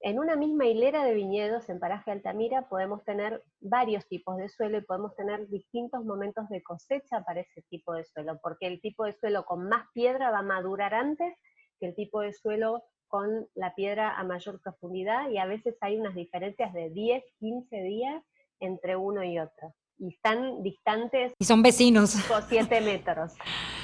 en 0.00 0.18
una 0.18 0.36
misma 0.36 0.66
hilera 0.66 1.04
de 1.04 1.14
viñedos 1.14 1.68
en 1.68 1.80
Paraje 1.80 2.10
Altamira 2.12 2.68
podemos 2.68 3.04
tener 3.04 3.42
varios 3.60 4.06
tipos 4.06 4.36
de 4.36 4.48
suelo 4.48 4.78
y 4.78 4.82
podemos 4.82 5.14
tener 5.16 5.48
distintos 5.48 6.04
momentos 6.04 6.48
de 6.50 6.62
cosecha 6.62 7.22
para 7.24 7.40
ese 7.40 7.62
tipo 7.68 7.92
de 7.94 8.04
suelo, 8.04 8.38
porque 8.42 8.66
el 8.66 8.80
tipo 8.80 9.04
de 9.04 9.14
suelo 9.14 9.44
con 9.44 9.68
más 9.68 9.86
piedra 9.94 10.30
va 10.30 10.38
a 10.38 10.42
madurar 10.42 10.94
antes 10.94 11.34
que 11.80 11.86
el 11.86 11.94
tipo 11.94 12.20
de 12.20 12.32
suelo 12.32 12.82
con 13.08 13.48
la 13.54 13.74
piedra 13.74 14.16
a 14.18 14.22
mayor 14.22 14.60
profundidad 14.60 15.30
y 15.30 15.38
a 15.38 15.46
veces 15.46 15.76
hay 15.80 15.96
unas 15.96 16.14
diferencias 16.14 16.72
de 16.74 16.90
10, 16.90 17.24
15 17.40 17.76
días 17.82 18.22
entre 18.60 18.96
uno 18.96 19.24
y 19.24 19.38
otro. 19.38 19.74
Y 20.00 20.14
están 20.14 20.62
distantes. 20.62 21.32
Y 21.38 21.44
son 21.44 21.62
vecinos. 21.62 22.10
7 22.48 22.80
metros. 22.82 23.32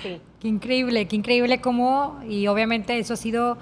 Sí. 0.02 0.20
Qué 0.40 0.48
increíble, 0.48 1.08
qué 1.08 1.16
increíble 1.16 1.60
cómo, 1.60 2.20
y 2.28 2.46
obviamente 2.46 2.98
eso 2.98 3.14
ha 3.14 3.16
sido 3.16 3.56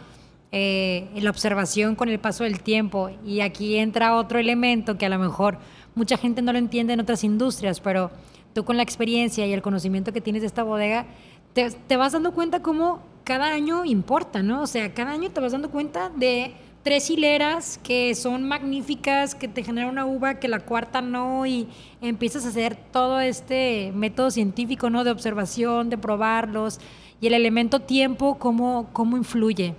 eh, 0.53 1.09
la 1.15 1.31
observación 1.31 1.95
con 1.95 2.09
el 2.09 2.21
paso 2.21 2.45
del 2.45 2.61
tiempo. 2.61 3.11
Y 3.25 3.41
aquí 3.41 3.77
entra 3.77 4.17
otro 4.17 4.39
elemento 4.39 4.99
que 4.99 5.07
a 5.07 5.09
lo 5.09 5.19
mejor 5.19 5.59
mucha 5.95 6.17
gente 6.17 6.43
no 6.43 6.53
lo 6.53 6.59
entiende 6.59 6.93
en 6.93 7.01
otras 7.01 7.25
industrias, 7.25 7.81
pero 7.81 8.11
tú 8.53 8.65
con 8.65 8.77
la 8.77 8.83
experiencia 8.83 9.47
y 9.47 9.53
el 9.53 9.63
conocimiento 9.63 10.13
que 10.13 10.21
tienes 10.21 10.43
de 10.43 10.47
esta 10.47 10.63
bodega, 10.63 11.07
te, 11.55 11.97
vas 11.97 12.13
dando 12.13 12.33
cuenta 12.33 12.61
cómo 12.61 13.01
cada 13.25 13.53
año 13.53 13.85
importa, 13.85 14.43
¿no? 14.43 14.63
O 14.63 14.67
sea, 14.67 14.93
cada 14.95 15.13
año 15.13 15.31
te 15.31 15.41
vas 15.41 15.53
dando 15.53 15.71
cuenta 15.71 16.11
de 16.11 16.53
tres 16.83 17.09
hileras 17.11 17.79
que 17.83 18.15
son 18.15 18.43
magníficas, 18.43 19.35
que 19.35 19.49
te 19.49 19.63
generan 19.63 19.91
una 19.91 20.07
uva 20.07 20.35
que 20.35 20.49
la 20.49 20.61
cuarta 20.61 21.01
no, 21.01 21.47
y 21.47 21.69
empiezas 22.01 22.45
a 22.45 22.49
hacer 22.49 22.77
todo 22.77 23.21
este 23.21 23.93
método 23.95 24.31
científico, 24.31 24.91
¿no? 24.91 25.05
De 25.05 25.11
observación, 25.11 25.91
de 25.91 25.99
probarlos, 25.99 26.81
y 27.21 27.27
el 27.29 27.35
elemento 27.35 27.81
tiempo, 27.81 28.39
cómo, 28.39 28.89
cómo 28.93 29.17
influye. 29.17 29.75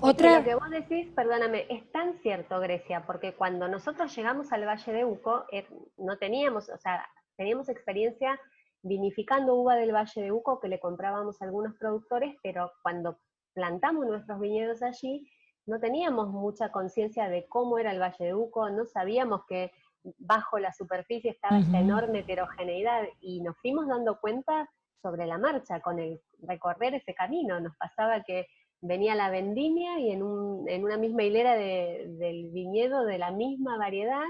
Otra... 0.00 0.38
Lo 0.38 0.44
que 0.44 0.54
vos 0.54 0.70
decís, 0.70 1.10
perdóname, 1.14 1.66
es 1.68 1.90
tan 1.92 2.18
cierto, 2.20 2.60
Grecia, 2.60 3.04
porque 3.06 3.34
cuando 3.34 3.68
nosotros 3.68 4.14
llegamos 4.14 4.52
al 4.52 4.66
Valle 4.66 4.92
de 4.92 5.04
Uco, 5.04 5.44
eh, 5.50 5.66
no 5.96 6.18
teníamos, 6.18 6.68
o 6.68 6.78
sea, 6.78 7.08
teníamos 7.36 7.68
experiencia 7.68 8.38
vinificando 8.82 9.54
uva 9.54 9.76
del 9.76 9.94
Valle 9.94 10.22
de 10.22 10.32
Uco 10.32 10.60
que 10.60 10.68
le 10.68 10.78
comprábamos 10.78 11.40
a 11.40 11.46
algunos 11.46 11.74
productores, 11.76 12.36
pero 12.42 12.70
cuando 12.82 13.18
plantamos 13.54 14.06
nuestros 14.06 14.40
viñedos 14.40 14.82
allí, 14.82 15.28
no 15.66 15.80
teníamos 15.80 16.28
mucha 16.28 16.70
conciencia 16.70 17.28
de 17.28 17.46
cómo 17.48 17.78
era 17.78 17.92
el 17.92 18.00
Valle 18.00 18.26
de 18.26 18.34
Uco, 18.34 18.68
no 18.68 18.84
sabíamos 18.84 19.46
que 19.48 19.72
bajo 20.18 20.58
la 20.58 20.72
superficie 20.72 21.30
estaba 21.30 21.58
esta 21.58 21.80
enorme 21.80 22.20
heterogeneidad 22.20 23.04
y 23.20 23.40
nos 23.40 23.56
fuimos 23.58 23.88
dando 23.88 24.20
cuenta 24.20 24.68
sobre 25.00 25.26
la 25.26 25.38
marcha 25.38 25.80
con 25.80 25.98
el 25.98 26.20
recorrer 26.40 26.94
ese 26.94 27.14
camino. 27.14 27.58
Nos 27.60 27.74
pasaba 27.76 28.22
que 28.22 28.46
venía 28.84 29.14
la 29.14 29.30
vendimia 29.30 29.98
y 29.98 30.10
en, 30.10 30.22
una 30.22 30.98
misma 30.98 31.22
hilera 31.22 31.54
del 31.56 32.50
viñedo 32.52 33.04
de 33.04 33.18
la 33.18 33.30
misma 33.30 33.78
variedad 33.78 34.26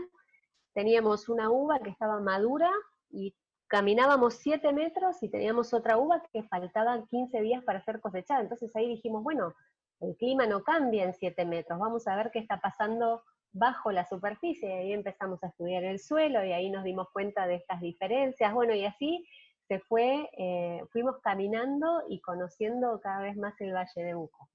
teníamos 0.74 1.28
una 1.28 1.50
uva 1.50 1.80
que 1.80 1.90
estaba 1.90 2.20
madura 2.20 2.70
y 3.10 3.34
caminábamos 3.66 4.34
7 4.34 4.72
metros 4.72 5.22
y 5.22 5.28
teníamos 5.28 5.74
otra 5.74 5.98
uva 5.98 6.22
que 6.32 6.44
faltaban 6.44 7.06
15 7.08 7.40
días 7.40 7.64
para 7.64 7.82
ser 7.84 8.00
cosechada. 8.00 8.40
Entonces 8.42 8.74
ahí 8.76 8.88
dijimos, 8.88 9.24
bueno, 9.24 9.54
el 10.00 10.16
clima 10.16 10.46
no 10.46 10.62
cambia 10.62 11.04
en 11.04 11.14
7 11.14 11.44
metros, 11.46 11.78
vamos 11.78 12.06
a 12.06 12.14
ver 12.16 12.30
qué 12.32 12.38
está 12.38 12.60
pasando 12.60 13.22
bajo 13.52 13.90
la 13.90 14.04
superficie. 14.04 14.68
Y 14.68 14.72
ahí 14.72 14.92
empezamos 14.92 15.42
a 15.42 15.48
estudiar 15.48 15.82
el 15.84 15.98
suelo 15.98 16.44
y 16.44 16.52
ahí 16.52 16.70
nos 16.70 16.84
dimos 16.84 17.08
cuenta 17.12 17.46
de 17.46 17.56
estas 17.56 17.80
diferencias. 17.80 18.52
Bueno, 18.52 18.74
y 18.74 18.84
así 18.84 19.26
se 19.68 19.78
fue, 19.80 20.28
eh, 20.36 20.80
fuimos 20.92 21.16
caminando 21.22 22.02
y 22.08 22.20
conociendo 22.20 23.00
cada 23.02 23.20
vez 23.20 23.36
más 23.36 23.54
el 23.60 23.72
Valle 23.72 24.02
de 24.02 24.14
Buco. 24.14 24.48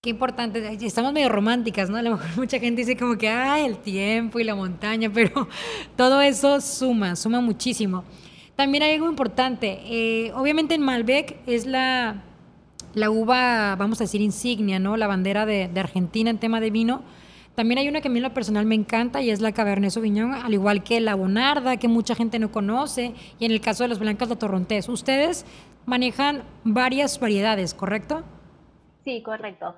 Qué 0.00 0.10
importante, 0.10 0.78
estamos 0.80 1.12
medio 1.12 1.28
románticas, 1.28 1.90
¿no? 1.90 1.96
A 1.96 2.02
lo 2.02 2.12
mejor 2.12 2.28
mucha 2.36 2.58
gente 2.60 2.82
dice 2.82 2.96
como 2.96 3.18
que, 3.18 3.28
ay, 3.28 3.66
el 3.66 3.78
tiempo 3.78 4.38
y 4.38 4.44
la 4.44 4.54
montaña, 4.54 5.10
pero 5.14 5.48
todo 5.96 6.20
eso 6.20 6.60
suma, 6.60 7.16
suma 7.16 7.40
muchísimo. 7.40 8.04
También 8.54 8.82
hay 8.82 8.94
algo 8.94 9.08
importante. 9.08 9.80
Eh, 9.84 10.32
obviamente 10.34 10.74
en 10.74 10.82
Malbec 10.82 11.36
es 11.46 11.64
la, 11.66 12.22
la 12.94 13.10
uva, 13.10 13.76
vamos 13.76 14.00
a 14.00 14.04
decir, 14.04 14.20
insignia, 14.20 14.78
¿no? 14.78 14.96
La 14.96 15.06
bandera 15.06 15.46
de, 15.46 15.70
Argentina 15.76 16.30
en 16.30 16.38
tema 16.38 16.60
de 16.60 16.70
vino. 16.70 17.02
También 17.58 17.78
hay 17.78 17.88
una 17.88 18.00
que 18.00 18.06
a 18.06 18.10
mí 18.12 18.18
en 18.18 18.22
lo 18.22 18.32
personal 18.32 18.66
me 18.66 18.76
encanta 18.76 19.20
y 19.20 19.30
es 19.30 19.40
la 19.40 19.50
Cabernet 19.50 19.90
Sauvignon, 19.90 20.32
al 20.32 20.54
igual 20.54 20.84
que 20.84 21.00
la 21.00 21.16
Bonarda, 21.16 21.76
que 21.76 21.88
mucha 21.88 22.14
gente 22.14 22.38
no 22.38 22.52
conoce, 22.52 23.14
y 23.40 23.46
en 23.46 23.50
el 23.50 23.60
caso 23.60 23.82
de 23.82 23.88
los 23.88 23.98
blancas, 23.98 24.28
la 24.28 24.36
Torrontés. 24.36 24.88
Ustedes 24.88 25.44
manejan 25.84 26.44
varias 26.62 27.18
variedades, 27.18 27.74
¿correcto? 27.74 28.22
Sí, 29.02 29.24
correcto. 29.24 29.74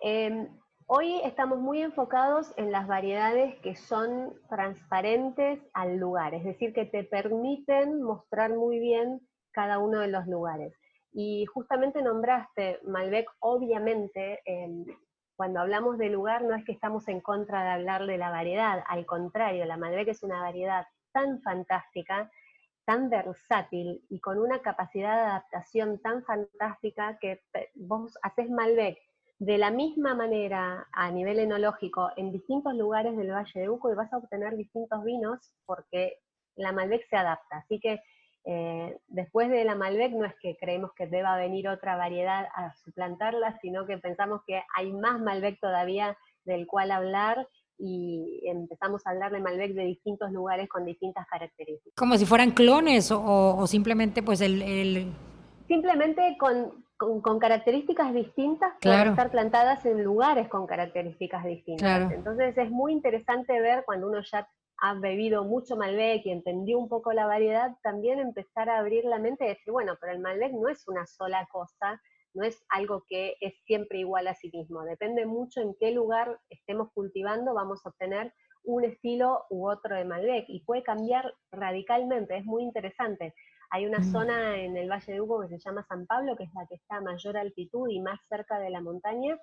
Em, 0.00 0.46
Hoy 0.86 1.18
estamos 1.24 1.58
muy 1.58 1.80
enfocados 1.80 2.52
en 2.58 2.70
las 2.70 2.86
variedades 2.86 3.58
que 3.62 3.74
son 3.74 4.34
transparentes 4.50 5.58
al 5.72 5.96
lugar, 5.96 6.34
es 6.34 6.44
decir, 6.44 6.74
que 6.74 6.84
te 6.84 7.04
permiten 7.04 8.02
mostrar 8.02 8.54
muy 8.54 8.78
bien 8.78 9.22
cada 9.50 9.78
uno 9.78 10.00
de 10.00 10.08
los 10.08 10.26
lugares. 10.26 10.74
Y 11.10 11.46
justamente 11.46 12.02
nombraste 12.02 12.80
Malbec, 12.84 13.26
obviamente, 13.40 14.40
cuando 15.36 15.60
hablamos 15.60 15.98
de 15.98 16.10
lugar 16.10 16.42
no 16.42 16.54
es 16.54 16.64
que 16.64 16.72
estamos 16.72 17.08
en 17.08 17.20
contra 17.20 17.62
de 17.64 17.70
hablar 17.70 18.06
de 18.06 18.18
la 18.18 18.30
variedad, 18.30 18.82
al 18.86 19.06
contrario, 19.06 19.64
la 19.64 19.76
Malbec 19.76 20.08
es 20.08 20.22
una 20.22 20.40
variedad 20.40 20.86
tan 21.12 21.40
fantástica, 21.42 22.30
tan 22.84 23.08
versátil 23.08 24.04
y 24.08 24.20
con 24.20 24.38
una 24.38 24.60
capacidad 24.60 25.14
de 25.14 25.22
adaptación 25.22 26.00
tan 26.00 26.24
fantástica 26.24 27.18
que 27.18 27.42
vos 27.74 28.16
haces 28.22 28.50
Malbec 28.50 28.98
de 29.38 29.58
la 29.58 29.70
misma 29.70 30.14
manera 30.14 30.86
a 30.92 31.10
nivel 31.10 31.38
enológico 31.38 32.10
en 32.16 32.30
distintos 32.30 32.74
lugares 32.74 33.16
del 33.16 33.32
Valle 33.32 33.60
de 33.60 33.68
Uco 33.68 33.90
y 33.90 33.94
vas 33.94 34.12
a 34.12 34.18
obtener 34.18 34.56
distintos 34.56 35.02
vinos 35.04 35.52
porque 35.66 36.18
la 36.56 36.72
Malbec 36.72 37.08
se 37.08 37.16
adapta. 37.16 37.58
Así 37.58 37.80
que 37.80 38.00
eh, 38.46 38.98
después 39.08 39.48
de 39.48 39.64
la 39.64 39.74
Malbec 39.74 40.12
no 40.12 40.26
es 40.26 40.34
que 40.40 40.56
creemos 40.56 40.92
que 40.94 41.06
deba 41.06 41.36
venir 41.36 41.68
otra 41.68 41.96
variedad 41.96 42.46
a 42.54 42.74
suplantarla, 42.74 43.58
sino 43.60 43.86
que 43.86 43.96
pensamos 43.96 44.42
que 44.46 44.62
hay 44.76 44.92
más 44.92 45.18
Malbec 45.20 45.58
todavía 45.60 46.16
del 46.44 46.66
cual 46.66 46.90
hablar 46.90 47.48
y 47.78 48.42
empezamos 48.44 49.04
a 49.06 49.10
hablar 49.10 49.32
de 49.32 49.40
Malbec 49.40 49.72
de 49.72 49.84
distintos 49.84 50.30
lugares 50.30 50.68
con 50.68 50.84
distintas 50.84 51.26
características. 51.26 51.94
Como 51.96 52.16
si 52.16 52.26
fueran 52.26 52.50
clones 52.50 53.10
o, 53.10 53.66
simplemente 53.66 54.22
pues 54.22 54.40
el... 54.42 55.12
Simplemente 55.66 56.36
con, 56.38 56.84
con, 56.98 57.38
características 57.38 58.12
distintas 58.12 58.74
claro. 58.80 59.10
estar 59.10 59.30
plantadas 59.30 59.84
en 59.86 60.04
lugares 60.04 60.48
con 60.48 60.66
características 60.66 61.44
distintas. 61.44 62.12
Entonces 62.12 62.56
es 62.58 62.70
muy 62.70 62.92
interesante 62.92 63.58
ver 63.60 63.82
cuando 63.86 64.08
uno 64.08 64.20
ya 64.20 64.46
ha 64.78 64.94
bebido 64.94 65.44
mucho 65.44 65.76
Malbec 65.76 66.26
y 66.26 66.30
entendió 66.30 66.78
un 66.78 66.88
poco 66.88 67.12
la 67.12 67.26
variedad, 67.26 67.76
también 67.82 68.18
empezar 68.18 68.68
a 68.68 68.78
abrir 68.78 69.04
la 69.04 69.18
mente 69.18 69.44
y 69.44 69.48
decir, 69.48 69.72
bueno, 69.72 69.96
pero 70.00 70.12
el 70.12 70.20
Malbec 70.20 70.52
no 70.52 70.68
es 70.68 70.86
una 70.88 71.06
sola 71.06 71.46
cosa, 71.50 72.00
no 72.34 72.44
es 72.44 72.64
algo 72.68 73.04
que 73.08 73.36
es 73.40 73.54
siempre 73.64 74.00
igual 74.00 74.26
a 74.26 74.34
sí 74.34 74.50
mismo. 74.52 74.82
Depende 74.82 75.24
mucho 75.26 75.60
en 75.60 75.74
qué 75.78 75.92
lugar 75.92 76.40
estemos 76.50 76.92
cultivando, 76.92 77.54
vamos 77.54 77.80
a 77.84 77.90
obtener 77.90 78.32
un 78.64 78.84
estilo 78.84 79.44
u 79.50 79.68
otro 79.68 79.94
de 79.94 80.04
Malbec 80.04 80.46
y 80.48 80.64
puede 80.64 80.82
cambiar 80.82 81.32
radicalmente, 81.52 82.36
es 82.36 82.44
muy 82.44 82.62
interesante. 82.62 83.34
Hay 83.70 83.86
una 83.86 83.98
mm. 83.98 84.12
zona 84.12 84.56
en 84.56 84.76
el 84.76 84.90
Valle 84.90 85.12
de 85.12 85.20
Hugo 85.20 85.40
que 85.40 85.48
se 85.48 85.58
llama 85.58 85.84
San 85.88 86.06
Pablo, 86.06 86.36
que 86.36 86.44
es 86.44 86.54
la 86.54 86.66
que 86.66 86.76
está 86.76 86.96
a 86.96 87.00
mayor 87.00 87.36
altitud 87.36 87.88
y 87.88 88.00
más 88.00 88.20
cerca 88.28 88.58
de 88.58 88.70
la 88.70 88.80
montaña, 88.80 89.38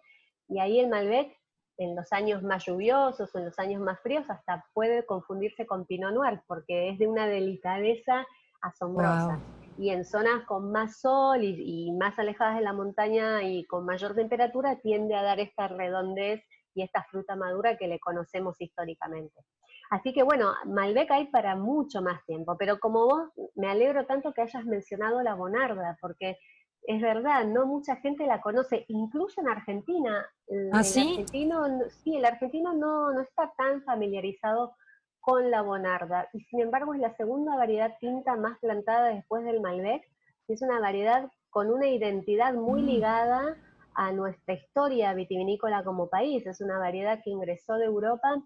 y 0.48 0.60
ahí 0.60 0.80
el 0.80 0.90
Malbec, 0.90 1.38
en 1.78 1.96
los 1.96 2.12
años 2.14 2.44
más 2.44 2.66
lluviosos 2.66 3.34
o 3.34 3.40
en 3.40 3.46
los 3.46 3.58
años 3.60 3.82
más 3.82 4.00
fríos, 4.02 4.26
hasta 4.30 4.66
puede 4.74 5.06
confundirse 5.06 5.66
con 5.66 5.86
Pinot 5.86 6.14
Noir, 6.14 6.42
porque 6.48 6.90
es 6.90 7.00
de 7.00 7.08
una 7.08 7.28
delicadeza 7.28 8.26
asombrosa. 8.62 9.40
Y 9.78 9.90
en 9.90 10.06
zonas 10.06 10.46
con 10.46 10.72
más 10.72 11.00
sol 11.00 11.44
y, 11.44 11.92
más 11.94 12.20
alejadas 12.20 12.58
de 12.58 12.62
la 12.62 12.74
montaña 12.74 13.42
y 13.44 13.66
con 13.66 13.86
mayor 13.86 14.14
temperatura, 14.14 14.80
tiende 14.80 15.16
a 15.16 15.24
dar 15.24 15.40
esta 15.40 15.68
redondez 15.68 16.44
y 16.76 16.84
esta 16.84 17.04
fruta 17.04 17.36
madura 17.36 17.78
que 17.78 17.88
le 17.88 18.00
conocemos 18.00 18.60
históricamente. 18.60 19.42
Así 19.90 20.14
que 20.14 20.24
bueno, 20.24 20.54
Malbec 20.66 21.12
hay 21.12 21.28
para 21.28 21.56
mucho 21.56 22.02
más 22.02 22.24
tiempo, 22.26 22.56
pero 22.58 22.80
como 22.80 23.06
vos, 23.06 23.30
me 23.56 23.68
alegro 23.68 24.06
tanto 24.06 24.34
que 24.34 24.42
hayas 24.42 24.66
mencionado 24.66 25.22
la 25.22 25.36
Bonarda, 25.36 25.98
porque 26.00 26.38
es 26.84 27.02
verdad, 27.02 27.46
no 27.46 27.66
mucha 27.66 27.96
gente 27.98 28.26
la 28.26 28.42
conoce, 28.42 28.86
incluso 28.88 29.42
en 29.42 29.50
Argentina. 29.50 30.26
¿Ah, 30.72 30.84
sí? 30.84 31.12
argentino, 31.12 31.66
sí, 32.04 32.18
el 32.18 32.26
argentino 32.26 32.74
no, 32.74 33.14
no 33.14 33.22
está 33.22 33.52
tan 33.58 33.84
familiarizado 33.84 34.76
con 35.20 35.52
la 35.52 35.62
Bonarda, 35.62 36.28
y 36.34 36.42
sin 36.42 36.62
embargo 36.62 36.96
es 36.96 37.00
la 37.00 37.16
segunda 37.16 37.56
variedad 37.56 37.96
tinta 38.00 38.36
más 38.36 38.58
plantada 38.60 39.10
después 39.10 39.44
del 39.44 39.62
Malbec, 39.62 40.04
y 40.48 40.54
es 40.54 40.62
una 40.64 40.80
variedad 40.80 41.30
con 41.52 41.70
una 41.70 41.88
identidad 41.88 42.54
muy 42.54 42.82
mm. 42.82 42.86
ligada 42.86 43.58
a 43.94 44.12
nuestra 44.12 44.56
historia 44.56 45.14
vitivinícola 45.14 45.84
como 45.84 46.10
país. 46.10 46.46
Es 46.48 46.62
una 46.62 46.80
variedad 46.80 47.22
que 47.24 47.30
ingresó 47.30 47.76
de 47.76 47.86
Europa, 47.86 48.42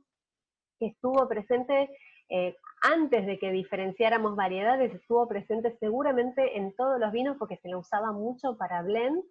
que 0.79 0.87
estuvo 0.87 1.27
presente 1.27 1.89
eh, 2.29 2.55
antes 2.81 3.25
de 3.25 3.39
que 3.39 3.51
diferenciáramos 3.51 4.35
variedades, 4.35 4.93
estuvo 4.93 5.27
presente 5.27 5.75
seguramente 5.79 6.57
en 6.57 6.75
todos 6.75 6.99
los 6.99 7.11
vinos 7.11 7.37
porque 7.39 7.57
se 7.57 7.69
la 7.69 7.77
usaba 7.77 8.11
mucho 8.11 8.57
para 8.57 8.81
blend. 8.81 9.23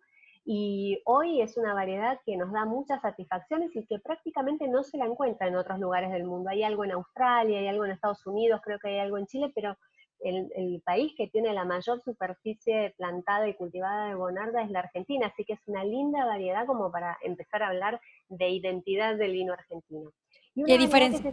Y 0.47 1.01
hoy 1.07 1.41
es 1.41 1.57
una 1.57 1.73
variedad 1.73 2.21
que 2.27 2.37
nos 2.37 2.53
da 2.53 2.67
muchas 2.67 3.01
satisfacciones 3.01 3.75
y 3.75 3.87
que 3.87 3.99
prácticamente 3.99 4.69
no 4.69 4.83
se 4.83 4.99
la 4.99 5.07
encuentra 5.07 5.49
en 5.49 5.57
otros 5.57 5.79
lugares 5.79 6.11
del 6.11 6.25
mundo. 6.25 6.51
Hay 6.51 6.63
algo 6.63 6.85
en 6.85 6.93
Australia, 6.93 7.61
hay 7.61 7.69
algo 7.69 7.87
en 7.87 7.93
Estados 7.93 8.27
Unidos, 8.27 8.61
creo 8.63 8.79
que 8.79 8.89
hay 8.89 8.99
algo 8.99 9.17
en 9.17 9.27
Chile, 9.27 9.51
pero 9.55 9.75
el, 10.25 10.83
país 10.85 11.13
que 11.17 11.29
tiene 11.29 11.53
la 11.53 11.65
mayor 11.65 12.03
superficie 12.03 12.95
plantada 12.97 13.49
y 13.49 13.55
cultivada 13.55 14.09
de 14.09 14.15
bonarda 14.15 14.63
es 14.63 14.71
la 14.71 14.81
Argentina, 14.81 15.27
así 15.27 15.45
que 15.45 15.55
es 15.55 15.61
una 15.67 15.85
linda 15.85 16.25
variedad 16.25 16.67
como 16.67 16.91
para 16.91 17.17
empezar 17.23 17.63
a 17.63 17.69
hablar 17.69 18.01
de 18.29 18.49
identidad 18.49 19.17
del 19.17 19.33
vino 19.33 19.53
argentino. 19.53 20.11
Y, 20.55 20.79
diferencia, 20.79 21.33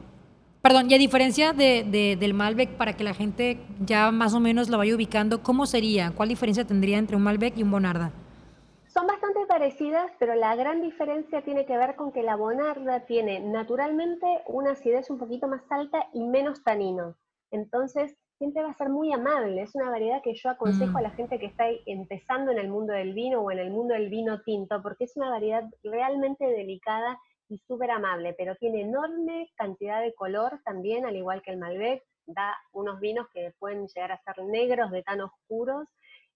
perdón, 0.61 0.89
y 0.89 0.93
a 0.93 0.97
diferencia 0.97 1.53
de, 1.53 2.17
del 2.19 2.33
Malbec, 2.33 2.77
para 2.77 2.93
que 2.93 3.03
la 3.03 3.13
gente 3.13 3.59
ya 3.79 4.11
más 4.11 4.33
o 4.33 4.39
menos 4.39 4.69
lo 4.69 4.77
vaya 4.77 4.95
ubicando, 4.95 5.41
¿cómo 5.41 5.65
sería? 5.65 6.11
¿Cuál 6.11 6.29
diferencia 6.29 6.65
tendría 6.65 6.97
entre 6.97 7.15
un 7.15 7.23
Malbec 7.23 7.57
y 7.57 7.63
un 7.63 7.71
Bonarda? 7.71 8.11
Son 8.87 9.07
bastante 9.07 9.39
parecidas, 9.47 10.11
pero 10.19 10.35
la 10.35 10.55
gran 10.55 10.81
diferencia 10.81 11.41
tiene 11.43 11.65
que 11.65 11.77
ver 11.77 11.95
con 11.95 12.11
que 12.11 12.23
la 12.23 12.35
Bonarda 12.35 13.05
tiene 13.05 13.39
naturalmente 13.39 14.25
una 14.47 14.71
acidez 14.71 15.09
un 15.09 15.17
poquito 15.17 15.47
más 15.47 15.61
alta 15.69 16.07
y 16.13 16.25
menos 16.25 16.63
tanino. 16.63 17.15
Entonces, 17.51 18.15
siempre 18.37 18.63
va 18.63 18.71
a 18.71 18.77
ser 18.77 18.89
muy 18.89 19.13
amable. 19.13 19.61
Es 19.61 19.75
una 19.75 19.89
variedad 19.89 20.21
que 20.23 20.33
yo 20.33 20.49
aconsejo 20.49 20.97
a 20.97 21.01
mm. 21.01 21.03
la 21.03 21.11
gente 21.11 21.37
que 21.37 21.45
está 21.45 21.65
empezando 21.85 22.51
en 22.51 22.57
el 22.57 22.69
mundo 22.69 22.91
del 22.91 23.13
vino 23.13 23.41
o 23.41 23.51
en 23.51 23.59
el 23.59 23.69
mundo 23.69 23.93
del 23.93 24.09
vino 24.09 24.41
tinto, 24.41 24.81
porque 24.81 25.03
es 25.03 25.15
una 25.15 25.29
variedad 25.29 25.63
realmente 25.83 26.45
delicada 26.45 27.19
y 27.51 27.57
súper 27.67 27.91
amable, 27.91 28.33
pero 28.37 28.55
tiene 28.55 28.81
enorme 28.81 29.51
cantidad 29.57 30.01
de 30.01 30.13
color 30.13 30.61
también, 30.63 31.05
al 31.05 31.17
igual 31.17 31.41
que 31.41 31.51
el 31.51 31.57
Malbec. 31.57 32.01
Da 32.25 32.55
unos 32.71 32.99
vinos 33.01 33.27
que 33.33 33.51
pueden 33.59 33.87
llegar 33.87 34.13
a 34.13 34.21
ser 34.21 34.45
negros 34.45 34.89
de 34.91 35.03
tan 35.03 35.19
oscuros, 35.19 35.85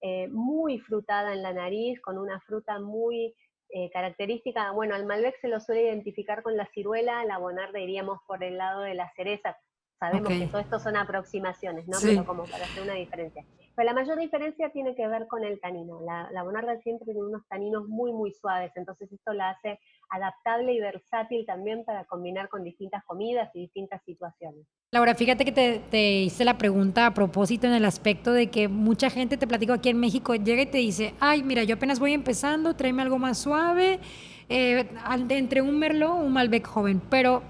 eh, 0.01 0.27
muy 0.27 0.79
frutada 0.79 1.31
en 1.31 1.41
la 1.41 1.53
nariz, 1.53 2.01
con 2.01 2.17
una 2.17 2.41
fruta 2.41 2.79
muy 2.79 3.33
eh, 3.69 3.89
característica. 3.91 4.71
Bueno, 4.71 4.93
al 4.93 5.05
Malbec 5.05 5.39
se 5.39 5.47
lo 5.47 5.61
suele 5.61 5.83
identificar 5.83 6.43
con 6.43 6.57
la 6.57 6.65
ciruela, 6.73 7.23
la 7.23 7.37
Bonarda 7.37 7.79
iríamos 7.79 8.19
por 8.27 8.43
el 8.43 8.57
lado 8.57 8.81
de 8.81 8.95
la 8.95 9.09
cereza, 9.15 9.55
Sabemos 9.99 10.27
que 10.27 10.47
todo 10.47 10.59
esto 10.59 10.79
son 10.79 10.97
aproximaciones, 10.97 11.87
¿no? 11.87 11.97
Pero 12.01 12.25
como 12.25 12.43
para 12.43 12.65
hacer 12.65 12.83
una 12.83 12.95
diferencia. 12.95 13.45
Pero 13.75 13.85
la 13.85 13.93
mayor 13.93 14.17
diferencia 14.17 14.69
tiene 14.69 14.95
que 14.95 15.07
ver 15.07 15.27
con 15.27 15.43
el 15.43 15.59
tanino. 15.59 16.01
La, 16.01 16.29
la 16.31 16.43
bonarda 16.43 16.77
siempre 16.81 17.05
tiene 17.05 17.21
unos 17.21 17.47
taninos 17.47 17.87
muy, 17.87 18.11
muy 18.11 18.33
suaves, 18.33 18.71
entonces 18.75 19.11
esto 19.11 19.33
la 19.33 19.51
hace 19.51 19.79
adaptable 20.09 20.73
y 20.73 20.79
versátil 20.79 21.45
también 21.45 21.83
para 21.85 22.05
combinar 22.05 22.49
con 22.49 22.63
distintas 22.63 23.03
comidas 23.05 23.49
y 23.53 23.61
distintas 23.61 24.01
situaciones. 24.05 24.65
Laura, 24.91 25.15
fíjate 25.15 25.43
que 25.45 25.51
te, 25.51 26.21
hice 26.21 26.45
la 26.45 26.57
pregunta 26.57 27.07
a 27.07 27.13
propósito 27.13 27.67
en 27.67 27.73
el 27.73 27.85
aspecto 27.85 28.31
de 28.31 28.47
que 28.47 28.67
mucha 28.67 29.09
gente, 29.09 29.37
te 29.37 29.47
platico 29.47 29.73
aquí 29.73 29.89
en 29.89 29.99
México, 29.99 30.35
llega 30.35 30.61
y 30.61 30.67
te 30.67 30.77
dice, 30.77 31.13
ay, 31.19 31.43
mira, 31.43 31.63
yo 31.63 31.75
apenas 31.75 31.99
voy 31.99 32.13
empezando, 32.13 32.75
tráeme 32.75 33.01
algo 33.01 33.17
más 33.17 33.37
suave, 33.37 33.99
eh, 34.47 34.87
entre 35.29 35.61
un 35.61 35.77
Merlot 35.77 36.21
un 36.21 36.31
Malbec 36.31 36.65
joven, 36.65 37.01
pero 37.09 37.43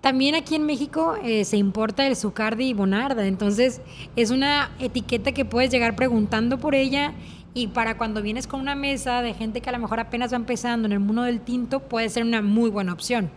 también 0.00 0.34
aquí 0.34 0.54
en 0.54 0.64
México 0.64 1.16
eh, 1.22 1.44
se 1.44 1.56
importa 1.56 2.06
el 2.06 2.16
Zucardi 2.16 2.68
y 2.68 2.74
Bonarda, 2.74 3.26
entonces 3.26 3.82
es 4.16 4.30
una 4.30 4.70
etiqueta 4.78 5.32
que 5.32 5.44
puedes 5.44 5.70
llegar 5.70 5.94
preguntando 5.94 6.58
por 6.58 6.74
ella 6.74 7.12
y 7.54 7.68
para 7.68 7.98
cuando 7.98 8.22
vienes 8.22 8.46
con 8.46 8.60
una 8.60 8.74
mesa 8.74 9.22
de 9.22 9.34
gente 9.34 9.60
que 9.60 9.68
a 9.70 9.72
lo 9.72 9.78
mejor 9.78 10.00
apenas 10.00 10.32
va 10.32 10.36
empezando 10.36 10.86
en 10.86 10.92
el 10.92 11.00
mundo 11.00 11.22
del 11.22 11.40
tinto, 11.40 11.80
puede 11.80 12.08
ser 12.08 12.22
una 12.22 12.42
muy 12.42 12.70
buena 12.70 12.92
opción. 12.92 13.30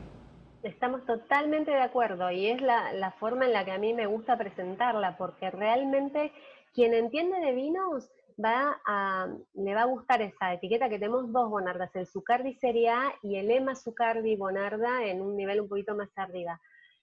Estamos 0.62 1.06
totalmente 1.06 1.72
de 1.72 1.82
acuerdo 1.82 2.32
y 2.32 2.48
es 2.48 2.62
la, 2.62 3.14
forma 3.20 3.46
en 3.46 3.54
la 3.54 3.66
que 3.66 3.72
a 3.72 3.78
mí 3.78 3.94
me 3.94 4.06
gusta 4.06 4.38
presentarla, 4.38 5.18
porque 5.18 5.52
realmente 5.52 6.32
quien 6.74 6.94
entiende 6.94 7.40
de 7.40 7.54
vinos 7.54 8.10
va 8.44 8.80
a, 8.86 9.28
le 9.54 9.76
va 9.76 9.82
a 9.82 9.86
gustar 9.86 10.22
esa 10.22 10.54
etiqueta 10.54 10.90
que 10.90 11.00
tenemos 11.00 11.32
dos 11.32 11.50
Bonardas, 11.50 11.94
el 11.96 12.08
Zucardi 12.08 12.54
Serie 12.54 12.90
A 12.90 13.14
y 13.22 13.36
el 13.36 13.52
Ema 13.52 13.76
Zucardi 13.76 14.36
Bonarda 14.36 15.04
en 15.04 15.22
un 15.22 15.36
nivel 15.36 15.62
un 15.62 15.68
poquito 15.68 15.96
más 15.96 16.10
arriba. 16.16 16.62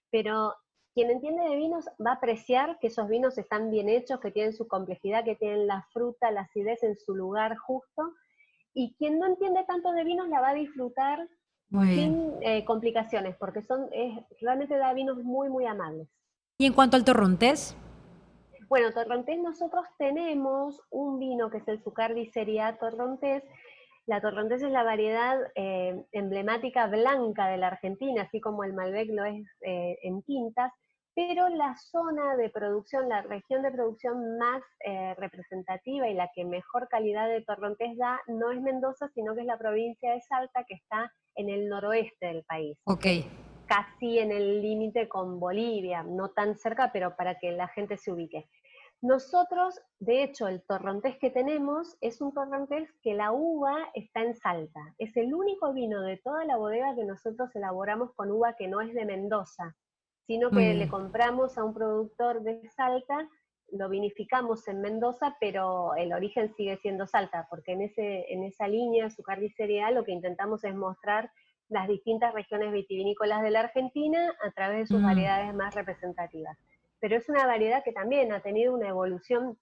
Pero 0.09 0.55
quien 0.93 1.09
entiende 1.09 1.43
de 1.43 1.55
vinos 1.55 1.85
va 2.05 2.11
a 2.11 2.15
apreciar 2.15 2.77
que 2.79 2.87
esos 2.87 3.07
vinos 3.07 3.37
están 3.37 3.69
bien 3.71 3.89
hechos, 3.89 4.19
que 4.19 4.31
tienen 4.31 4.53
su 4.53 4.67
complejidad, 4.67 5.23
que 5.23 5.35
tienen 5.35 5.67
la 5.67 5.87
fruta, 5.93 6.31
la 6.31 6.41
acidez 6.41 6.83
en 6.83 6.97
su 6.97 7.15
lugar 7.15 7.57
justo. 7.57 8.13
Y 8.73 8.95
quien 8.95 9.19
no 9.19 9.25
entiende 9.25 9.63
tanto 9.67 9.91
de 9.91 10.03
vinos 10.03 10.29
la 10.29 10.41
va 10.41 10.49
a 10.49 10.53
disfrutar 10.53 11.27
sin 11.69 12.33
eh, 12.41 12.65
complicaciones, 12.65 13.37
porque 13.37 13.61
son 13.61 13.89
realmente 14.41 14.77
da 14.77 14.93
vinos 14.93 15.17
muy, 15.23 15.49
muy 15.49 15.65
amables. 15.65 16.09
¿Y 16.57 16.65
en 16.65 16.73
cuanto 16.73 16.97
al 16.97 17.05
torrontés? 17.05 17.77
Bueno, 18.71 18.93
Torrontés 18.93 19.37
nosotros 19.37 19.85
tenemos 19.97 20.81
un 20.91 21.19
vino 21.19 21.49
que 21.49 21.57
es 21.57 21.67
el 21.67 21.83
Zucardi 21.83 22.27
Seria 22.27 22.77
Torrontés. 22.77 23.43
La 24.05 24.21
Torrontés 24.21 24.63
es 24.63 24.71
la 24.71 24.83
variedad 24.83 25.37
eh, 25.55 26.05
emblemática 26.13 26.87
blanca 26.87 27.47
de 27.47 27.57
la 27.57 27.67
Argentina, 27.67 28.21
así 28.21 28.39
como 28.39 28.63
el 28.63 28.71
Malbec 28.71 29.09
lo 29.09 29.25
es 29.25 29.45
eh, 29.59 29.99
en 30.03 30.23
tintas, 30.23 30.71
pero 31.15 31.49
la 31.49 31.75
zona 31.77 32.35
de 32.37 32.49
producción, 32.49 33.09
la 33.09 33.21
región 33.21 33.61
de 33.61 33.71
producción 33.71 34.37
más 34.37 34.61
eh, 34.85 35.13
representativa 35.15 36.07
y 36.07 36.13
la 36.13 36.29
que 36.33 36.45
mejor 36.45 36.87
calidad 36.89 37.27
de 37.27 37.43
Torrontés 37.43 37.97
da 37.97 38.21
no 38.27 38.51
es 38.51 38.61
Mendoza, 38.61 39.09
sino 39.13 39.35
que 39.35 39.41
es 39.41 39.47
la 39.47 39.57
provincia 39.57 40.13
de 40.13 40.21
Salta, 40.21 40.63
que 40.67 40.75
está 40.75 41.11
en 41.35 41.49
el 41.49 41.67
noroeste 41.67 42.27
del 42.27 42.43
país. 42.43 42.77
Ok 42.85 43.05
casi 43.71 44.19
en 44.19 44.33
el 44.33 44.61
límite 44.61 45.07
con 45.07 45.39
Bolivia, 45.39 46.03
no 46.03 46.31
tan 46.31 46.57
cerca, 46.57 46.91
pero 46.91 47.15
para 47.15 47.39
que 47.39 47.53
la 47.53 47.69
gente 47.69 47.95
se 47.95 48.11
ubique. 48.11 48.49
Nosotros, 49.01 49.79
de 49.97 50.23
hecho, 50.23 50.49
el 50.49 50.61
torrontés 50.61 51.17
que 51.19 51.29
tenemos 51.29 51.97
es 52.01 52.19
un 52.19 52.33
torrontés 52.33 52.87
que 53.01 53.13
la 53.13 53.31
uva 53.31 53.77
está 53.93 54.23
en 54.23 54.35
Salta. 54.35 54.93
Es 54.97 55.15
el 55.15 55.33
único 55.33 55.71
vino 55.71 56.01
de 56.01 56.17
toda 56.17 56.43
la 56.43 56.57
bodega 56.57 56.93
que 56.95 57.05
nosotros 57.05 57.49
elaboramos 57.55 58.13
con 58.13 58.29
uva 58.29 58.57
que 58.57 58.67
no 58.67 58.81
es 58.81 58.93
de 58.93 59.05
Mendoza, 59.05 59.73
sino 60.27 60.49
que 60.49 60.73
le 60.73 60.87
compramos 60.87 61.57
a 61.57 61.63
un 61.63 61.73
productor 61.73 62.41
de 62.43 62.69
Salta, 62.69 63.27
lo 63.71 63.89
vinificamos 63.89 64.67
en 64.67 64.81
Mendoza, 64.81 65.37
pero 65.39 65.95
el 65.95 66.13
origen 66.13 66.53
sigue 66.55 66.77
siendo 66.77 67.07
Salta, 67.07 67.47
porque 67.49 67.73
en, 67.73 67.81
ese, 67.81 68.31
en 68.31 68.43
esa 68.43 68.67
línea, 68.67 69.09
su 69.09 69.23
cereal, 69.55 69.95
lo 69.95 70.03
que 70.03 70.11
intentamos 70.11 70.63
es 70.63 70.75
mostrar 70.75 71.31
las 71.69 71.87
distintas 71.87 72.33
regiones 72.33 72.71
vitivinícolas 72.73 73.41
de 73.41 73.51
la 73.51 73.61
Argentina 73.61 74.33
a 74.45 74.51
través 74.51 74.79
de 74.79 74.87
sus 74.87 75.01
mm. 75.01 75.05
variedades 75.05 75.53
más 75.55 75.73
representativas 75.73 76.57
pero 77.01 77.17
es 77.17 77.27
una 77.27 77.45
variedad 77.45 77.83
que 77.83 77.91
también 77.91 78.31
ha 78.31 78.41
tenido 78.41 78.73
una 78.73 78.87
evolución, 78.87 79.57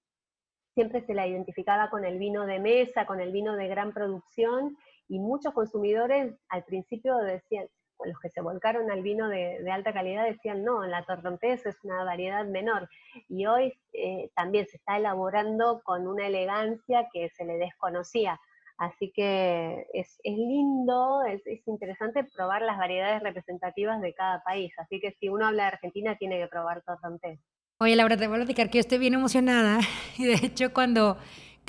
siempre 0.75 1.01
se 1.01 1.13
la 1.13 1.25
identificaba 1.25 1.89
con 1.89 2.03
el 2.03 2.19
vino 2.19 2.45
de 2.45 2.59
mesa, 2.59 3.05
con 3.05 3.21
el 3.21 3.31
vino 3.31 3.55
de 3.55 3.67
gran 3.67 3.93
producción, 3.93 4.77
y 5.07 5.19
muchos 5.19 5.53
consumidores 5.53 6.35
al 6.49 6.65
principio 6.65 7.17
decían, 7.17 7.67
los 8.05 8.19
que 8.19 8.29
se 8.29 8.41
volcaron 8.41 8.91
al 8.91 9.01
vino 9.01 9.27
de, 9.27 9.69
alta 9.71 9.93
calidad 9.93 10.25
decían, 10.25 10.63
no, 10.63 10.85
la 10.85 11.03
torrontés 11.03 11.65
es 11.65 11.77
una 11.83 12.03
variedad 12.03 12.45
menor. 12.45 12.89
Y 13.27 13.45
hoy 13.45 13.73
eh, 13.93 14.29
también 14.35 14.67
se 14.67 14.77
está 14.77 14.97
elaborando 14.97 15.81
con 15.83 16.07
una 16.07 16.27
elegancia 16.27 17.07
que 17.13 17.29
se 17.29 17.45
le 17.45 17.57
desconocía 17.57 18.39
Así 18.79 19.11
que 19.13 19.87
es, 19.93 20.19
lindo, 20.23 21.21
es, 21.25 21.41
interesante 21.67 22.23
probar 22.23 22.61
las 22.61 22.77
variedades 22.77 23.21
representativas 23.21 23.99
de 23.99 24.13
cada 24.13 24.41
país. 24.41 24.71
Así 24.77 25.01
que 25.01 25.11
si 25.19 25.27
uno 25.27 25.47
habla 25.47 25.63
de 25.63 25.69
Argentina, 25.69 26.15
tiene 26.15 26.39
que 26.39 26.47
probar 26.47 26.81
Torrontés. 26.83 27.41
Oye, 27.81 27.97
Laura, 27.97 28.15
te 28.15 28.27
voy 28.27 28.37
a 28.37 28.39
platicar 28.39 28.69
que 28.69 28.77
yo 28.77 28.79
estoy 28.79 28.97
bien 28.97 29.13
emocionada. 29.13 29.79
Y 30.17 30.25
de 30.25 30.35
hecho, 30.45 30.73
cuando 30.73 31.17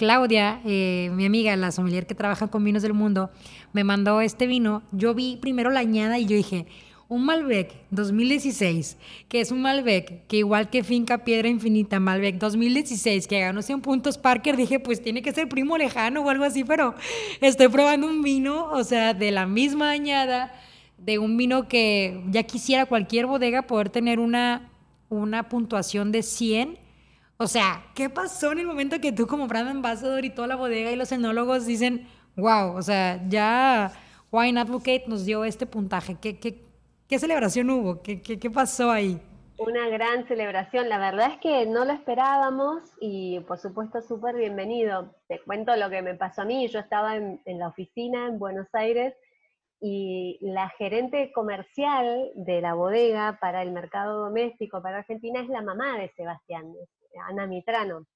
Claudia, 0.00 0.62
eh, 0.64 1.10
mi 1.12 1.26
amiga, 1.26 1.54
la 1.56 1.70
sommelier 1.72 2.06
que 2.06 2.14
trabaja 2.14 2.46
con 2.46 2.64
vinos 2.64 2.80
del 2.82 2.94
mundo, 2.94 3.28
me 3.74 3.84
mandó 3.84 4.22
este 4.22 4.46
vino, 4.46 4.82
yo 4.92 5.12
vi 5.12 5.36
primero 5.36 5.68
la 5.68 5.80
añada 5.80 6.18
y 6.18 6.24
yo 6.24 6.36
dije, 6.36 6.64
un 7.10 7.26
Malbec 7.26 7.74
2016, 7.90 8.96
que 9.28 9.42
es 9.42 9.50
un 9.50 9.60
Malbec 9.60 10.26
que 10.26 10.38
igual 10.38 10.70
que 10.70 10.84
Finca 10.84 11.22
Piedra 11.22 11.50
Infinita, 11.50 12.00
Malbec 12.00 12.38
2016, 12.38 13.26
que 13.26 13.40
ganó 13.40 13.60
100 13.60 13.82
puntos 13.82 14.16
Parker, 14.16 14.56
dije, 14.56 14.80
pues 14.80 15.02
tiene 15.02 15.20
que 15.20 15.32
ser 15.32 15.50
primo 15.50 15.76
lejano 15.76 16.22
o 16.22 16.30
algo 16.30 16.44
así, 16.44 16.64
pero 16.64 16.94
estoy 17.42 17.68
probando 17.68 18.06
un 18.06 18.22
vino, 18.22 18.70
o 18.72 18.82
sea, 18.84 19.12
de 19.12 19.30
la 19.32 19.44
misma 19.44 19.90
añada, 19.90 20.54
de 20.96 21.18
un 21.18 21.36
vino 21.36 21.68
que 21.68 22.24
ya 22.30 22.44
quisiera 22.44 22.86
cualquier 22.86 23.26
bodega 23.26 23.66
poder 23.66 23.90
tener 23.90 24.18
una, 24.18 24.70
una 25.10 25.50
puntuación 25.50 26.10
de 26.10 26.22
100. 26.22 26.78
O 27.42 27.46
sea, 27.46 27.86
¿qué 27.94 28.10
pasó 28.10 28.52
en 28.52 28.58
el 28.58 28.66
momento 28.66 29.00
que 29.00 29.12
tú 29.12 29.26
como 29.26 29.46
brand 29.46 29.70
ambassador 29.70 30.26
y 30.26 30.28
toda 30.28 30.46
la 30.46 30.56
bodega 30.56 30.92
y 30.92 30.96
los 30.96 31.10
enólogos 31.10 31.64
dicen, 31.64 32.06
wow, 32.36 32.76
o 32.76 32.82
sea, 32.82 33.18
ya 33.30 33.92
Wine 34.30 34.60
Advocate 34.60 35.04
nos 35.06 35.24
dio 35.24 35.44
este 35.44 35.64
puntaje? 35.64 36.18
¿Qué, 36.20 36.38
qué, 36.38 36.62
¿Qué 37.08 37.18
celebración 37.18 37.70
hubo? 37.70 38.02
¿Qué, 38.02 38.20
qué, 38.20 38.50
pasó 38.50 38.90
ahí? 38.90 39.18
Una 39.56 39.88
gran 39.88 40.28
celebración. 40.28 40.90
La 40.90 40.98
verdad 40.98 41.32
es 41.32 41.38
que 41.38 41.64
no 41.64 41.86
lo 41.86 41.94
esperábamos 41.94 42.82
y 43.00 43.40
por 43.48 43.58
supuesto 43.58 44.02
súper 44.02 44.36
bienvenido. 44.36 45.14
Te 45.26 45.40
cuento 45.40 45.74
lo 45.76 45.88
que 45.88 46.02
me 46.02 46.14
pasó 46.16 46.42
a 46.42 46.44
mí. 46.44 46.68
Yo 46.68 46.78
estaba 46.78 47.16
en, 47.16 47.40
la 47.46 47.68
oficina 47.68 48.26
en 48.26 48.38
Buenos 48.38 48.66
Aires 48.74 49.14
y 49.80 50.38
la 50.42 50.68
gerente 50.70 51.32
comercial 51.32 52.30
de 52.34 52.60
la 52.60 52.74
bodega 52.74 53.38
para 53.40 53.62
el 53.62 53.72
mercado 53.72 54.20
doméstico 54.24 54.82
para 54.82 54.98
Argentina 54.98 55.40
es 55.40 55.48
la 55.48 55.62
mamá 55.62 55.98
de 55.98 56.10
Sebastián, 56.10 56.72
Ana 57.26 57.46
Mitrano. 57.46 58.06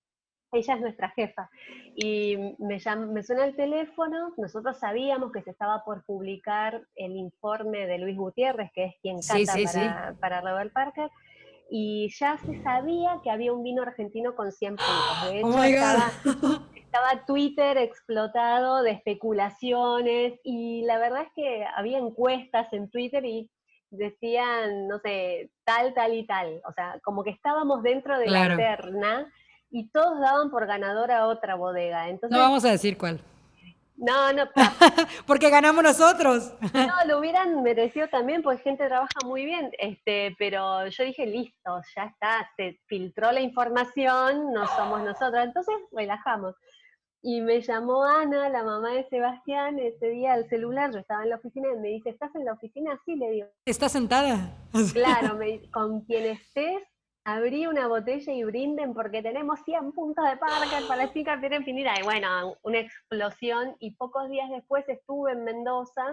Ella 0.53 0.75
es 0.75 0.81
nuestra 0.81 1.11
jefa. 1.11 1.51
Y 1.97 2.37
me, 2.59 2.79
me 3.09 3.23
suena 3.23 3.45
el 3.45 3.57
teléfono, 3.57 4.35
nosotros 4.37 4.79
sabíamos 4.79 5.33
que 5.33 5.43
se 5.43 5.51
estaba 5.51 5.83
por 5.85 6.05
publicar 6.05 6.83
el 6.95 7.17
informe 7.17 7.87
de 7.87 7.99
Luis 7.99 8.17
Gutiérrez, 8.17 8.71
que 8.73 8.85
es 8.85 8.95
quien 9.01 9.19
canta 9.21 10.15
para, 10.21 10.43
Robert 10.43 10.73
Parker, 10.73 11.11
y 11.71 12.09
ya 12.19 12.39
se 12.39 12.63
sabía 12.63 13.21
que 13.25 13.31
había 13.31 13.53
un 13.53 13.65
vino 13.65 13.83
argentino 13.83 14.37
con 14.37 14.53
100 14.53 14.77
puntos. 14.77 15.33
De 15.33 15.43
oh 15.43 15.63
hecho, 15.65 16.69
estaba, 16.95 17.25
Twitter 17.27 17.77
explotado 17.79 18.83
de 18.83 18.93
especulaciones, 18.93 20.39
y 20.45 20.83
la 20.85 20.99
verdad 20.99 21.23
es 21.23 21.33
que 21.35 21.65
había 21.77 21.99
encuestas 21.99 22.73
en 22.73 22.89
Twitter 22.91 23.25
y 23.25 23.51
decían, 23.91 24.89
no 24.89 24.99
sé, 24.99 25.51
tal, 25.65 25.95
tal 25.95 26.15
y 26.15 26.27
tal. 26.27 26.61
O 26.69 26.73
sea, 26.73 27.01
como 27.03 27.25
que 27.25 27.31
estábamos 27.31 27.83
dentro 27.83 28.19
de 28.19 28.29
la 28.29 28.57
terna 28.57 29.33
y 29.71 29.89
todos 29.91 30.21
daban 30.21 30.51
por 30.51 30.67
ganadora 30.67 31.19
a 31.19 31.27
otra 31.27 31.55
bodega. 31.57 32.09
Entonces, 32.09 32.37
no 32.37 32.43
vamos 32.43 32.65
a 32.65 32.71
decir 32.71 32.97
cuál. 32.97 33.21
No, 33.97 34.33
no. 34.33 34.49
porque 35.27 35.51
ganamos 35.51 35.85
nosotros. 35.85 36.53
no, 36.73 37.07
lo 37.07 37.19
hubieran 37.19 37.63
merecido 37.63 38.09
también, 38.09 38.43
porque 38.43 38.63
gente 38.63 38.87
trabaja 38.87 39.21
muy 39.25 39.45
bien. 39.45 39.71
Este, 39.79 40.35
pero 40.39 40.87
yo 40.89 41.05
dije, 41.05 41.27
listo, 41.27 41.81
ya 41.95 42.05
está, 42.05 42.51
se 42.57 42.81
filtró 42.87 43.31
la 43.31 43.41
información, 43.41 44.53
no 44.53 44.67
somos 44.67 45.01
nosotros. 45.03 45.45
Entonces 45.45 45.75
relajamos. 45.93 46.55
Y 47.27 47.41
me 47.41 47.63
llamó 47.63 48.05
Ana, 48.05 48.51
la 48.51 48.63
mamá 48.63 48.91
de 48.91 49.09
Sebastián, 49.09 49.79
ese 49.79 50.11
día 50.11 50.35
al 50.35 50.47
celular, 50.47 50.93
yo 50.93 50.99
estaba 50.99 51.23
en 51.23 51.31
la 51.31 51.37
oficina 51.37 51.69
y 51.73 51.77
me 51.79 51.89
dice, 51.89 52.11
¿estás 52.11 52.35
en 52.35 52.45
la 52.45 52.53
oficina? 52.53 53.01
Sí, 53.07 53.17
le 53.17 53.31
digo. 53.31 53.49
¿Estás 53.65 53.93
sentada? 53.93 54.55
Claro, 54.93 55.35
me, 55.35 55.63
con 55.73 56.03
quien 56.03 56.27
estés, 56.27 56.83
abrí 57.25 57.67
una 57.67 57.89
botella 57.89 58.31
y 58.31 58.45
brinden 58.45 58.93
porque 58.93 59.23
tenemos 59.23 59.59
100 59.65 59.93
puntos 59.93 60.23
de 60.29 60.37
Parker 60.37 60.87
para 60.87 61.07
la 61.07 61.13
chica 61.15 61.41
tiene 61.41 61.57
infinita. 61.57 61.99
Y 61.99 62.03
bueno, 62.03 62.59
una 62.63 62.81
explosión. 62.81 63.75
Y 63.79 63.93
pocos 63.93 64.29
días 64.29 64.51
después 64.51 64.87
estuve 64.87 65.33
en 65.33 65.45
Mendoza 65.45 66.05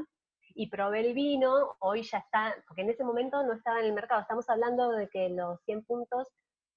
y 0.55 0.69
probé 0.69 1.09
el 1.09 1.13
vino. 1.13 1.75
Hoy 1.79 2.03
ya 2.03 2.19
está, 2.19 2.55
porque 2.65 2.83
en 2.83 2.89
ese 2.89 3.03
momento 3.03 3.43
no 3.43 3.51
estaba 3.51 3.81
en 3.81 3.87
el 3.87 3.93
mercado. 3.93 4.21
Estamos 4.21 4.49
hablando 4.49 4.89
de 4.91 5.09
que 5.09 5.27
los 5.27 5.61
100 5.65 5.83
puntos 5.83 6.29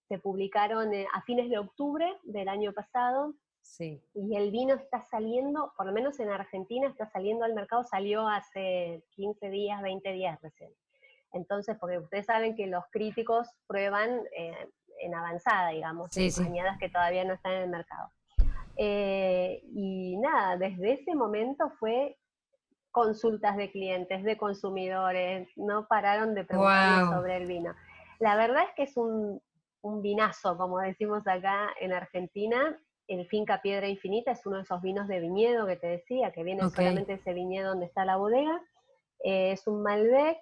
se 0.09 0.19
publicaron 0.19 0.93
eh, 0.93 1.07
a 1.15 1.23
fines 1.23 1.49
de 1.49 1.59
octubre 1.59 2.13
del 2.25 2.49
año 2.49 2.73
pasado. 2.73 3.33
Sí. 3.65 4.01
Y 4.15 4.37
el 4.37 4.51
vino 4.51 4.75
está 4.75 5.01
saliendo, 5.01 5.73
por 5.77 5.87
lo 5.87 5.93
menos 5.93 6.21
en 6.21 6.31
Argentina, 6.31 6.87
está 6.87 7.07
saliendo 7.07 7.45
al 7.45 7.55
mercado, 7.55 7.83
salió 7.83 8.29
hace 8.29 9.03
15 9.17 9.51
días, 9.51 9.83
20 9.83 10.13
días 10.13 10.41
recién. 10.43 10.71
Entonces, 11.33 11.77
porque 11.81 11.99
ustedes 11.99 12.27
saben 12.27 12.55
que 12.55 12.69
los 12.69 12.85
críticos 12.93 13.49
prueban 13.67 14.21
eh, 14.37 14.71
en 15.01 15.15
avanzada, 15.15 15.71
digamos, 15.71 16.09
sí, 16.13 16.31
que 16.79 16.89
todavía 16.89 17.25
no 17.25 17.35
están 17.35 17.53
en 17.53 17.63
el 17.63 17.71
mercado. 17.71 18.11
Eh, 18.77 19.63
y 19.73 20.17
nada, 20.19 20.57
desde 20.57 20.93
ese 20.93 21.15
momento 21.15 21.71
fue 21.81 22.17
consultas 22.91 23.57
de 23.57 23.73
clientes, 23.73 24.23
de 24.23 24.37
consumidores, 24.37 25.49
no 25.57 25.89
pararon 25.89 26.35
de 26.35 26.45
preguntar 26.45 27.07
sobre 27.09 27.39
el 27.39 27.47
vino. 27.47 27.75
La 28.21 28.37
verdad 28.37 28.65
es 28.69 28.75
que 28.77 28.83
es 28.85 28.97
un, 28.97 29.43
vinazo, 29.83 30.57
como 30.57 30.79
decimos 30.79 31.27
acá 31.27 31.71
en 31.81 31.93
Argentina. 31.93 32.79
El 33.07 33.27
Finca 33.27 33.61
Piedra 33.63 33.89
Infinita 33.89 34.33
es 34.33 34.45
uno 34.47 34.57
de 34.57 34.63
esos 34.63 34.81
vinos 34.81 35.09
de 35.09 35.21
viñedo 35.21 35.67
que 35.67 35.77
te 35.77 35.87
decía, 35.87 36.33
que 36.33 36.43
viene 36.43 36.69
solamente 36.71 37.13
de 37.13 37.19
ese 37.19 37.35
viñedo 37.35 37.71
donde 37.71 37.87
está 37.87 38.05
la 38.05 38.17
bodega. 38.17 38.61
Eh, 39.23 39.53
es 39.53 39.67
un 39.67 39.83
Malbec 39.83 40.39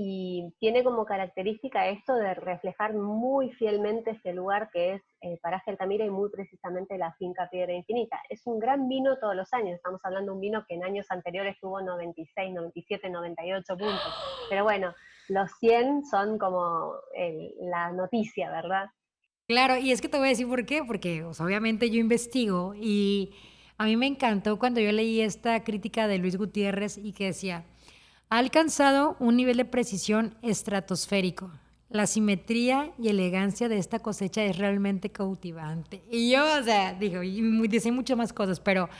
y 0.00 0.54
tiene 0.60 0.84
como 0.84 1.04
característica 1.04 1.88
esto 1.88 2.14
de 2.14 2.32
reflejar 2.34 2.94
muy 2.94 3.50
fielmente 3.50 4.12
este 4.12 4.32
lugar 4.32 4.70
que 4.72 4.94
es 4.94 5.02
el 5.20 5.38
Paraje 5.38 5.72
Altamira 5.72 6.04
y 6.04 6.10
muy 6.10 6.30
precisamente 6.30 6.96
la 6.98 7.12
finca 7.14 7.48
Piedra 7.50 7.72
Infinita. 7.72 8.20
Es 8.28 8.46
un 8.46 8.60
gran 8.60 8.88
vino 8.88 9.18
todos 9.18 9.34
los 9.34 9.52
años, 9.52 9.74
estamos 9.74 10.00
hablando 10.04 10.30
de 10.30 10.36
un 10.36 10.40
vino 10.40 10.64
que 10.68 10.76
en 10.76 10.84
años 10.84 11.06
anteriores 11.10 11.56
tuvo 11.60 11.80
96, 11.80 12.54
97, 12.54 13.10
98 13.10 13.76
puntos, 13.76 14.46
pero 14.48 14.62
bueno, 14.62 14.94
los 15.28 15.50
100 15.58 16.04
son 16.06 16.38
como 16.38 16.94
la 17.60 17.90
noticia, 17.90 18.52
¿verdad? 18.52 18.86
Claro, 19.48 19.78
y 19.78 19.92
es 19.92 20.02
que 20.02 20.10
te 20.10 20.18
voy 20.18 20.26
a 20.26 20.28
decir 20.28 20.46
por 20.46 20.66
qué, 20.66 20.84
porque 20.84 21.24
obviamente 21.24 21.88
yo 21.88 21.98
investigo 21.98 22.74
y 22.78 23.30
a 23.78 23.86
mí 23.86 23.96
me 23.96 24.06
encantó 24.06 24.58
cuando 24.58 24.78
yo 24.78 24.92
leí 24.92 25.22
esta 25.22 25.64
crítica 25.64 26.06
de 26.06 26.18
Luis 26.18 26.36
Gutiérrez 26.36 26.98
y 26.98 27.12
que 27.12 27.24
decía, 27.24 27.64
ha 28.28 28.36
alcanzado 28.36 29.16
un 29.20 29.38
nivel 29.38 29.56
de 29.56 29.64
precisión 29.64 30.34
estratosférico. 30.42 31.50
La 31.88 32.06
simetría 32.06 32.92
y 32.98 33.08
elegancia 33.08 33.70
de 33.70 33.78
esta 33.78 34.00
cosecha 34.00 34.44
es 34.44 34.58
realmente 34.58 35.08
cautivante. 35.08 36.02
Y 36.10 36.30
yo, 36.30 36.44
o 36.60 36.62
sea, 36.62 36.92
digo, 36.92 37.22
y 37.22 37.40
dice 37.68 37.90
muchas 37.90 38.18
más 38.18 38.34
cosas, 38.34 38.60
pero 38.60 38.90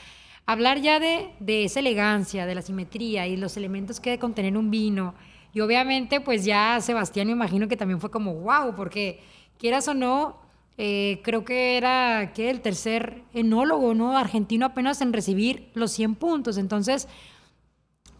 hablar 0.46 0.80
ya 0.80 0.98
de, 0.98 1.28
de 1.40 1.64
esa 1.64 1.80
elegancia, 1.80 2.46
de 2.46 2.54
la 2.54 2.62
simetría 2.62 3.26
y 3.26 3.36
los 3.36 3.58
elementos 3.58 4.00
que 4.00 4.08
debe 4.08 4.20
contener 4.20 4.56
un 4.56 4.70
vino, 4.70 5.14
y 5.52 5.60
obviamente, 5.60 6.20
pues 6.20 6.44
ya 6.44 6.80
Sebastián 6.80 7.26
me 7.26 7.32
imagino 7.32 7.68
que 7.68 7.76
también 7.76 8.00
fue 8.00 8.10
como, 8.10 8.34
wow, 8.34 8.74
porque 8.74 9.20
quieras 9.58 9.88
o 9.88 9.94
no, 9.94 10.36
eh, 10.78 11.20
creo 11.24 11.44
que 11.44 11.76
era 11.76 12.32
que 12.34 12.50
el 12.50 12.60
tercer 12.60 13.24
enólogo, 13.34 13.94
¿no? 13.94 14.16
Argentino 14.16 14.66
apenas 14.66 15.00
en 15.00 15.12
recibir 15.12 15.70
los 15.74 15.90
100 15.92 16.14
puntos. 16.14 16.56
Entonces, 16.56 17.08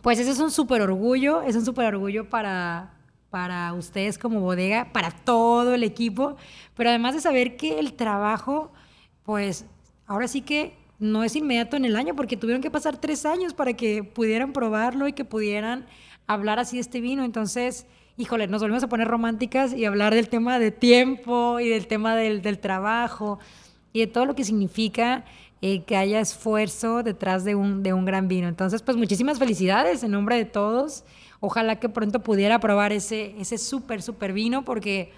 pues 0.03 0.19
ese 0.19 0.33
es 0.33 0.41
un 0.41 0.51
súper 0.51 0.83
orgullo, 0.83 1.43
es 1.43 1.55
un 1.57 1.65
súper 1.65 1.87
orgullo 1.87 2.29
para, 2.29 2.95
para 3.31 3.73
ustedes 3.75 4.19
como 4.19 4.41
bodega, 4.41 4.93
para 4.93 5.11
todo 5.11 5.75
el 5.75 5.85
equipo, 5.85 6.37
pero 6.75 6.91
además 6.91 7.15
de 7.15 7.21
saber 7.21 7.57
que 7.57 7.79
el 7.79 7.93
trabajo, 7.95 8.73
pues 9.23 9.65
ahora 10.07 10.29
sí 10.29 10.41
que 10.41 10.77
no 10.99 11.23
es 11.23 11.37
inmediato 11.37 11.77
en 11.77 11.85
el 11.85 11.95
año, 11.95 12.17
porque 12.17 12.37
tuvieron 12.37 12.63
que 12.63 12.71
pasar 12.71 12.97
tres 12.97 13.25
años 13.25 13.55
para 13.55 13.75
que 13.75 14.03
pudieran 14.03 14.53
probarlo 14.53 15.07
y 15.07 15.13
que 15.13 15.25
pudieran 15.25 15.87
hablar 16.27 16.59
así 16.59 16.77
de 16.77 16.81
este 16.81 17.01
vino. 17.01 17.25
Entonces, 17.25 17.87
híjole, 18.19 18.49
nos 18.49 18.61
volvemos 18.61 18.83
a 18.83 18.89
poner 18.89 19.07
románticas 19.07 19.73
y 19.73 19.85
hablar 19.85 20.13
del 20.13 20.29
tema 20.29 20.59
de 20.59 20.73
tiempo 20.73 21.61
y 21.61 21.69
del 21.69 21.87
tema 21.87 22.17
del, 22.17 22.43
del 22.43 22.59
trabajo 22.59 23.39
y 23.93 24.01
de 24.01 24.07
todo 24.09 24.27
lo 24.27 24.35
que 24.35 24.43
significa 24.43 25.25
eh, 25.63 25.85
que 25.85 25.97
haya 25.97 26.19
esfuerzo 26.19 27.05
detrás 27.05 27.45
de 27.45 27.55
un, 27.55 27.85
de 27.85 27.93
un 27.93 28.05
gran 28.05 28.27
vino. 28.27 28.49
Entonces, 28.49 28.83
pues 28.83 28.97
muchísimas 28.97 29.39
felicidades 29.39 30.03
en 30.03 30.11
nombre 30.11 30.37
de 30.37 30.45
todos. 30.45 31.05
Ojalá 31.39 31.79
que 31.79 31.89
pronto 31.89 32.21
pudiera 32.21 32.59
probar 32.59 32.93
ese, 32.93 33.41
ese 33.41 33.57
súper, 33.57 34.03
súper 34.03 34.33
vino, 34.33 34.65
porque 34.65 35.13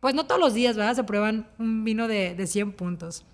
pues 0.00 0.14
no 0.14 0.26
todos 0.26 0.40
los 0.40 0.52
días, 0.52 0.76
¿verdad? 0.76 0.94
Se 0.94 1.04
prueban 1.04 1.46
un 1.58 1.84
vino 1.84 2.08
de, 2.08 2.34
de 2.34 2.46
100 2.48 2.72
puntos. 2.72 3.24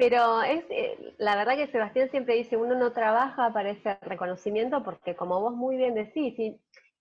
Pero 0.00 0.40
es 0.42 0.64
eh, 0.70 1.14
la 1.18 1.36
verdad 1.36 1.56
que 1.56 1.66
Sebastián 1.66 2.10
siempre 2.10 2.34
dice, 2.34 2.56
uno 2.56 2.74
no 2.74 2.92
trabaja 2.92 3.52
para 3.52 3.70
ese 3.70 3.98
reconocimiento 4.00 4.82
porque 4.82 5.14
como 5.14 5.40
vos 5.40 5.54
muy 5.54 5.76
bien 5.76 5.94
decís, 5.94 6.34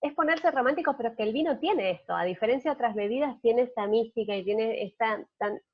es 0.01 0.13
ponerse 0.13 0.49
romántico, 0.51 0.95
pero 0.97 1.15
que 1.15 1.23
el 1.23 1.33
vino 1.33 1.59
tiene 1.59 1.91
esto, 1.91 2.15
a 2.15 2.23
diferencia 2.23 2.71
de 2.71 2.75
otras 2.75 2.95
bebidas, 2.95 3.39
tiene 3.41 3.63
esta 3.63 3.85
mística 3.85 4.35
y 4.35 4.45
tiene 4.45 4.83
esta, 4.83 5.25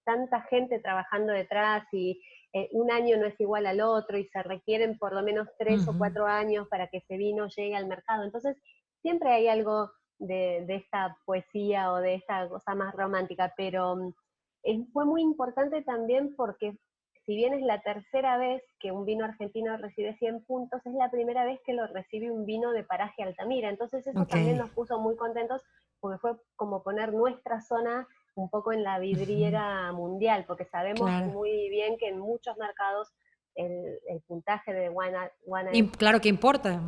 tanta 0.03 0.41
gente 0.43 0.79
trabajando 0.79 1.31
detrás 1.31 1.85
y 1.91 2.21
eh, 2.53 2.69
un 2.71 2.89
año 2.89 3.17
no 3.17 3.27
es 3.27 3.39
igual 3.39 3.67
al 3.67 3.81
otro 3.81 4.17
y 4.17 4.27
se 4.29 4.41
requieren 4.41 4.97
por 4.97 5.13
lo 5.13 5.21
menos 5.21 5.47
tres 5.59 5.87
o 5.87 5.95
cuatro 5.97 6.25
años 6.25 6.67
para 6.69 6.87
que 6.87 6.97
ese 6.97 7.17
vino 7.17 7.47
llegue 7.47 7.75
al 7.75 7.87
mercado. 7.87 8.23
Entonces, 8.23 8.57
siempre 9.01 9.31
hay 9.31 9.47
algo 9.47 9.91
de, 10.17 10.65
esta 10.69 11.17
poesía 11.25 11.91
o 11.91 11.97
de 11.97 12.15
esta 12.15 12.47
cosa 12.49 12.73
más 12.73 12.95
romántica, 12.95 13.53
pero 13.55 13.95
mm, 13.95 14.91
fue 14.91 15.05
muy 15.05 15.21
importante 15.21 15.83
también 15.83 16.35
porque 16.35 16.77
si 17.25 17.35
bien 17.35 17.53
es 17.53 17.61
la 17.61 17.81
tercera 17.81 18.37
vez 18.37 18.61
que 18.79 18.91
un 18.91 19.05
vino 19.05 19.25
argentino 19.25 19.75
recibe 19.77 20.15
100 20.17 20.45
puntos, 20.45 20.85
es 20.85 20.93
la 20.93 21.09
primera 21.09 21.43
vez 21.43 21.59
que 21.65 21.73
lo 21.73 21.87
recibe 21.87 22.31
un 22.31 22.45
vino 22.45 22.71
de 22.71 22.83
paraje 22.83 23.23
Altamira. 23.23 23.69
Entonces 23.69 24.05
eso 24.05 24.25
también 24.25 24.57
nos 24.57 24.69
puso 24.69 24.99
muy 24.99 25.15
contentos 25.15 25.63
porque 25.99 26.19
fue 26.19 26.33
como 26.55 26.83
poner 26.83 27.13
nuestra 27.13 27.61
zona 27.61 28.07
un 28.35 28.49
poco 28.49 28.73
en 28.73 28.83
la 28.83 28.99
vidriera 28.99 29.91
mundial, 29.93 30.43
porque 30.45 30.65
sabemos 30.65 31.09
muy 31.33 31.69
bien 31.69 31.97
que 31.97 32.09
en 32.09 32.19
muchos 32.19 32.57
mercados 32.57 33.13
el, 33.55 33.97
puntaje 34.27 34.73
de 34.73 34.89
Wine, 34.89 35.89
Claro 35.97 36.19
que 36.21 36.29
importa. 36.29 36.81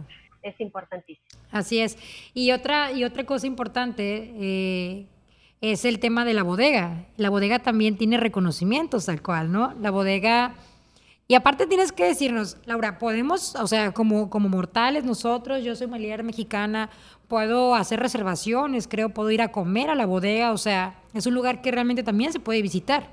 Es 0.43 0.59
importantísimo. 0.59 1.41
Así 1.51 1.79
es. 1.79 1.97
Y 2.33 2.51
otra, 2.51 2.91
y 2.91 3.03
otra 3.03 3.25
cosa 3.25 3.47
importante 3.47 4.31
eh, 4.35 5.07
es 5.61 5.85
el 5.85 5.99
tema 5.99 6.25
de 6.25 6.33
la 6.33 6.43
bodega. 6.43 7.05
La 7.17 7.29
bodega 7.29 7.59
también 7.59 7.97
tiene 7.97 8.17
reconocimientos 8.17 9.05
tal 9.05 9.21
cual, 9.21 9.51
¿no? 9.51 9.73
La 9.79 9.91
bodega... 9.91 10.55
Y 11.29 11.35
aparte 11.35 11.67
tienes 11.67 11.91
que 11.91 12.05
decirnos, 12.05 12.57
Laura, 12.65 12.99
podemos, 12.99 13.53
o 13.55 13.67
sea, 13.67 13.91
como, 13.91 14.29
como 14.29 14.47
mortales 14.47 15.03
nosotros, 15.03 15.61
yo 15.61 15.75
soy 15.75 15.87
Melier 15.87 16.23
mexicana, 16.23 16.89
puedo 17.27 17.75
hacer 17.75 17.99
reservaciones, 17.99 18.87
creo, 18.87 19.09
puedo 19.09 19.29
ir 19.29 19.41
a 19.41 19.51
comer 19.51 19.89
a 19.89 19.95
la 19.95 20.05
bodega, 20.05 20.53
o 20.53 20.57
sea, 20.57 20.95
es 21.13 21.27
un 21.27 21.33
lugar 21.33 21.61
que 21.61 21.71
realmente 21.71 22.01
también 22.01 22.31
se 22.31 22.39
puede 22.39 22.61
visitar. 22.61 23.07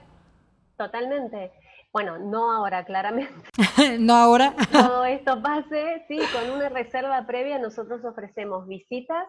Totalmente. 0.77 1.51
Bueno, 1.93 2.19
no 2.19 2.53
ahora, 2.53 2.85
claramente. 2.85 3.33
no 3.99 4.15
ahora. 4.15 4.55
Todo 4.71 5.05
esto 5.07 5.43
pase, 5.43 6.05
sí, 6.07 6.19
con 6.33 6.53
una 6.53 6.69
reserva 6.69 7.27
previa 7.27 7.59
nosotros 7.59 8.05
ofrecemos 8.05 8.69
visitas 8.69 9.27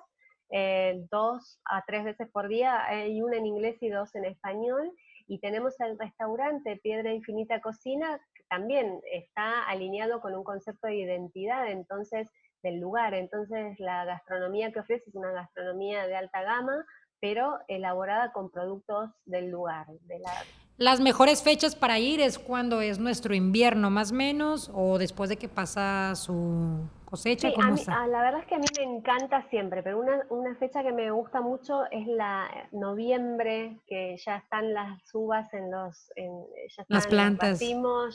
eh, 0.49 1.05
dos 1.11 1.59
a 1.65 1.83
tres 1.85 2.03
veces 2.03 2.29
por 2.31 2.47
día, 2.47 2.85
hay 2.85 3.21
una 3.21 3.37
en 3.37 3.45
inglés 3.45 3.77
y 3.81 3.89
dos 3.89 4.13
en 4.15 4.25
español. 4.25 4.91
Y 5.27 5.39
tenemos 5.39 5.79
el 5.79 5.97
restaurante 5.97 6.79
Piedra 6.83 7.11
Infinita 7.11 7.59
Cocina, 7.59 8.19
que 8.35 8.43
también 8.47 9.01
está 9.11 9.63
alineado 9.63 10.21
con 10.21 10.35
un 10.35 10.43
concepto 10.43 10.87
de 10.87 10.97
identidad, 10.97 11.67
entonces 11.71 12.29
del 12.61 12.79
lugar. 12.79 13.13
Entonces 13.13 13.79
la 13.79 14.05
gastronomía 14.05 14.71
que 14.71 14.81
ofrece 14.81 15.03
es 15.07 15.15
una 15.15 15.31
gastronomía 15.31 16.05
de 16.05 16.15
alta 16.15 16.43
gama, 16.43 16.85
pero 17.19 17.57
elaborada 17.67 18.31
con 18.33 18.51
productos 18.51 19.09
del 19.25 19.49
lugar. 19.49 19.87
De 20.01 20.19
la... 20.19 20.31
Las 20.77 20.99
mejores 20.99 21.41
fechas 21.41 21.75
para 21.75 21.99
ir 21.99 22.19
es 22.19 22.37
cuando 22.37 22.81
es 22.81 22.99
nuestro 22.99 23.33
invierno, 23.33 23.89
más 23.89 24.11
o 24.11 24.15
menos, 24.15 24.69
o 24.73 24.97
después 24.97 25.29
de 25.29 25.37
que 25.37 25.47
pasa 25.47 26.13
su 26.15 26.87
cosecha. 27.15 28.07
la 28.07 28.21
verdad 28.21 28.41
es 28.41 28.47
que 28.47 28.55
a 28.55 28.59
mí 28.59 28.65
me 28.77 28.83
encanta 28.83 29.47
siempre, 29.49 29.83
pero 29.83 29.99
una, 29.99 30.25
una, 30.29 30.55
fecha 30.55 30.83
que 30.83 30.91
me 30.91 31.11
gusta 31.11 31.41
mucho 31.41 31.83
es 31.91 32.07
la 32.07 32.49
noviembre, 32.71 33.79
que 33.87 34.17
ya 34.17 34.37
están 34.37 34.73
las 34.73 35.01
uvas 35.13 35.53
en 35.53 35.71
los... 35.71 36.11
ya 36.15 36.81
están 36.81 36.85
las 36.89 37.07
plantas. 37.07 37.59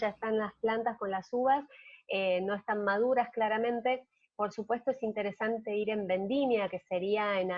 ya 0.01 0.09
están 0.09 0.39
las 0.39 0.53
plantas 0.61 0.99
con 0.99 1.11
las 1.11 1.29
uvas, 1.33 1.65
eh, 2.09 2.41
no 2.43 2.55
están 2.55 2.85
maduras 2.85 3.31
claramente 3.31 4.07
por 4.41 4.53
supuesto 4.53 4.91
es 4.91 5.03
interesante 5.03 5.77
ir 5.77 5.91
en 5.91 6.07
vendimia, 6.07 6.71
que 6.71 6.81
sería 6.89 7.43
en 7.43 7.51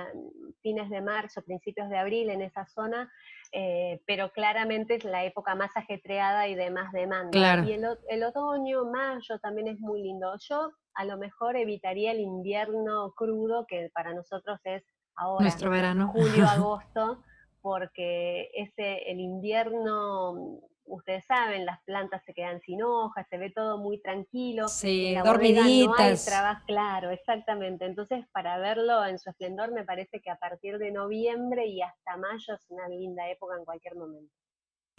fines 0.63 0.91
de 0.91 1.01
marzo, 1.01 1.41
principios 1.41 1.89
de 1.89 1.97
abril 1.97 2.29
en 2.29 2.43
esa 2.43 2.67
zona, 2.67 3.09
eh, 3.53 4.01
pero 4.05 4.33
claramente 4.33 4.97
es 4.97 5.05
la 5.05 5.25
época 5.25 5.55
más 5.55 5.71
ajetreada 5.77 6.49
y 6.49 6.57
de 6.57 6.73
más 6.73 6.91
demanda. 6.91 7.65
Y 7.65 7.71
el, 7.75 8.25
otoño, 8.25 8.85
mayo 8.87 9.39
también 9.39 9.69
es 9.69 9.79
muy 9.79 10.03
lindo. 10.03 10.35
Yo 10.41 10.73
a 10.95 11.05
lo 11.05 11.17
mejor 11.19 11.57
evitaría 11.57 12.13
el 12.13 12.21
invierno 12.21 13.13
crudo, 13.17 13.67
que 13.67 13.91
para 13.95 14.15
nosotros 14.15 14.61
es 14.65 14.83
ahora, 15.17 15.45
nuestro 15.45 15.71
verano, 15.71 16.09
julio, 16.09 16.47
agosto, 16.49 17.23
porque 17.61 18.51
ese, 18.55 19.11
el 19.11 19.21
invierno 19.21 20.61
ustedes 20.85 21.25
saben, 21.27 21.65
las 21.65 21.83
plantas 21.85 22.23
se 22.25 22.35
quedan 22.35 22.61
sin 22.61 22.83
hojas, 22.83 23.27
se 23.29 23.39
ve 23.39 23.51
todo 23.51 23.79
muy 23.79 24.01
tranquilo. 24.01 24.69
Sí, 24.69 25.15
dormiditas. 25.25 26.29
claro, 26.67 27.11
exactamente. 27.11 27.87
Entonces, 27.87 28.27
para 28.33 28.59
verlo 28.59 29.05
en 29.05 29.19
su 29.19 29.31
esplendor, 29.31 29.73
me 29.73 29.85
parece 29.85 30.21
que 30.21 30.31
a 30.31 30.37
partir 30.37 30.79
de 30.79 30.93
noviembre 30.93 31.67
y 31.67 31.83
hasta 31.83 32.17
mayo 32.17 32.55
es 32.55 32.67
una 32.69 32.89
linda 32.89 33.29
época 33.31 33.57
en 33.57 33.65
cualquier 33.65 33.97
momento. 33.97 34.35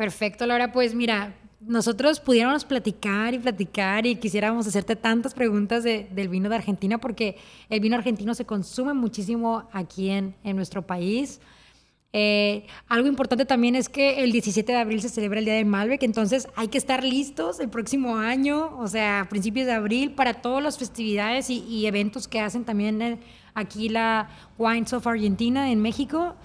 Perfecto, 0.04 0.46
Laura. 0.46 0.74
Pues 0.74 0.94
mira, 0.94 1.34
nosotros 1.62 2.20
pudiéramos 2.20 2.66
platicar 2.66 3.34
y 3.34 3.40
platicar 3.40 4.06
y 4.06 4.18
quisiéramos 4.18 4.68
hacerte 4.68 4.98
tantas 4.98 5.34
preguntas 5.34 5.82
del 5.86 6.28
vino 6.28 6.50
de 6.50 6.56
Argentina 6.58 6.98
porque 6.98 7.38
el 7.70 7.80
vino 7.80 7.96
argentino 7.96 8.36
se 8.36 8.44
consume 8.44 8.94
muchísimo 8.94 9.70
aquí 9.72 10.10
en, 10.10 10.36
en 10.44 10.58
nuestro 10.58 10.86
país. 10.86 11.40
Eh, 12.12 12.66
algo 12.90 13.08
importante 13.08 13.46
también 13.46 13.78
es 13.78 13.88
que 13.88 14.26
el 14.26 14.34
17 14.34 14.74
de 14.74 14.78
abril 14.78 15.02
se 15.02 15.08
celebra 15.08 15.40
el 15.40 15.46
Día 15.46 15.54
de 15.54 15.64
Malbec, 15.64 16.04
entonces 16.04 16.50
hay 16.58 16.68
que 16.68 16.78
estar 16.78 17.02
listos 17.02 17.62
el 17.62 17.70
próximo 17.70 18.18
año, 18.18 18.78
o 18.78 18.90
sea, 18.90 19.22
a 19.22 19.30
principios 19.30 19.68
de 19.68 19.72
abril, 19.72 20.12
para 20.12 20.34
todas 20.34 20.62
las 20.62 20.78
festividades 20.78 21.50
y, 21.50 21.86
eventos 21.88 22.28
que 22.28 22.42
hacen 22.42 22.66
también 22.66 23.22
aquí 23.54 23.88
la 23.88 24.28
Wines 24.58 24.92
of 24.92 25.08
Argentina 25.08 25.72
en 25.72 25.82
México. 25.82 26.36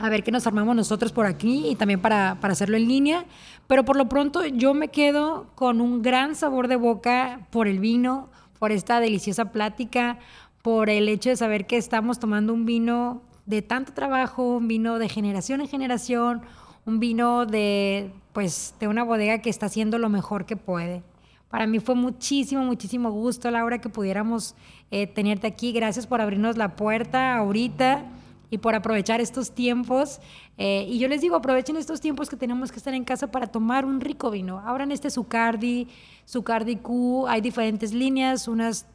A 0.00 0.08
ver 0.08 0.22
qué 0.22 0.30
nos 0.30 0.46
armamos 0.46 0.76
nosotros 0.76 1.10
por 1.10 1.26
aquí 1.26 1.66
y 1.68 1.74
también 1.74 2.00
para, 2.00 2.38
para 2.40 2.52
hacerlo 2.52 2.76
en 2.76 2.86
línea. 2.86 3.24
Pero 3.66 3.84
por 3.84 3.96
lo 3.96 4.08
pronto 4.08 4.46
yo 4.46 4.72
me 4.72 4.88
quedo 4.88 5.46
con 5.56 5.80
un 5.80 6.02
gran 6.02 6.36
sabor 6.36 6.68
de 6.68 6.76
boca 6.76 7.46
por 7.50 7.66
el 7.66 7.80
vino, 7.80 8.28
por 8.60 8.70
esta 8.70 9.00
deliciosa 9.00 9.46
plática, 9.50 10.18
por 10.62 10.88
el 10.88 11.08
hecho 11.08 11.30
de 11.30 11.36
saber 11.36 11.66
que 11.66 11.76
estamos 11.76 12.20
tomando 12.20 12.54
un 12.54 12.64
vino 12.64 13.22
de 13.46 13.62
tanto 13.62 13.92
trabajo, 13.92 14.56
un 14.56 14.68
vino 14.68 14.98
de 14.98 15.08
generación 15.08 15.60
en 15.60 15.68
generación, 15.68 16.42
un 16.86 17.00
vino 17.00 17.44
de, 17.44 18.12
pues, 18.32 18.74
de 18.78 18.86
una 18.86 19.02
bodega 19.02 19.38
que 19.38 19.50
está 19.50 19.66
haciendo 19.66 19.98
lo 19.98 20.08
mejor 20.08 20.46
que 20.46 20.56
puede. 20.56 21.02
Para 21.50 21.66
mí 21.66 21.80
fue 21.80 21.94
muchísimo, 21.94 22.62
muchísimo 22.62 23.10
gusto, 23.10 23.50
Laura, 23.50 23.80
que 23.80 23.88
pudiéramos 23.88 24.54
eh, 24.90 25.06
tenerte 25.06 25.46
aquí. 25.46 25.72
Gracias 25.72 26.06
por 26.06 26.20
abrirnos 26.20 26.56
la 26.56 26.76
puerta 26.76 27.36
ahorita 27.36 28.04
y 28.50 28.58
por 28.58 28.74
aprovechar 28.74 29.20
estos 29.20 29.52
tiempos. 29.52 30.20
Eh, 30.56 30.86
y 30.88 30.98
yo 30.98 31.08
les 31.08 31.20
digo, 31.20 31.36
aprovechen 31.36 31.76
estos 31.76 32.00
tiempos 32.00 32.28
que 32.28 32.36
tenemos 32.36 32.72
que 32.72 32.78
estar 32.78 32.94
en 32.94 33.04
casa 33.04 33.30
para 33.30 33.46
tomar 33.46 33.84
un 33.84 34.00
rico 34.00 34.30
vino. 34.30 34.60
Ahora 34.60 34.84
en 34.84 34.92
este 34.92 35.10
Zucardi, 35.10 35.88
Zucardi 36.26 36.76
Q, 36.76 37.26
hay 37.28 37.40
diferentes 37.40 37.92
líneas, 37.92 38.48
unas 38.48 38.86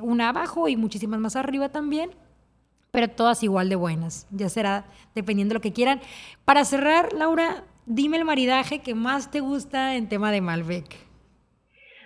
una 0.00 0.28
abajo 0.30 0.68
y 0.68 0.76
muchísimas 0.76 1.20
más 1.20 1.36
arriba 1.36 1.68
también 1.68 2.10
pero 2.92 3.08
todas 3.08 3.42
igual 3.42 3.70
de 3.70 3.74
buenas. 3.74 4.26
Ya 4.30 4.48
será 4.50 4.84
dependiendo 5.14 5.52
de 5.52 5.54
lo 5.54 5.60
que 5.62 5.72
quieran. 5.72 6.00
Para 6.44 6.64
cerrar, 6.64 7.14
Laura, 7.14 7.64
dime 7.86 8.18
el 8.18 8.24
maridaje 8.24 8.80
que 8.80 8.94
más 8.94 9.30
te 9.30 9.40
gusta 9.40 9.96
en 9.96 10.08
tema 10.08 10.30
de 10.30 10.42
Malbec. 10.42 11.11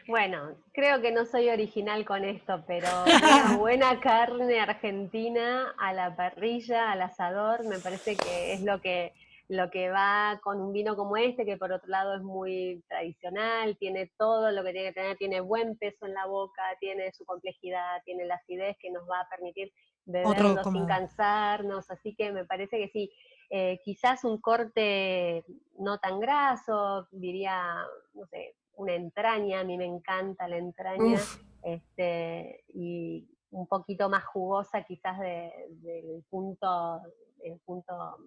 Bueno, 0.08 0.56
creo 0.72 1.00
que 1.00 1.10
no 1.10 1.24
soy 1.26 1.48
original 1.48 2.04
con 2.04 2.24
esto, 2.24 2.62
pero 2.66 2.86
una 3.06 3.56
buena 3.56 4.00
carne 4.00 4.60
argentina 4.60 5.74
a 5.78 5.92
la 5.92 6.14
parrilla, 6.14 6.92
al 6.92 7.02
asador, 7.02 7.64
me 7.66 7.78
parece 7.78 8.16
que 8.16 8.52
es 8.52 8.62
lo 8.62 8.80
que, 8.80 9.12
lo 9.48 9.68
que 9.70 9.90
va 9.90 10.38
con 10.44 10.60
un 10.60 10.72
vino 10.72 10.94
como 10.94 11.16
este, 11.16 11.44
que 11.44 11.56
por 11.56 11.72
otro 11.72 11.88
lado 11.88 12.14
es 12.14 12.22
muy 12.22 12.84
tradicional, 12.88 13.76
tiene 13.78 14.12
todo 14.16 14.52
lo 14.52 14.62
que 14.62 14.72
tiene 14.72 14.88
que 14.88 15.00
tener, 15.00 15.16
tiene 15.16 15.40
buen 15.40 15.76
peso 15.76 16.06
en 16.06 16.14
la 16.14 16.26
boca, 16.26 16.62
tiene 16.78 17.12
su 17.12 17.24
complejidad, 17.24 18.02
tiene 18.04 18.26
la 18.26 18.36
acidez 18.36 18.76
que 18.80 18.90
nos 18.90 19.08
va 19.10 19.20
a 19.20 19.28
permitir 19.28 19.72
beberlo 20.04 20.62
sin 20.62 20.86
cansarnos, 20.86 21.90
así 21.90 22.14
que 22.14 22.30
me 22.30 22.44
parece 22.44 22.78
que 22.78 22.88
sí, 22.90 23.10
eh, 23.50 23.80
quizás 23.84 24.22
un 24.22 24.40
corte 24.40 25.44
no 25.78 25.98
tan 25.98 26.20
graso, 26.20 27.08
diría, 27.10 27.84
no 28.14 28.24
sé, 28.26 28.54
una 28.76 28.94
entraña, 28.94 29.60
a 29.60 29.64
mí 29.64 29.76
me 29.76 29.86
encanta 29.86 30.48
la 30.48 30.58
entraña, 30.58 31.20
este, 31.62 32.64
y 32.68 33.28
un 33.50 33.66
poquito 33.66 34.08
más 34.08 34.24
jugosa 34.24 34.82
quizás 34.82 35.18
del 35.18 36.24
punto, 36.28 37.00
el 37.42 37.58
punto 37.60 38.18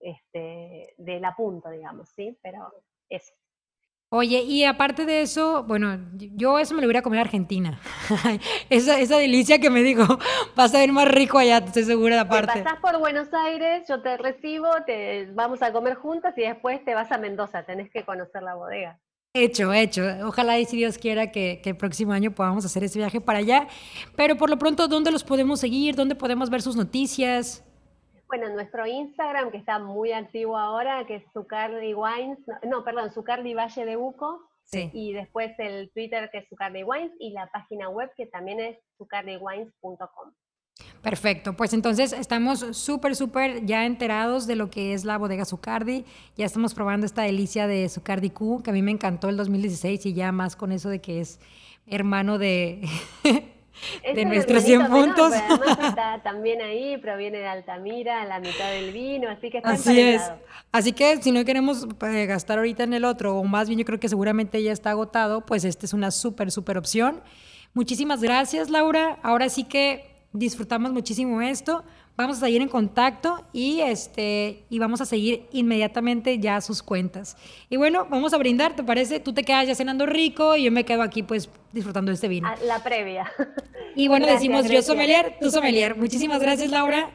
este, 0.00 0.94
de 0.98 1.20
la 1.20 1.34
punta, 1.34 1.70
digamos, 1.70 2.08
¿sí? 2.10 2.38
Pero 2.42 2.72
eso. 3.08 3.32
Oye, 4.10 4.42
y 4.42 4.64
aparte 4.64 5.06
de 5.06 5.22
eso, 5.22 5.64
bueno, 5.64 5.98
yo 6.12 6.60
eso 6.60 6.74
me 6.74 6.80
lo 6.80 6.86
hubiera 6.86 7.00
a 7.00 7.02
comer 7.02 7.18
a 7.18 7.22
Argentina. 7.22 7.80
esa, 8.70 9.00
esa 9.00 9.16
delicia 9.16 9.58
que 9.58 9.70
me 9.70 9.82
dijo, 9.82 10.04
vas 10.54 10.72
a 10.74 10.78
ver 10.78 10.92
más 10.92 11.08
rico 11.08 11.38
allá, 11.38 11.58
estoy 11.58 11.82
segura 11.82 12.14
de 12.14 12.20
aparte. 12.20 12.62
pasás 12.62 12.78
por 12.80 12.98
Buenos 13.00 13.34
Aires, 13.34 13.88
yo 13.88 14.02
te 14.02 14.16
recibo, 14.16 14.68
te 14.86 15.26
vamos 15.32 15.62
a 15.62 15.72
comer 15.72 15.94
juntas 15.94 16.36
y 16.38 16.42
después 16.42 16.84
te 16.84 16.94
vas 16.94 17.10
a 17.10 17.18
Mendoza, 17.18 17.64
tenés 17.64 17.90
que 17.90 18.04
conocer 18.04 18.42
la 18.44 18.54
bodega. 18.54 19.00
Hecho, 19.36 19.72
hecho. 19.72 20.02
Ojalá 20.24 20.60
y 20.60 20.64
si 20.64 20.76
Dios 20.76 20.96
quiera 20.96 21.32
que, 21.32 21.60
que, 21.60 21.70
el 21.70 21.76
próximo 21.76 22.12
año 22.12 22.30
podamos 22.30 22.64
hacer 22.64 22.84
ese 22.84 23.00
viaje 23.00 23.20
para 23.20 23.40
allá. 23.40 23.66
Pero 24.14 24.36
por 24.36 24.48
lo 24.48 24.58
pronto, 24.58 24.86
¿dónde 24.86 25.10
los 25.10 25.24
podemos 25.24 25.58
seguir? 25.58 25.96
¿Dónde 25.96 26.14
podemos 26.14 26.50
ver 26.50 26.62
sus 26.62 26.76
noticias? 26.76 27.64
Bueno, 28.28 28.48
nuestro 28.50 28.86
Instagram, 28.86 29.50
que 29.50 29.56
está 29.56 29.80
muy 29.80 30.12
activo 30.12 30.56
ahora, 30.56 31.04
que 31.06 31.16
es 31.16 31.24
Zucardi 31.32 31.94
Wines, 31.94 32.38
no, 32.64 32.84
perdón, 32.84 33.10
Zucardi 33.12 33.54
Valle 33.54 33.84
de 33.84 33.96
Uco, 33.96 34.48
Sí. 34.64 34.90
Y 34.92 35.12
después 35.12 35.52
el 35.58 35.90
Twitter 35.92 36.30
que 36.30 36.38
es 36.38 36.48
Zucardi 36.48 36.82
Wines 36.82 37.12
y 37.18 37.30
la 37.32 37.46
página 37.48 37.88
web 37.88 38.10
que 38.16 38.26
también 38.26 38.60
es 38.60 38.78
zucardywines.com. 38.96 40.32
Perfecto, 41.02 41.52
pues 41.52 41.74
entonces 41.74 42.14
estamos 42.14 42.64
súper, 42.72 43.14
súper 43.14 43.66
ya 43.66 43.84
enterados 43.84 44.46
de 44.46 44.56
lo 44.56 44.70
que 44.70 44.94
es 44.94 45.04
la 45.04 45.18
bodega 45.18 45.44
Zucardi. 45.44 46.04
Ya 46.36 46.46
estamos 46.46 46.72
probando 46.72 47.04
esta 47.04 47.22
delicia 47.22 47.66
de 47.66 47.88
Zucardi 47.90 48.30
Q, 48.30 48.62
que 48.62 48.70
a 48.70 48.72
mí 48.72 48.80
me 48.80 48.90
encantó 48.90 49.28
el 49.28 49.36
2016 49.36 50.06
y 50.06 50.14
ya 50.14 50.32
más 50.32 50.56
con 50.56 50.72
eso 50.72 50.88
de 50.88 51.00
que 51.02 51.20
es 51.20 51.40
hermano 51.86 52.38
de, 52.38 52.88
de 54.14 54.24
nuestros 54.24 54.64
100 54.64 54.86
puntos. 54.86 55.32
además 55.32 55.78
está 55.88 56.22
también 56.22 56.62
ahí, 56.62 56.96
proviene 56.96 57.36
de 57.36 57.48
Altamira, 57.48 58.24
la 58.24 58.40
mitad 58.40 58.70
del 58.70 58.90
vino, 58.92 59.28
así 59.28 59.50
que 59.50 59.58
está 59.58 59.72
Así 59.72 60.00
es. 60.00 60.22
Así 60.72 60.92
que 60.92 61.22
si 61.22 61.32
no 61.32 61.44
queremos 61.44 61.86
eh, 62.00 62.24
gastar 62.24 62.58
ahorita 62.58 62.82
en 62.82 62.94
el 62.94 63.04
otro, 63.04 63.36
o 63.36 63.44
más 63.44 63.68
bien 63.68 63.78
yo 63.78 63.84
creo 63.84 64.00
que 64.00 64.08
seguramente 64.08 64.62
ya 64.62 64.72
está 64.72 64.90
agotado, 64.90 65.42
pues 65.42 65.64
esta 65.64 65.84
es 65.84 65.92
una 65.92 66.10
súper, 66.10 66.50
súper 66.50 66.78
opción. 66.78 67.20
Muchísimas 67.74 68.22
gracias, 68.22 68.70
Laura. 68.70 69.18
Ahora 69.22 69.50
sí 69.50 69.64
que 69.64 70.13
disfrutamos 70.34 70.92
muchísimo 70.92 71.40
esto. 71.40 71.84
Vamos 72.16 72.36
a 72.38 72.40
seguir 72.40 72.60
en 72.60 72.68
contacto 72.68 73.44
y 73.52 73.80
este 73.80 74.64
y 74.68 74.78
vamos 74.78 75.00
a 75.00 75.06
seguir 75.06 75.46
inmediatamente 75.52 76.38
ya 76.38 76.60
sus 76.60 76.82
cuentas. 76.82 77.36
Y 77.70 77.76
bueno, 77.76 78.06
vamos 78.10 78.34
a 78.34 78.38
brindar, 78.38 78.76
¿te 78.76 78.84
parece? 78.84 79.20
Tú 79.20 79.32
te 79.32 79.42
quedas 79.42 79.66
ya 79.66 79.74
cenando 79.74 80.06
rico 80.06 80.56
y 80.56 80.64
yo 80.64 80.72
me 80.72 80.84
quedo 80.84 81.02
aquí 81.02 81.22
pues 81.22 81.48
disfrutando 81.72 82.10
de 82.10 82.16
este 82.16 82.28
vino. 82.28 82.52
La 82.66 82.82
previa. 82.82 83.30
Y 83.96 84.08
bueno, 84.08 84.26
decimos 84.26 84.68
yo 84.68 84.82
sommelier, 84.82 85.36
tú 85.40 85.50
sommelier. 85.50 85.96
Muchísimas 85.96 86.40
gracias, 86.40 86.70
Laura. 86.70 87.10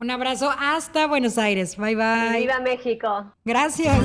Un 0.00 0.10
abrazo 0.10 0.50
hasta 0.58 1.06
Buenos 1.06 1.38
Aires. 1.38 1.76
Bye 1.76 1.96
bye. 1.96 2.38
viva 2.38 2.60
México. 2.60 3.32
Gracias. 3.44 3.98